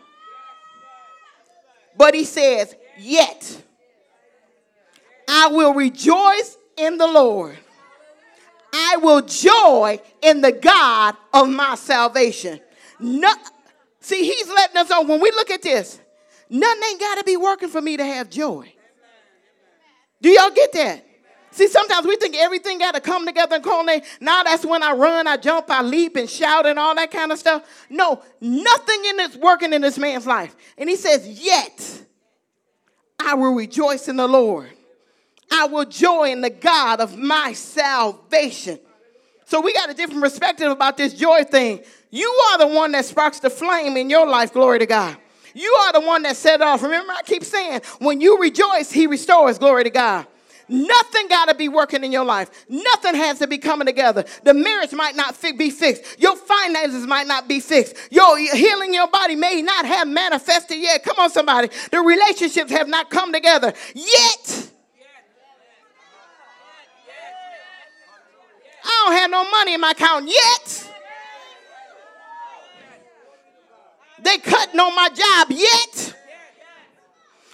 But 1.97 2.15
he 2.15 2.23
says, 2.23 2.75
Yet 2.97 3.63
I 5.27 5.47
will 5.47 5.73
rejoice 5.73 6.57
in 6.77 6.97
the 6.97 7.07
Lord. 7.07 7.57
I 8.73 8.97
will 8.97 9.21
joy 9.21 9.99
in 10.21 10.41
the 10.41 10.51
God 10.51 11.15
of 11.33 11.49
my 11.49 11.75
salvation. 11.75 12.59
No, 12.99 13.33
see, 13.99 14.23
he's 14.23 14.47
letting 14.47 14.77
us 14.77 14.89
know 14.89 15.03
when 15.03 15.21
we 15.21 15.31
look 15.31 15.49
at 15.49 15.61
this, 15.61 15.99
nothing 16.49 16.83
ain't 16.89 16.99
got 16.99 17.17
to 17.17 17.23
be 17.23 17.37
working 17.37 17.69
for 17.69 17.81
me 17.81 17.97
to 17.97 18.05
have 18.05 18.29
joy. 18.29 18.73
Do 20.21 20.29
y'all 20.29 20.51
get 20.51 20.71
that? 20.73 21.05
See, 21.51 21.67
sometimes 21.67 22.07
we 22.07 22.15
think 22.15 22.35
everything 22.37 22.79
got 22.79 22.95
to 22.95 23.01
come 23.01 23.25
together 23.25 23.55
and 23.55 23.63
culminate. 23.63 24.03
Now 24.21 24.43
that's 24.43 24.65
when 24.65 24.81
I 24.81 24.93
run, 24.93 25.27
I 25.27 25.35
jump, 25.35 25.69
I 25.69 25.81
leap 25.81 26.15
and 26.15 26.29
shout 26.29 26.65
and 26.65 26.79
all 26.79 26.95
that 26.95 27.11
kind 27.11 27.31
of 27.31 27.37
stuff. 27.37 27.63
No, 27.89 28.21
nothing 28.39 29.05
in 29.05 29.17
this 29.17 29.35
working 29.35 29.73
in 29.73 29.81
this 29.81 29.97
man's 29.97 30.25
life. 30.25 30.55
And 30.77 30.89
he 30.89 30.95
says, 30.95 31.27
Yet 31.27 32.05
I 33.19 33.33
will 33.33 33.53
rejoice 33.53 34.07
in 34.07 34.15
the 34.15 34.27
Lord. 34.27 34.69
I 35.51 35.67
will 35.67 35.85
joy 35.85 36.31
in 36.31 36.39
the 36.39 36.49
God 36.49 37.01
of 37.01 37.17
my 37.17 37.51
salvation. 37.51 38.79
So 39.45 39.59
we 39.59 39.73
got 39.73 39.89
a 39.89 39.93
different 39.93 40.23
perspective 40.23 40.71
about 40.71 40.95
this 40.95 41.13
joy 41.13 41.43
thing. 41.43 41.83
You 42.09 42.29
are 42.51 42.57
the 42.59 42.67
one 42.67 42.93
that 42.93 43.03
sparks 43.03 43.41
the 43.41 43.49
flame 43.49 43.97
in 43.97 44.09
your 44.09 44.25
life, 44.25 44.53
glory 44.53 44.79
to 44.79 44.85
God. 44.85 45.17
You 45.53 45.69
are 45.81 45.91
the 45.91 45.99
one 45.99 46.23
that 46.23 46.37
set 46.37 46.61
off. 46.61 46.81
Remember, 46.81 47.11
I 47.11 47.21
keep 47.23 47.43
saying, 47.43 47.81
when 47.99 48.21
you 48.21 48.39
rejoice, 48.39 48.89
he 48.89 49.07
restores, 49.07 49.59
glory 49.59 49.83
to 49.83 49.89
God. 49.89 50.25
Nothing 50.71 51.27
got 51.27 51.49
to 51.49 51.55
be 51.55 51.67
working 51.67 52.01
in 52.05 52.13
your 52.13 52.23
life. 52.23 52.65
Nothing 52.69 53.13
has 53.15 53.39
to 53.39 53.47
be 53.47 53.57
coming 53.57 53.85
together. 53.85 54.23
The 54.45 54.53
marriage 54.53 54.93
might 54.93 55.17
not 55.17 55.37
be 55.57 55.69
fixed. 55.69 56.17
Your 56.17 56.37
finances 56.37 57.05
might 57.05 57.27
not 57.27 57.49
be 57.49 57.59
fixed. 57.59 57.97
Your 58.09 58.37
healing 58.37 58.93
your 58.93 59.09
body 59.09 59.35
may 59.35 59.61
not 59.61 59.85
have 59.85 60.07
manifested 60.07 60.77
yet. 60.77 61.03
Come 61.03 61.17
on, 61.19 61.29
somebody. 61.29 61.69
The 61.91 61.99
relationships 61.99 62.71
have 62.71 62.87
not 62.87 63.09
come 63.09 63.33
together 63.33 63.73
yet. 63.93 64.69
I 68.83 69.03
don't 69.05 69.17
have 69.17 69.29
no 69.29 69.51
money 69.51 69.73
in 69.73 69.81
my 69.81 69.91
account 69.91 70.29
yet. 70.29 70.93
They 74.23 74.37
cutting 74.37 74.79
on 74.79 74.95
my 74.95 75.09
job 75.09 75.47
yet. 75.51 76.15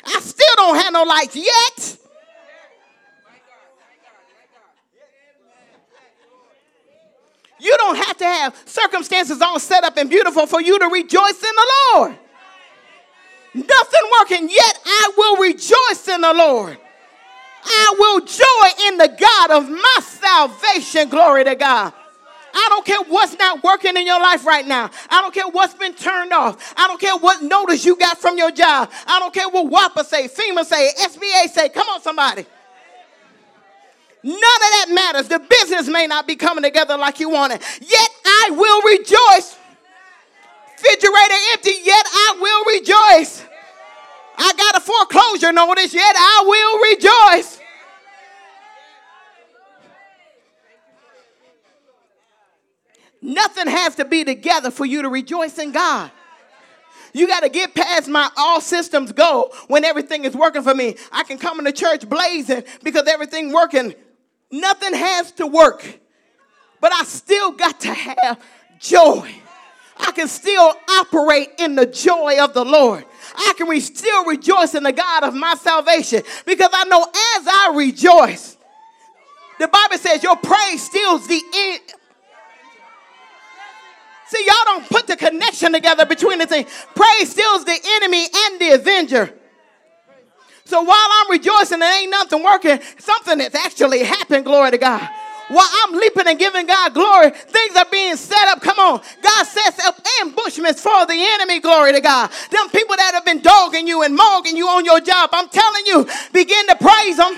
I 0.06 0.20
still 0.20 0.56
don't 0.58 0.78
have 0.78 0.94
no 0.94 1.02
lights 1.02 1.36
yet. 1.36 1.98
You 7.60 7.76
don't 7.78 7.96
have 7.96 8.18
to 8.18 8.26
have 8.26 8.56
circumstances 8.66 9.42
all 9.42 9.60
set 9.60 9.84
up 9.84 9.98
and 9.98 10.10
beautiful 10.10 10.46
for 10.46 10.62
you 10.62 10.78
to 10.78 10.86
rejoice 10.88 11.44
in 11.44 11.56
the 11.56 11.74
Lord. 11.94 12.18
Nothing 13.54 14.02
working, 14.20 14.50
yet 14.50 14.80
I 14.86 15.12
will 15.18 15.38
rejoice 15.38 16.08
in 16.08 16.22
the 16.22 16.34
Lord. 16.34 16.78
I 17.66 17.96
will 17.98 18.20
joy 18.22 18.88
in 18.88 18.98
the 18.98 19.18
God 19.20 19.52
of 19.52 19.70
my 19.70 20.00
salvation. 20.02 21.10
Glory 21.10 21.44
to 21.44 21.56
God. 21.56 21.94
I 22.54 22.68
don't 22.70 22.86
care 22.86 23.02
what's 23.08 23.38
not 23.38 23.64
working 23.64 23.98
in 23.98 24.06
your 24.06 24.20
life 24.20 24.46
right 24.46 24.66
now. 24.66 24.90
I 25.10 25.22
don't 25.22 25.34
care 25.34 25.48
what's 25.48 25.74
been 25.74 25.94
turned 25.94 26.34
off. 26.34 26.74
I 26.78 26.88
don't 26.88 27.00
care 27.00 27.16
what 27.18 27.42
notice 27.44 27.86
you 27.86 27.96
got 27.96 28.18
from 28.18 28.38
your 28.38 28.52
job. 28.52 28.90
I 29.06 29.20
don't 29.20 29.34
care 29.34 29.50
what 29.50 29.70
WAPA 29.70 30.06
say, 30.06 30.28
FEMA 30.28 30.66
say, 30.66 30.90
SBA 31.00 31.50
say. 31.50 31.70
Come 31.70 31.88
on, 31.90 32.02
somebody. 32.02 32.46
None 34.24 34.36
of 34.36 34.42
that 34.42 34.88
matters. 34.90 35.28
The 35.28 35.40
business 35.40 35.88
may 35.88 36.08
not 36.08 36.28
be 36.28 36.36
coming 36.36 36.64
together 36.64 36.98
like 36.98 37.20
you 37.20 37.30
want 37.30 37.54
it. 37.54 37.62
Yet 37.82 38.10
I 38.26 38.50
will 38.52 38.82
rejoice. 38.82 39.58
Refrigerator 40.78 41.36
empty, 41.54 41.72
yet 41.84 42.06
I 42.06 42.38
will 42.40 42.66
rejoice. 42.66 43.44
I 44.38 44.54
got 44.54 44.76
a 44.76 44.80
foreclosure 44.80 45.52
notice, 45.52 45.94
yet 45.94 46.16
I 46.16 46.44
will 46.46 47.38
rejoice. 47.40 47.60
Nothing 53.22 53.68
has 53.68 53.96
to 53.96 54.06
be 54.06 54.24
together 54.24 54.70
for 54.70 54.86
you 54.86 55.02
to 55.02 55.10
rejoice 55.10 55.58
in 55.58 55.72
God. 55.72 56.12
You 57.14 57.28
got 57.28 57.42
to 57.42 57.50
get 57.50 57.74
past 57.74 58.08
my 58.08 58.30
all 58.38 58.62
systems 58.62 59.12
go 59.12 59.52
when 59.68 59.84
everything 59.84 60.26
is 60.26 60.36
working 60.36 60.62
for 60.62 60.76
me. 60.76 60.96
I 61.12 61.24
can 61.24 61.40
come 61.40 61.58
into 61.58 61.72
church 61.72 62.08
blazing 62.08 62.64
because 62.84 63.08
everything 63.08 63.52
working. 63.52 63.96
Nothing 64.52 64.94
has 64.94 65.32
to 65.34 65.48
work, 65.48 65.86
but 66.80 66.94
I 66.94 67.04
still 67.04 67.52
got 67.52 67.82
to 67.82 67.94
have 67.94 68.42
joy. 68.80 69.30
I 70.00 70.12
can 70.12 70.28
still 70.28 70.74
operate 70.90 71.50
in 71.60 71.76
the 71.76 71.86
joy 71.86 72.38
of 72.40 72.54
the 72.54 72.64
Lord. 72.64 73.04
I 73.36 73.54
can 73.58 73.68
re- 73.68 73.80
still 73.80 74.26
rejoice 74.26 74.76
in 74.76 74.84
the 74.84 74.92
God 74.92 75.24
of 75.24 75.34
my 75.34 75.56
salvation 75.56 76.22
because 76.46 76.70
I 76.72 76.86
know 76.86 77.04
as 77.04 77.48
I 77.48 77.74
rejoice, 77.76 78.58
the 79.60 79.68
Bible 79.68 79.98
says 79.98 80.24
your 80.24 80.36
praise 80.36 80.84
steals 80.84 81.28
the 81.28 81.42
end. 81.56 81.82
See, 84.28 84.46
y'all 84.46 84.56
don't 84.66 84.90
put 84.90 85.08
the 85.08 85.16
connection 85.16 85.72
together 85.72 86.06
between 86.06 86.40
the 86.40 86.46
thing. 86.46 86.66
Praise 86.96 87.32
steals 87.32 87.66
the 87.66 87.80
enemy 87.96 88.26
and 88.34 88.60
the 88.60 88.72
avenger. 88.72 89.34
So 90.68 90.82
while 90.82 90.98
I'm 90.98 91.32
rejoicing 91.32 91.82
and 91.82 91.84
ain't 91.84 92.12
nothing 92.12 92.44
working, 92.44 92.80
something 92.98 93.38
that's 93.38 93.56
actually 93.56 94.04
happened, 94.04 94.44
glory 94.44 94.72
to 94.72 94.78
God. 94.78 95.10
While 95.48 95.66
I'm 95.66 95.94
leaping 95.94 96.28
and 96.28 96.38
giving 96.38 96.66
God 96.66 96.94
glory, 96.94 97.30
things 97.30 97.74
are 97.78 97.86
being 97.90 98.18
set 98.18 98.50
up. 98.50 98.60
Come 98.60 98.78
on. 98.78 99.02
God 99.22 99.46
sets 99.46 99.80
up 99.86 99.98
ambushments 100.20 100.82
for 100.82 101.06
the 101.06 101.16
enemy, 101.16 101.62
glory 101.62 101.94
to 101.94 102.02
God. 102.02 102.30
Them 102.52 102.68
people 102.70 102.98
that 102.98 103.14
have 103.14 103.24
been 103.24 103.40
dogging 103.40 103.88
you 103.88 104.04
and 104.04 104.18
mogging 104.20 104.58
you 104.58 104.68
on 104.68 104.84
your 104.84 105.00
job, 105.00 105.30
I'm 105.32 105.48
telling 105.48 105.86
you, 105.86 106.06
begin 106.34 106.68
to 106.68 106.76
praise 106.76 107.16
them. 107.16 107.34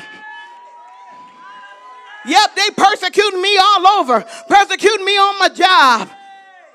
Yep, 2.25 2.55
they 2.55 2.71
persecuting 2.71 3.41
me 3.43 3.59
all 3.59 3.88
over, 3.99 4.25
persecuting 4.49 5.05
me 5.05 5.17
on 5.17 5.38
my 5.38 5.49
job, 5.49 6.09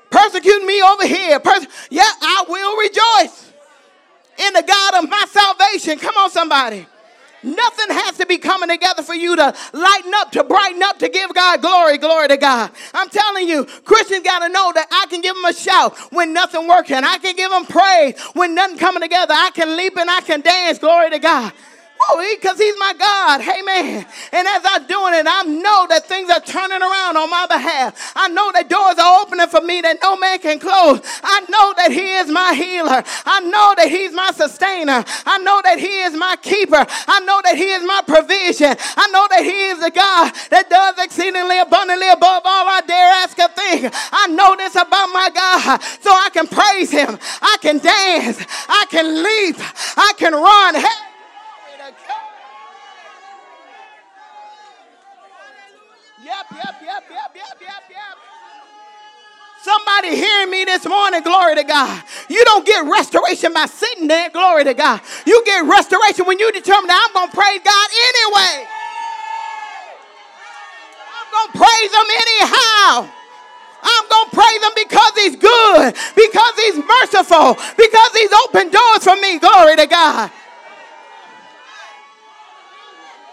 persecuting 0.09 0.65
me 0.65 0.81
over 0.81 1.05
here. 1.05 1.41
Yeah, 1.89 2.03
I 2.21 2.45
will 2.47 2.77
rejoice 2.77 3.51
in 4.37 4.53
the 4.53 4.63
God 4.63 5.03
of 5.03 5.09
my 5.09 5.25
salvation. 5.29 5.99
Come 5.99 6.15
on, 6.17 6.29
somebody. 6.29 6.85
Nothing 7.45 7.95
has 7.95 8.17
to 8.17 8.25
be 8.25 8.39
coming 8.39 8.69
together 8.69 9.03
for 9.03 9.13
you 9.13 9.35
to 9.35 9.53
lighten 9.73 10.11
up, 10.15 10.31
to 10.31 10.43
brighten 10.43 10.81
up, 10.81 10.97
to 10.99 11.09
give 11.09 11.31
God 11.33 11.61
glory, 11.61 11.99
glory 11.99 12.27
to 12.29 12.37
God. 12.37 12.71
I'm 12.93 13.07
telling 13.07 13.47
you, 13.47 13.65
Christians 13.65 14.23
got 14.23 14.39
to 14.39 14.49
know 14.49 14.71
that 14.73 14.87
I 14.91 15.05
can 15.11 15.21
give 15.21 15.35
them 15.35 15.45
a 15.45 15.53
shout 15.53 15.95
when 16.11 16.33
nothing 16.33 16.67
working. 16.67 16.97
I 16.97 17.19
can 17.19 17.35
give 17.35 17.51
them 17.51 17.65
praise 17.65 18.19
when 18.33 18.55
nothing 18.55 18.79
coming 18.79 19.03
together. 19.03 19.35
I 19.35 19.51
can 19.51 19.77
leap 19.77 19.95
and 19.95 20.09
I 20.09 20.21
can 20.21 20.41
dance, 20.41 20.79
glory 20.79 21.11
to 21.11 21.19
God. 21.19 21.53
Oh, 22.07 22.35
because 22.35 22.57
he's 22.57 22.75
my 22.77 22.93
God. 22.93 23.41
Amen. 23.41 24.05
And 24.31 24.47
as 24.47 24.61
I'm 24.65 24.85
doing 24.85 25.13
it, 25.15 25.25
I 25.27 25.43
know 25.43 25.87
that 25.89 26.05
things 26.05 26.29
are 26.29 26.39
turning 26.39 26.81
around 26.81 27.17
on 27.17 27.29
my 27.29 27.47
behalf. 27.47 28.13
I 28.15 28.27
know 28.29 28.51
that 28.53 28.69
doors 28.69 28.97
are 28.99 29.21
opening 29.21 29.47
for 29.47 29.61
me 29.61 29.81
that 29.81 29.97
no 30.01 30.15
man 30.17 30.39
can 30.39 30.59
close. 30.59 31.01
I 31.23 31.41
know 31.49 31.73
that 31.77 31.91
he 31.91 32.15
is 32.21 32.29
my 32.29 32.53
healer. 32.53 33.01
I 33.25 33.39
know 33.41 33.73
that 33.77 33.89
he's 33.89 34.13
my 34.13 34.31
sustainer. 34.31 35.03
I 35.25 35.37
know 35.39 35.61
that 35.63 35.79
he 35.79 36.03
is 36.05 36.13
my 36.13 36.35
keeper. 36.41 36.85
I 36.85 37.19
know 37.21 37.41
that 37.43 37.57
he 37.57 37.69
is 37.73 37.83
my 37.83 38.01
provision. 38.05 38.77
I 38.97 39.07
know 39.09 39.25
that 39.31 39.43
he 39.43 39.73
is 39.73 39.79
the 39.81 39.91
God 39.91 40.33
that 40.51 40.69
does 40.69 40.95
exceedingly 41.03 41.59
abundantly 41.59 42.09
above 42.09 42.43
all 42.45 42.67
I 42.69 42.81
dare 42.85 43.11
ask 43.25 43.37
a 43.39 43.49
thing. 43.49 43.89
I 44.11 44.27
know 44.27 44.55
this 44.55 44.75
about 44.75 45.09
my 45.09 45.29
God. 45.33 45.81
So 46.01 46.11
I 46.11 46.29
can 46.29 46.45
praise 46.45 46.91
him. 46.91 47.17
I 47.41 47.57
can 47.61 47.79
dance. 47.79 48.45
I 48.69 48.85
can 48.89 49.23
leap. 49.23 49.57
I 49.97 50.13
can 50.17 50.33
run. 50.33 50.75
Hey. 50.75 51.14
Yep, 56.25 56.45
yep, 56.53 56.81
yep, 56.81 57.03
yep, 57.11 57.35
yep, 57.35 57.57
yep, 57.61 57.83
yep. 57.87 58.17
Somebody 59.61 60.15
hearing 60.15 60.49
me 60.49 60.65
this 60.65 60.83
morning, 60.87 61.21
glory 61.21 61.53
to 61.53 61.63
God. 61.63 62.03
You 62.29 62.43
don't 62.45 62.65
get 62.65 62.83
restoration 62.83 63.53
by 63.53 63.67
sitting 63.67 64.07
there, 64.07 64.31
glory 64.31 64.63
to 64.63 64.73
God. 64.73 65.01
You 65.27 65.43
get 65.45 65.65
restoration 65.65 66.25
when 66.25 66.39
you 66.39 66.51
determine 66.51 66.87
that 66.87 66.97
I'm 66.97 67.13
going 67.13 67.29
to 67.29 67.37
praise 67.37 67.61
God 67.61 67.89
anyway. 68.09 68.65
I'm 71.13 71.29
going 71.29 71.51
to 71.53 71.57
praise 71.61 71.91
Him 71.93 72.09
anyhow. 72.09 73.05
I'm 73.85 74.05
going 74.09 74.29
to 74.29 74.33
praise 74.33 74.61
Him 74.65 74.73
because 74.81 75.13
He's 75.21 75.35
good, 75.37 75.93
because 76.17 76.53
He's 76.57 76.77
merciful, 76.81 77.53
because 77.77 78.11
He's 78.17 78.33
opened 78.49 78.73
doors 78.73 79.03
for 79.05 79.15
me, 79.21 79.37
glory 79.37 79.77
to 79.77 79.85
God. 79.85 80.31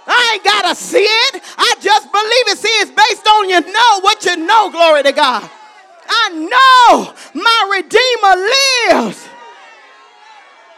I 0.05 0.22
ain't 0.33 0.45
got 0.45 0.69
to 0.69 0.75
see 0.75 1.05
it. 1.05 1.43
I 1.59 1.75
just 1.81 2.11
believe 2.11 2.47
it. 2.49 2.59
See, 2.59 2.69
it's 2.81 2.91
based 2.91 3.27
on 3.27 3.49
you 3.49 3.61
know 3.61 4.01
what 4.01 4.25
you 4.25 4.37
know. 4.37 4.71
Glory 4.71 5.03
to 5.03 5.13
God. 5.13 5.49
I 6.09 6.29
know 6.31 7.15
my 7.35 7.71
Redeemer 7.75 8.37
lives. 9.01 9.29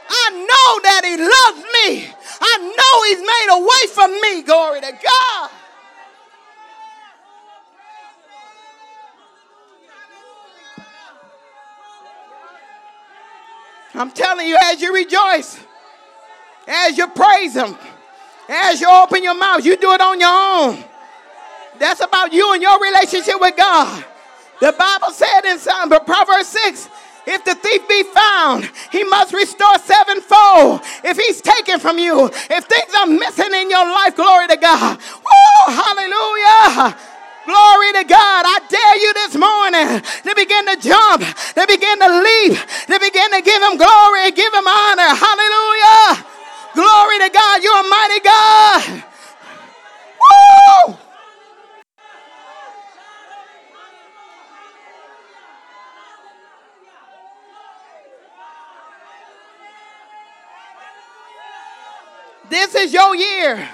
I 0.09 0.31
know 0.31 0.81
that 0.83 1.03
He 1.05 1.17
loves 1.17 1.65
me. 1.65 2.15
I 2.41 2.59
know 2.77 2.95
He's 3.09 3.21
made 3.21 3.49
a 3.51 3.61
way 3.61 3.85
for 3.93 4.09
me. 4.09 4.43
Glory 4.43 4.81
to 4.81 4.93
God. 4.93 5.51
I'm 13.97 14.11
telling 14.11 14.49
you, 14.49 14.59
as 14.61 14.83
you 14.83 14.93
rejoice, 14.93 15.61
as 16.67 16.99
you 16.99 17.07
praise 17.09 17.55
Him, 17.55 17.77
as 18.49 18.81
you 18.81 18.89
open 18.89 19.23
your 19.23 19.35
mouth, 19.35 19.65
you 19.65 19.77
do 19.77 19.93
it 19.93 20.01
on 20.01 20.21
your 20.21 20.31
own. 20.31 20.85
That's 21.79 22.01
about 22.01 22.33
you 22.33 22.53
and 22.53 22.63
your 22.63 22.81
relationship 22.81 23.41
with 23.41 23.57
God. 23.57 24.05
The 24.61 24.73
Bible 24.73 25.11
said 25.11 25.45
in 25.47 25.59
Psalm, 25.59 25.91
Proverbs 25.91 26.49
6, 26.49 26.89
if 27.27 27.45
the 27.45 27.55
thief 27.55 27.89
be 27.89 28.03
found, 28.03 28.71
he 28.93 29.03
must 29.05 29.33
restore 29.33 29.79
sevenfold. 29.79 30.83
If 31.03 31.17
he's 31.17 31.41
taken 31.41 31.81
from 31.81 31.99
you, 31.99 32.27
if 32.27 32.65
things 32.65 32.95
are 32.95 33.07
missing 33.07 33.53
in 33.53 33.71
your 33.71 33.85
life, 33.85 34.15
glory 34.15 34.47
to 34.49 34.57
God. 34.57 34.99
Woo, 34.99 35.75
hallelujah. 35.75 36.97
Glory 37.47 37.93
to 37.93 38.05
God. 38.05 38.43
I 38.49 38.61
dare 38.69 38.97
you 39.01 39.13
this 39.15 39.37
morning 39.37 40.01
to 40.01 40.33
begin 40.37 40.65
to 40.65 40.77
jump, 40.81 41.21
to 41.57 41.65
begin 41.67 41.99
to 42.01 42.11
leap, 42.25 42.57
to 42.89 42.97
begin 43.01 43.31
to 43.33 43.41
give 43.41 43.63
him 43.63 43.77
glory, 43.77 44.33
give 44.33 44.53
him 44.53 44.69
honor. 44.69 45.13
Hallelujah. 45.17 46.34
Glory 46.75 47.19
to 47.21 47.31
God. 47.33 47.63
You're 47.63 47.81
a 47.81 47.89
mighty 47.89 48.21
God. 48.21 49.05
Woo! 50.21 50.97
This 62.51 62.75
is 62.75 62.93
your 62.93 63.15
year. 63.15 63.69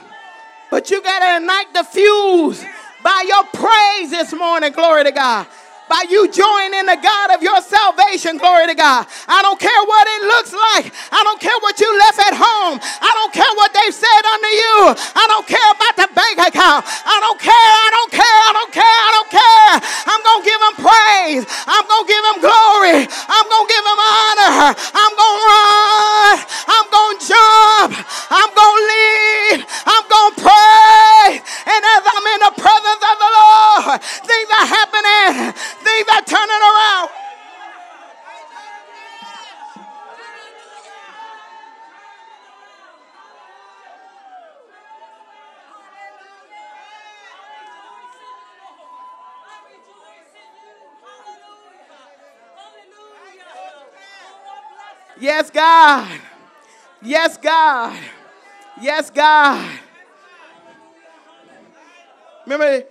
But 0.70 0.90
you 0.90 1.02
got 1.02 1.18
to 1.18 1.36
ignite 1.42 1.72
the 1.74 1.84
fuse 1.84 2.64
by 3.02 3.24
your 3.26 3.44
praise 3.44 4.10
this 4.10 4.32
morning. 4.32 4.72
Glory 4.72 5.04
to 5.04 5.10
God 5.10 5.46
by 5.90 6.06
you 6.06 6.30
joining 6.30 6.86
the 6.86 6.94
God 7.02 7.34
of 7.34 7.42
your 7.42 7.58
salvation. 7.58 8.38
Glory 8.38 8.70
to 8.70 8.78
God. 8.78 9.10
I 9.26 9.42
don't 9.42 9.58
care 9.58 9.82
what 9.90 10.06
it 10.06 10.22
looks 10.22 10.54
like. 10.54 10.94
I 11.10 11.26
don't 11.26 11.42
care 11.42 11.58
what 11.66 11.74
you 11.82 11.90
left 11.98 12.22
at 12.22 12.38
home. 12.38 12.78
I 12.78 13.10
don't 13.18 13.34
care 13.34 13.50
what 13.58 13.74
they've 13.74 13.90
said 13.90 14.22
unto 14.22 14.50
you. 14.54 14.78
I 14.94 15.26
don't 15.26 15.46
care 15.50 15.70
about 15.74 15.94
the 15.98 16.08
bank 16.14 16.38
account. 16.38 16.86
I 16.86 17.18
don't 17.18 17.40
care. 17.42 17.74
I 17.82 17.88
don't 17.90 18.12
care. 18.14 18.38
I 18.46 18.50
don't 18.54 19.30
care. 19.34 19.74
I'm 20.06 20.22
going 20.22 20.40
to 20.40 20.46
give 20.46 20.60
him 20.62 20.76
praise. 20.78 21.42
I'm 21.66 21.84
going 21.90 22.06
to 22.06 22.12
give 22.14 22.22
him 22.22 22.38
glory. 22.38 22.98
I'm 23.10 23.46
going 23.50 23.66
to 23.66 23.72
give 23.74 23.82
him 23.90 23.98
honor. 23.98 24.54
I'm 24.94 25.14
going 25.18 25.38
to 25.42 25.50
run. 25.50 26.34
I'm 26.70 26.86
going 26.86 27.16
to 27.18 27.26
jump. 27.26 27.92
I'm 28.30 28.50
going 28.54 28.78
to 28.78 28.90
leave. 28.94 29.60
I'm 29.90 30.06
going 30.06 30.32
to 30.38 30.38
pray. 30.38 31.42
And 31.42 31.82
as 31.82 32.02
I'm 32.06 32.26
in 32.30 32.40
the 32.46 32.54
presence 32.62 33.02
of 33.02 33.16
the 33.18 33.30
Lord, 33.34 33.98
things 34.22 34.48
are 34.54 34.68
happening 34.70 35.50
things 35.82 36.06
are 36.08 36.22
turning 36.22 36.62
around. 36.62 37.10
Yes, 55.18 55.50
God. 55.50 56.20
Yes, 57.02 57.36
God. 57.36 57.98
Yes, 58.80 59.10
God. 59.10 59.78
Remember, 62.46 62.86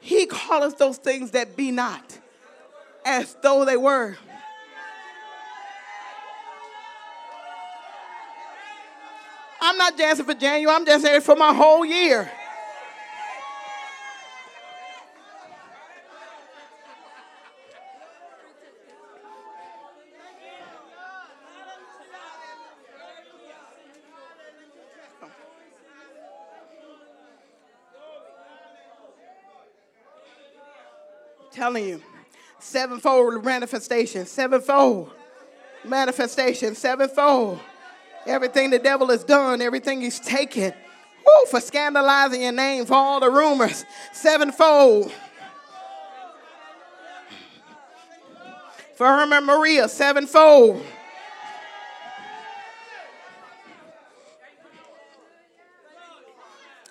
He 0.00 0.26
called 0.26 0.64
us 0.64 0.74
those 0.74 0.98
things 0.98 1.32
that 1.32 1.56
be 1.56 1.70
not 1.70 2.18
as 3.04 3.36
though 3.42 3.64
they 3.64 3.76
were. 3.76 4.16
I'm 9.60 9.78
not 9.78 9.96
dancing 9.96 10.26
for 10.26 10.34
January, 10.34 10.74
I'm 10.76 10.84
dancing 10.84 11.20
for 11.20 11.34
my 11.34 11.52
whole 11.52 11.84
year. 11.84 12.30
Telling 31.66 31.88
you, 31.88 32.00
sevenfold 32.60 33.44
manifestation, 33.44 34.24
sevenfold 34.24 35.10
manifestation, 35.84 36.76
sevenfold. 36.76 37.58
Everything 38.24 38.70
the 38.70 38.78
devil 38.78 39.08
has 39.08 39.24
done, 39.24 39.60
everything 39.60 40.00
he's 40.00 40.20
taken, 40.20 40.72
woo, 41.26 41.46
for 41.50 41.60
scandalizing 41.60 42.42
your 42.42 42.52
name, 42.52 42.86
for 42.86 42.94
all 42.94 43.18
the 43.18 43.28
rumors, 43.28 43.84
sevenfold. 44.12 45.10
For 48.94 49.06
Herman 49.08 49.44
Maria, 49.44 49.88
sevenfold. 49.88 50.80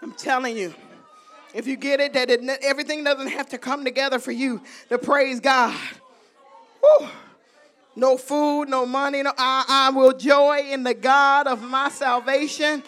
I'm 0.01 0.11
telling 0.15 0.57
you. 0.57 0.73
If 1.55 1.67
you 1.67 1.77
get 1.77 2.01
it, 2.01 2.11
that 2.13 2.29
it, 2.29 2.41
everything 2.61 3.05
doesn't 3.05 3.29
have 3.29 3.47
to 3.49 3.57
come 3.57 3.85
together 3.85 4.19
for 4.19 4.33
you 4.33 4.61
to 4.89 4.97
praise 4.97 5.39
God. 5.39 5.73
Woo. 6.83 7.07
No 7.95 8.17
food, 8.17 8.67
no 8.67 8.85
money, 8.85 9.23
no, 9.23 9.31
I, 9.37 9.63
I 9.67 9.89
will 9.91 10.11
joy 10.11 10.63
in 10.69 10.83
the 10.83 10.93
God 10.93 11.47
of 11.47 11.61
my 11.63 11.87
salvation. 11.87 12.83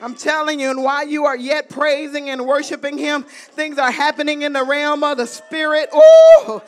I'm 0.00 0.14
telling 0.14 0.58
you, 0.60 0.70
and 0.70 0.82
while 0.82 1.06
you 1.06 1.26
are 1.26 1.36
yet 1.36 1.68
praising 1.68 2.30
and 2.30 2.46
worshiping 2.46 2.96
Him, 2.96 3.24
things 3.24 3.78
are 3.78 3.90
happening 3.90 4.42
in 4.42 4.54
the 4.54 4.64
realm 4.64 5.04
of 5.04 5.18
the 5.18 5.26
Spirit. 5.26 5.90
Oh, 5.92 6.62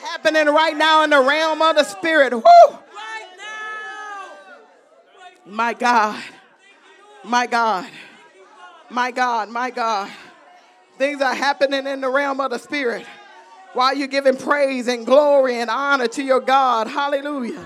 happening 0.00 0.46
right 0.46 0.76
now 0.76 1.02
in 1.02 1.10
the 1.10 1.20
realm 1.20 1.60
of 1.62 1.74
the 1.74 1.84
Spirit. 1.84 2.32
Woo! 2.32 2.78
My 5.44 5.74
God. 5.74 6.22
My 7.28 7.46
God. 7.46 7.86
My 8.88 9.10
God. 9.10 9.50
My 9.50 9.70
God. 9.70 10.10
Things 10.96 11.20
are 11.20 11.34
happening 11.34 11.86
in 11.86 12.00
the 12.00 12.08
realm 12.08 12.40
of 12.40 12.50
the 12.50 12.58
Spirit 12.58 13.04
while 13.74 13.94
you're 13.94 14.08
giving 14.08 14.36
praise 14.36 14.88
and 14.88 15.04
glory 15.04 15.60
and 15.60 15.68
honor 15.68 16.08
to 16.08 16.22
your 16.22 16.40
God. 16.40 16.86
Hallelujah. 16.88 17.64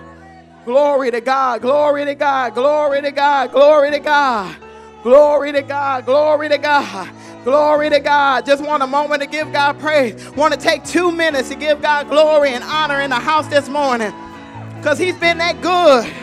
Glory 0.65 1.13
to 1.13 1.21
God. 1.21 1.63
Glory 1.63 2.05
to 2.05 2.15
God. 2.17 2.55
Glory 2.55 3.03
to 3.03 3.13
God. 3.13 3.53
Glory 3.53 3.91
to 3.93 4.01
God. 4.01 4.57
Glory 5.05 5.53
to 5.53 5.63
God. 5.63 6.05
Glory 6.07 6.49
to 6.49 6.59
God. 6.59 7.09
Glory 7.45 7.91
to 7.91 8.01
God. 8.01 8.45
Just 8.45 8.65
want 8.65 8.83
a 8.83 8.87
moment 8.87 9.23
to 9.23 9.29
give 9.29 9.53
God 9.53 9.79
praise. 9.79 10.29
Want 10.31 10.55
to 10.55 10.59
take 10.59 10.85
two 10.85 11.13
minutes 11.13 11.51
to 11.51 11.55
give 11.55 11.81
God 11.81 12.09
glory 12.09 12.51
and 12.51 12.65
honor 12.65 13.01
in 13.01 13.11
the 13.11 13.17
house 13.17 13.47
this 13.47 13.69
morning 13.69 14.13
because 14.77 14.99
He's 14.99 15.17
been 15.19 15.39
that 15.39 15.61
good. 15.63 16.22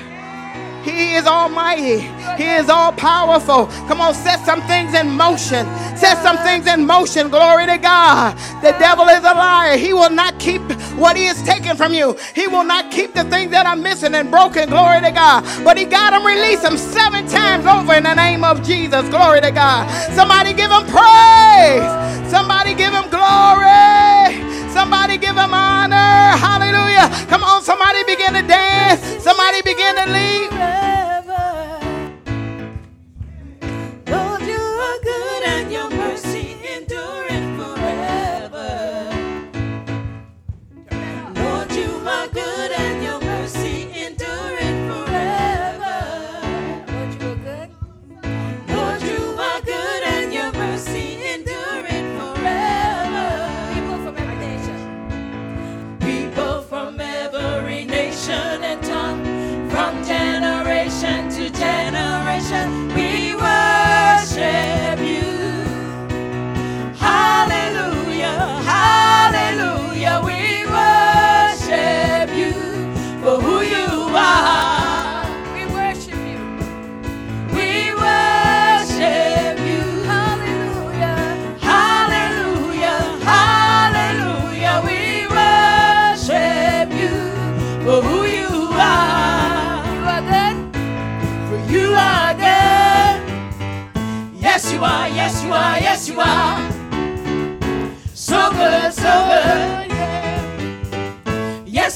He 0.83 1.15
is 1.15 1.25
almighty. 1.27 1.99
He 2.41 2.49
is 2.49 2.69
all 2.69 2.91
powerful. 2.93 3.67
Come 3.87 4.01
on, 4.01 4.13
set 4.13 4.45
some 4.45 4.61
things 4.63 4.93
in 4.93 5.09
motion. 5.09 5.65
Set 5.97 6.17
some 6.23 6.37
things 6.39 6.67
in 6.67 6.85
motion. 6.85 7.29
Glory 7.29 7.65
to 7.67 7.77
God. 7.77 8.37
The 8.63 8.71
devil 8.79 9.07
is 9.09 9.19
a 9.19 9.33
liar. 9.35 9.77
He 9.77 9.93
will 9.93 10.09
not 10.09 10.39
keep 10.39 10.61
what 10.97 11.17
he 11.17 11.25
has 11.25 11.41
taken 11.43 11.77
from 11.77 11.93
you. 11.93 12.17
He 12.35 12.47
will 12.47 12.63
not 12.63 12.91
keep 12.91 13.13
the 13.13 13.25
things 13.25 13.51
that 13.51 13.65
are 13.65 13.75
missing 13.75 14.15
and 14.15 14.31
broken. 14.31 14.69
Glory 14.69 15.01
to 15.01 15.11
God. 15.11 15.43
But 15.63 15.77
he 15.77 15.85
got 15.85 16.11
them, 16.11 16.25
release 16.25 16.61
them 16.61 16.77
seven 16.77 17.27
times 17.27 17.65
over 17.65 17.93
in 17.93 18.03
the 18.03 18.15
name 18.15 18.43
of 18.43 18.63
Jesus. 18.63 19.07
Glory 19.09 19.41
to 19.41 19.51
God. 19.51 19.89
Somebody 20.15 20.53
give 20.53 20.71
him 20.71 20.85
praise. 20.87 22.31
Somebody 22.31 22.73
give 22.75 22.93
him 22.93 23.09
glory. 23.09 24.48
Somebody 24.79 25.17
give 25.17 25.35
him 25.35 25.53
honor. 25.53 26.39
Hallelujah. 26.39 27.09
Come 27.27 27.43
on, 27.43 27.61
somebody 27.61 28.01
begin 28.05 28.33
to 28.33 28.41
dance. 28.41 29.21
Somebody 29.21 29.61
begin 29.61 29.93
to 29.93 30.05
leave. 30.05 30.98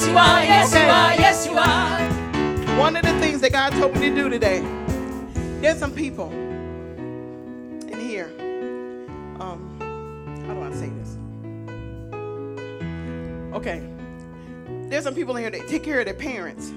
Yes 0.04 0.12
you 0.12 0.18
are, 0.18 0.44
yes 0.44 0.74
you 0.74 0.82
are, 0.82 1.14
yes 1.16 1.46
you 1.48 1.58
are. 1.58 2.78
One 2.78 2.98
of 2.98 3.04
the 3.04 3.18
things 3.20 3.40
that 3.40 3.54
God 3.54 3.72
told 3.72 3.96
me 3.96 4.10
to 4.10 4.16
do 4.16 4.30
today, 4.30 4.60
there's 5.62 5.78
some 5.78 5.94
people 5.94 6.30
in 6.30 8.00
here. 8.02 8.26
Um, 9.40 9.80
how 10.46 10.56
do 10.56 10.62
I 10.62 10.72
say 10.74 10.90
this? 10.90 11.16
Okay. 13.56 13.82
There's 14.90 15.06
some 15.06 15.16
people 15.16 15.38
in 15.38 15.44
here 15.44 15.52
that 15.52 15.70
take 15.70 15.84
care 15.84 16.00
of 16.00 16.06
their 16.06 16.14
parents. 16.14 16.74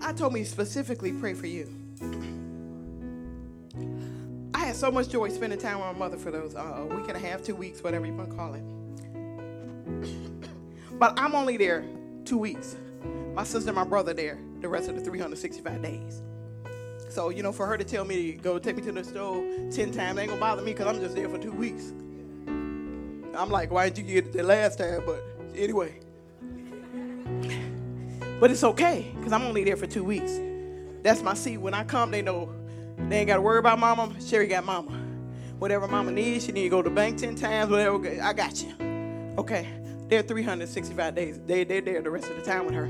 God 0.00 0.16
told 0.16 0.34
me 0.34 0.44
specifically 0.44 1.12
pray 1.12 1.34
for 1.34 1.48
you 1.48 1.74
I 4.54 4.66
had 4.66 4.76
so 4.76 4.92
much 4.92 5.08
joy 5.08 5.28
spending 5.30 5.58
time 5.58 5.78
with 5.80 5.86
my 5.86 5.92
mother 5.92 6.18
for 6.18 6.30
those 6.30 6.54
uh, 6.54 6.86
week 6.90 7.08
and 7.08 7.16
a 7.16 7.20
half, 7.20 7.42
two 7.42 7.56
weeks, 7.56 7.82
whatever 7.82 8.06
you 8.06 8.14
want 8.14 8.30
to 8.30 8.36
call 8.36 8.54
it. 8.54 10.37
But 10.98 11.18
I'm 11.18 11.34
only 11.34 11.56
there 11.56 11.84
two 12.24 12.38
weeks. 12.38 12.76
My 13.34 13.44
sister 13.44 13.70
and 13.70 13.76
my 13.76 13.84
brother 13.84 14.12
there 14.12 14.38
the 14.60 14.68
rest 14.68 14.88
of 14.88 14.96
the 14.96 15.00
365 15.00 15.82
days. 15.82 16.22
So, 17.08 17.30
you 17.30 17.42
know, 17.42 17.52
for 17.52 17.66
her 17.66 17.78
to 17.78 17.84
tell 17.84 18.04
me 18.04 18.32
to 18.32 18.38
go 18.38 18.58
take 18.58 18.76
me 18.76 18.82
to 18.82 18.92
the 18.92 19.04
store 19.04 19.42
10 19.70 19.92
times 19.92 20.18
ain't 20.18 20.28
gonna 20.28 20.40
bother 20.40 20.62
me 20.62 20.72
because 20.72 20.86
I'm 20.86 21.00
just 21.00 21.14
there 21.14 21.28
for 21.28 21.38
two 21.38 21.52
weeks. 21.52 21.92
I'm 22.46 23.50
like, 23.50 23.70
why 23.70 23.88
didn't 23.88 24.08
you 24.08 24.14
get 24.14 24.26
it 24.26 24.32
the 24.32 24.42
last 24.42 24.78
time? 24.78 25.02
But 25.06 25.22
anyway. 25.54 26.00
But 28.40 28.50
it's 28.50 28.64
okay 28.64 29.12
because 29.16 29.32
I'm 29.32 29.42
only 29.42 29.64
there 29.64 29.76
for 29.76 29.86
two 29.86 30.04
weeks. 30.04 30.38
That's 31.02 31.22
my 31.22 31.34
seat. 31.34 31.58
When 31.58 31.74
I 31.74 31.84
come, 31.84 32.10
they 32.10 32.22
know 32.22 32.52
they 33.08 33.20
ain't 33.20 33.28
got 33.28 33.36
to 33.36 33.42
worry 33.42 33.58
about 33.58 33.78
mama. 33.78 34.14
Sherry 34.20 34.48
got 34.48 34.64
mama. 34.64 34.92
Whatever 35.58 35.88
mama 35.88 36.12
needs, 36.12 36.44
she 36.44 36.52
need 36.52 36.64
to 36.64 36.68
go 36.68 36.82
to 36.82 36.88
the 36.88 36.94
bank 36.94 37.18
10 37.18 37.36
times, 37.36 37.70
whatever. 37.70 38.20
I 38.22 38.32
got 38.32 38.62
you. 38.62 38.74
Okay. 39.38 39.68
They're 40.08 40.22
365 40.22 41.14
days. 41.14 41.40
They, 41.46 41.64
they're 41.64 41.82
there 41.82 42.00
the 42.00 42.10
rest 42.10 42.30
of 42.30 42.36
the 42.36 42.42
time 42.42 42.64
with 42.64 42.74
her. 42.74 42.86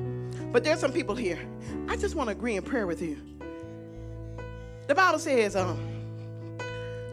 But 0.53 0.65
there's 0.65 0.81
some 0.81 0.93
people 0.93 1.15
here. 1.15 1.39
I 1.89 1.97
just 1.97 2.15
want 2.15 2.29
to 2.29 2.33
agree 2.33 2.57
in 2.57 2.63
prayer 2.63 2.87
with 2.87 3.03
you. 3.03 3.19
The 4.87 4.95
Bible 4.95 5.19
says, 5.19 5.57
um, 5.57 5.79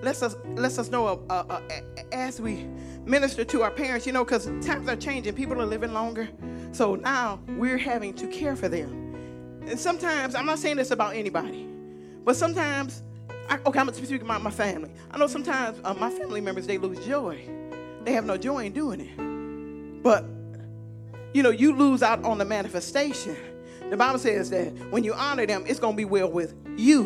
let's 0.01 0.21
us 0.21 0.35
let 0.45 0.77
us 0.77 0.89
know 0.89 1.07
uh, 1.07 1.17
uh, 1.29 1.43
uh, 1.49 1.81
as 2.11 2.39
we 2.39 2.65
minister 3.03 3.43
to 3.43 3.63
our 3.63 3.71
parents, 3.71 4.05
you 4.05 4.13
know, 4.13 4.23
because 4.23 4.45
times 4.65 4.87
are 4.87 4.95
changing. 4.95 5.33
People 5.33 5.59
are 5.61 5.65
living 5.65 5.91
longer. 5.91 6.29
So 6.71 6.95
now 6.95 7.39
we're 7.57 7.77
having 7.77 8.13
to 8.13 8.27
care 8.27 8.55
for 8.55 8.69
them. 8.69 9.63
And 9.67 9.79
sometimes, 9.79 10.35
I'm 10.35 10.45
not 10.45 10.59
saying 10.59 10.77
this 10.77 10.91
about 10.91 11.15
anybody, 11.15 11.67
but 12.23 12.35
sometimes, 12.35 13.01
I, 13.49 13.59
okay, 13.65 13.79
I'm 13.79 13.91
speaking 13.91 14.21
about 14.21 14.43
my 14.43 14.51
family. 14.51 14.91
I 15.09 15.17
know 15.17 15.27
sometimes 15.27 15.79
uh, 15.83 15.95
my 15.95 16.11
family 16.11 16.41
members, 16.41 16.67
they 16.67 16.77
lose 16.77 17.03
joy. 17.05 17.49
They 18.03 18.13
have 18.13 18.25
no 18.25 18.37
joy 18.37 18.65
in 18.65 18.73
doing 18.73 19.01
it. 19.01 19.34
But, 20.05 20.23
you 21.33 21.41
know, 21.41 21.49
you 21.49 21.75
lose 21.75 22.03
out 22.03 22.23
on 22.23 22.37
the 22.37 22.45
manifestation. 22.45 23.35
The 23.89 23.97
Bible 23.97 24.19
says 24.19 24.51
that 24.51 24.71
when 24.91 25.03
you 25.03 25.15
honor 25.15 25.47
them, 25.47 25.63
it's 25.65 25.79
going 25.79 25.95
to 25.95 25.97
be 25.97 26.05
well 26.05 26.29
with 26.29 26.53
you. 26.77 27.05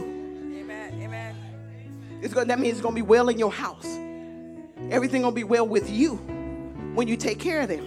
Amen. 0.60 1.02
Amen. 1.02 2.20
It's 2.22 2.34
going, 2.34 2.50
that 2.50 2.60
means 2.60 2.74
it's 2.74 2.82
going 2.82 2.96
to 2.96 3.02
be 3.02 3.08
well 3.08 3.30
in 3.30 3.40
your 3.40 3.54
house. 3.54 3.86
Everything 4.92 5.22
going 5.22 5.34
to 5.34 5.36
be 5.36 5.46
well 5.46 5.66
with 5.66 5.90
you 5.90 6.16
when 6.94 7.08
you 7.08 7.16
take 7.16 7.40
care 7.40 7.62
of 7.62 7.70
them. 7.70 7.86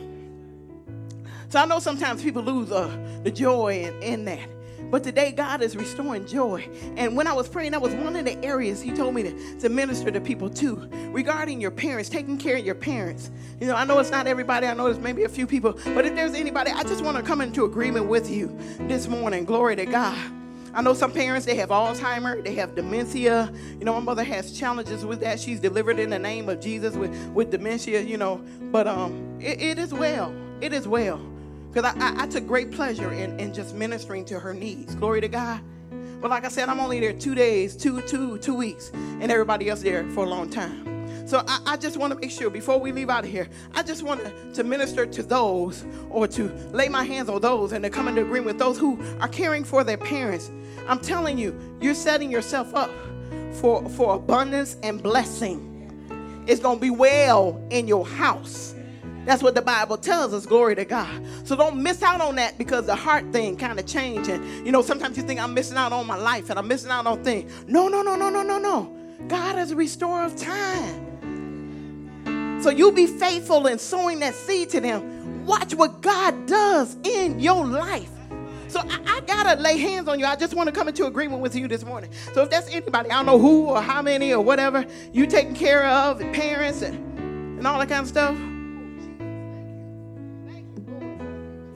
So 1.51 1.61
I 1.61 1.67
know 1.67 1.79
sometimes 1.79 2.23
people 2.23 2.43
lose 2.43 2.73
uh, 2.73 3.21
the 3.23 3.31
joy 3.31 3.83
in, 3.83 4.03
in 4.03 4.25
that. 4.25 4.49
But 4.93 5.03
today, 5.03 5.33
God 5.33 5.63
is 5.63 5.75
restoring 5.75 6.27
joy. 6.27 6.69
And 6.99 7.17
when 7.17 7.27
I 7.27 7.33
was 7.33 7.49
praying, 7.49 7.71
that 7.71 7.81
was 7.81 7.95
one 7.95 8.15
of 8.15 8.27
the 8.27 8.37
areas 8.45 8.83
He 8.83 8.93
told 8.93 9.15
me 9.15 9.23
to, 9.23 9.59
to 9.61 9.71
minister 9.71 10.11
to 10.11 10.21
people 10.21 10.51
too, 10.51 10.87
regarding 11.13 11.63
your 11.63 11.71
parents, 11.71 12.11
taking 12.11 12.37
care 12.37 12.59
of 12.59 12.67
your 12.67 12.75
parents. 12.75 13.31
You 13.59 13.69
know, 13.69 13.75
I 13.75 13.87
know 13.87 13.99
it's 14.01 14.11
not 14.11 14.27
everybody, 14.27 14.67
I 14.67 14.75
know 14.75 14.85
there's 14.85 14.99
maybe 14.99 15.25
a 15.25 15.31
few 15.31 15.47
people, 15.47 15.79
but 15.95 16.05
if 16.05 16.15
there's 16.15 16.35
anybody, 16.35 16.73
I 16.73 16.83
just 16.83 17.03
want 17.03 17.17
to 17.17 17.23
come 17.23 17.41
into 17.41 17.65
agreement 17.65 18.07
with 18.07 18.31
you 18.31 18.55
this 18.81 19.09
morning. 19.09 19.47
Glory 19.47 19.77
to 19.77 19.87
God. 19.87 20.19
I 20.75 20.83
know 20.83 20.93
some 20.93 21.11
parents, 21.11 21.47
they 21.47 21.57
have 21.57 21.71
Alzheimer, 21.71 22.45
they 22.45 22.55
have 22.57 22.75
dementia. 22.75 23.51
You 23.79 23.87
know, 23.87 23.95
my 23.95 24.01
mother 24.01 24.25
has 24.25 24.53
challenges 24.53 25.07
with 25.07 25.21
that. 25.21 25.41
She's 25.41 25.59
delivered 25.59 26.01
in 26.01 26.11
the 26.11 26.19
name 26.19 26.51
of 26.51 26.61
Jesus 26.61 26.97
with, 26.97 27.15
with 27.29 27.51
dementia, 27.51 28.03
you 28.03 28.19
know. 28.19 28.45
But 28.71 28.87
um, 28.87 29.39
it, 29.41 29.59
it 29.59 29.79
is 29.79 29.95
well. 29.95 30.35
It 30.61 30.75
is 30.75 30.87
well. 30.87 31.32
Because 31.73 31.95
I, 31.95 31.99
I, 31.99 32.25
I, 32.25 32.27
took 32.27 32.47
great 32.47 32.71
pleasure 32.71 33.13
in, 33.13 33.41
in 33.41 33.55
just 33.55 33.75
ministering 33.75 34.27
to 34.27 34.39
her 34.39 34.53
needs. 34.53 34.95
Glory 34.95 35.23
to 35.23 35.29
God. 35.29 35.61
But 36.21 36.31
like 36.31 36.45
I 36.45 36.49
said, 36.49 36.69
I'm 36.69 36.79
only 36.79 37.01
there 37.01 37.15
two 37.15 37.35
days, 37.35 37.75
two, 37.75 38.03
two, 38.03 38.37
two 38.39 38.55
weeks, 38.55 38.91
and 38.93 39.33
everybody 39.33 39.71
else 39.71 39.81
there 39.81 40.07
for 40.11 40.25
a 40.25 40.29
long 40.29 40.51
time. 40.51 41.27
So 41.27 41.43
I, 41.49 41.61
I 41.65 41.77
just 41.79 41.97
want 41.97 42.13
to 42.13 42.19
make 42.19 42.31
sure 42.31 42.51
before 42.51 42.79
we 42.79 42.93
leave 42.93 43.09
out 43.09 43.25
of 43.25 43.31
here, 43.31 43.49
I 43.75 43.83
just 43.83 44.03
want 44.03 44.23
to, 44.23 44.53
to 44.53 44.65
minister 44.65 45.07
to 45.07 45.23
those 45.23 45.87
or 46.11 46.29
to 46.29 46.53
lay 46.73 46.91
my 46.91 47.05
hands 47.05 47.31
on 47.31 47.41
those 47.41 47.73
and 47.73 47.83
to 47.85 47.91
come 47.91 48.07
into 48.07 48.21
agreement 48.21 48.47
with 48.47 48.59
those 48.59 48.79
who 48.79 49.03
are 49.21 49.29
caring 49.29 49.65
for 49.65 49.83
their 49.83 49.97
parents. 49.97 50.51
I'm 50.87 50.99
telling 50.99 51.39
you, 51.39 51.59
you're 51.81 51.95
setting 51.95 52.31
yourself 52.31 52.75
up 52.75 52.91
for, 53.55 53.89
for 53.89 54.17
abundance 54.17 54.77
and 54.83 55.03
blessing. 55.03 55.71
It's 56.47 56.61
going 56.61 56.79
to 56.79 56.83
be 56.83 56.91
well 56.91 57.65
in 57.71 57.89
your 57.89 58.07
house. 58.07 58.75
That's 59.25 59.43
what 59.43 59.55
the 59.55 59.63
Bible 59.63 59.97
tells 59.97 60.35
us. 60.35 60.47
Glory 60.47 60.75
to 60.75 60.85
God. 60.85 61.23
So 61.45 61.55
don't 61.55 61.81
miss 61.83 62.03
out 62.03 62.21
on 62.21 62.35
that 62.37 62.59
because 62.59 62.87
the 62.87 62.97
heart 62.97 63.33
thing 63.33 63.57
kind 63.57 63.79
of 63.79 63.87
changed. 63.87 64.29
And 64.29 64.67
you 64.67 64.73
know, 64.73 64.83
sometimes 64.83 65.17
you 65.17 65.23
think 65.23 65.41
I'm 65.41 65.55
missing 65.55 65.77
out 65.77 65.93
on 65.93 66.07
my 66.07 66.17
life 66.17 66.51
and 66.51 66.59
I'm 66.59 66.67
missing 66.67 66.91
out 66.91 67.07
on 67.07 67.23
things. 67.23 67.53
No, 67.69 67.89
no, 67.89 68.03
no, 68.03 68.17
no, 68.17 68.29
no, 68.31 68.43
no, 68.43 68.59
no. 68.59 68.93
God 69.29 69.59
is 69.59 69.71
a 69.71 69.77
restorer 69.77 70.25
of 70.25 70.35
time. 70.37 71.09
So 72.63 72.71
you 72.71 72.91
be 72.93 73.07
faithful 73.07 73.67
in 73.67 73.79
sowing 73.79 74.19
that 74.21 74.35
seed 74.35 74.71
to 74.71 74.81
them. 74.81 75.47
Watch 75.47 75.75
what 75.75 76.01
God 76.01 76.47
does 76.47 76.97
in 77.05 77.39
your 77.39 77.65
life. 77.67 78.11
So 78.69 78.81
I, 78.81 79.01
I, 79.07 79.21
gotta 79.27 79.61
lay 79.61 79.77
hands 79.77 80.09
on 80.09 80.19
you. 80.19 80.25
I 80.25 80.35
just 80.35 80.55
want 80.55 80.69
to 80.69 80.73
come 80.73 80.89
into 80.89 81.05
agreement 81.07 81.43
with 81.43 81.55
you 81.55 81.69
this 81.69 81.85
morning. 81.85 82.11
So 82.33 82.43
if 82.43 82.51
that's 82.51 82.69
anybody, 82.71 83.11
I 83.11 83.17
don't 83.17 83.27
know 83.27 83.39
who 83.39 83.67
or 83.67 83.83
how 83.83 84.01
many 84.01 84.33
or 84.33 84.41
whatever 84.41 84.87
you 85.13 85.27
taking 85.27 85.55
care 85.55 85.87
of, 85.87 86.21
parents 86.33 86.81
and, 86.81 86.97
and 87.59 87.67
all 87.67 87.79
that 87.79 87.91
kind 87.91 88.03
of 88.03 88.09
stuff 88.09 88.35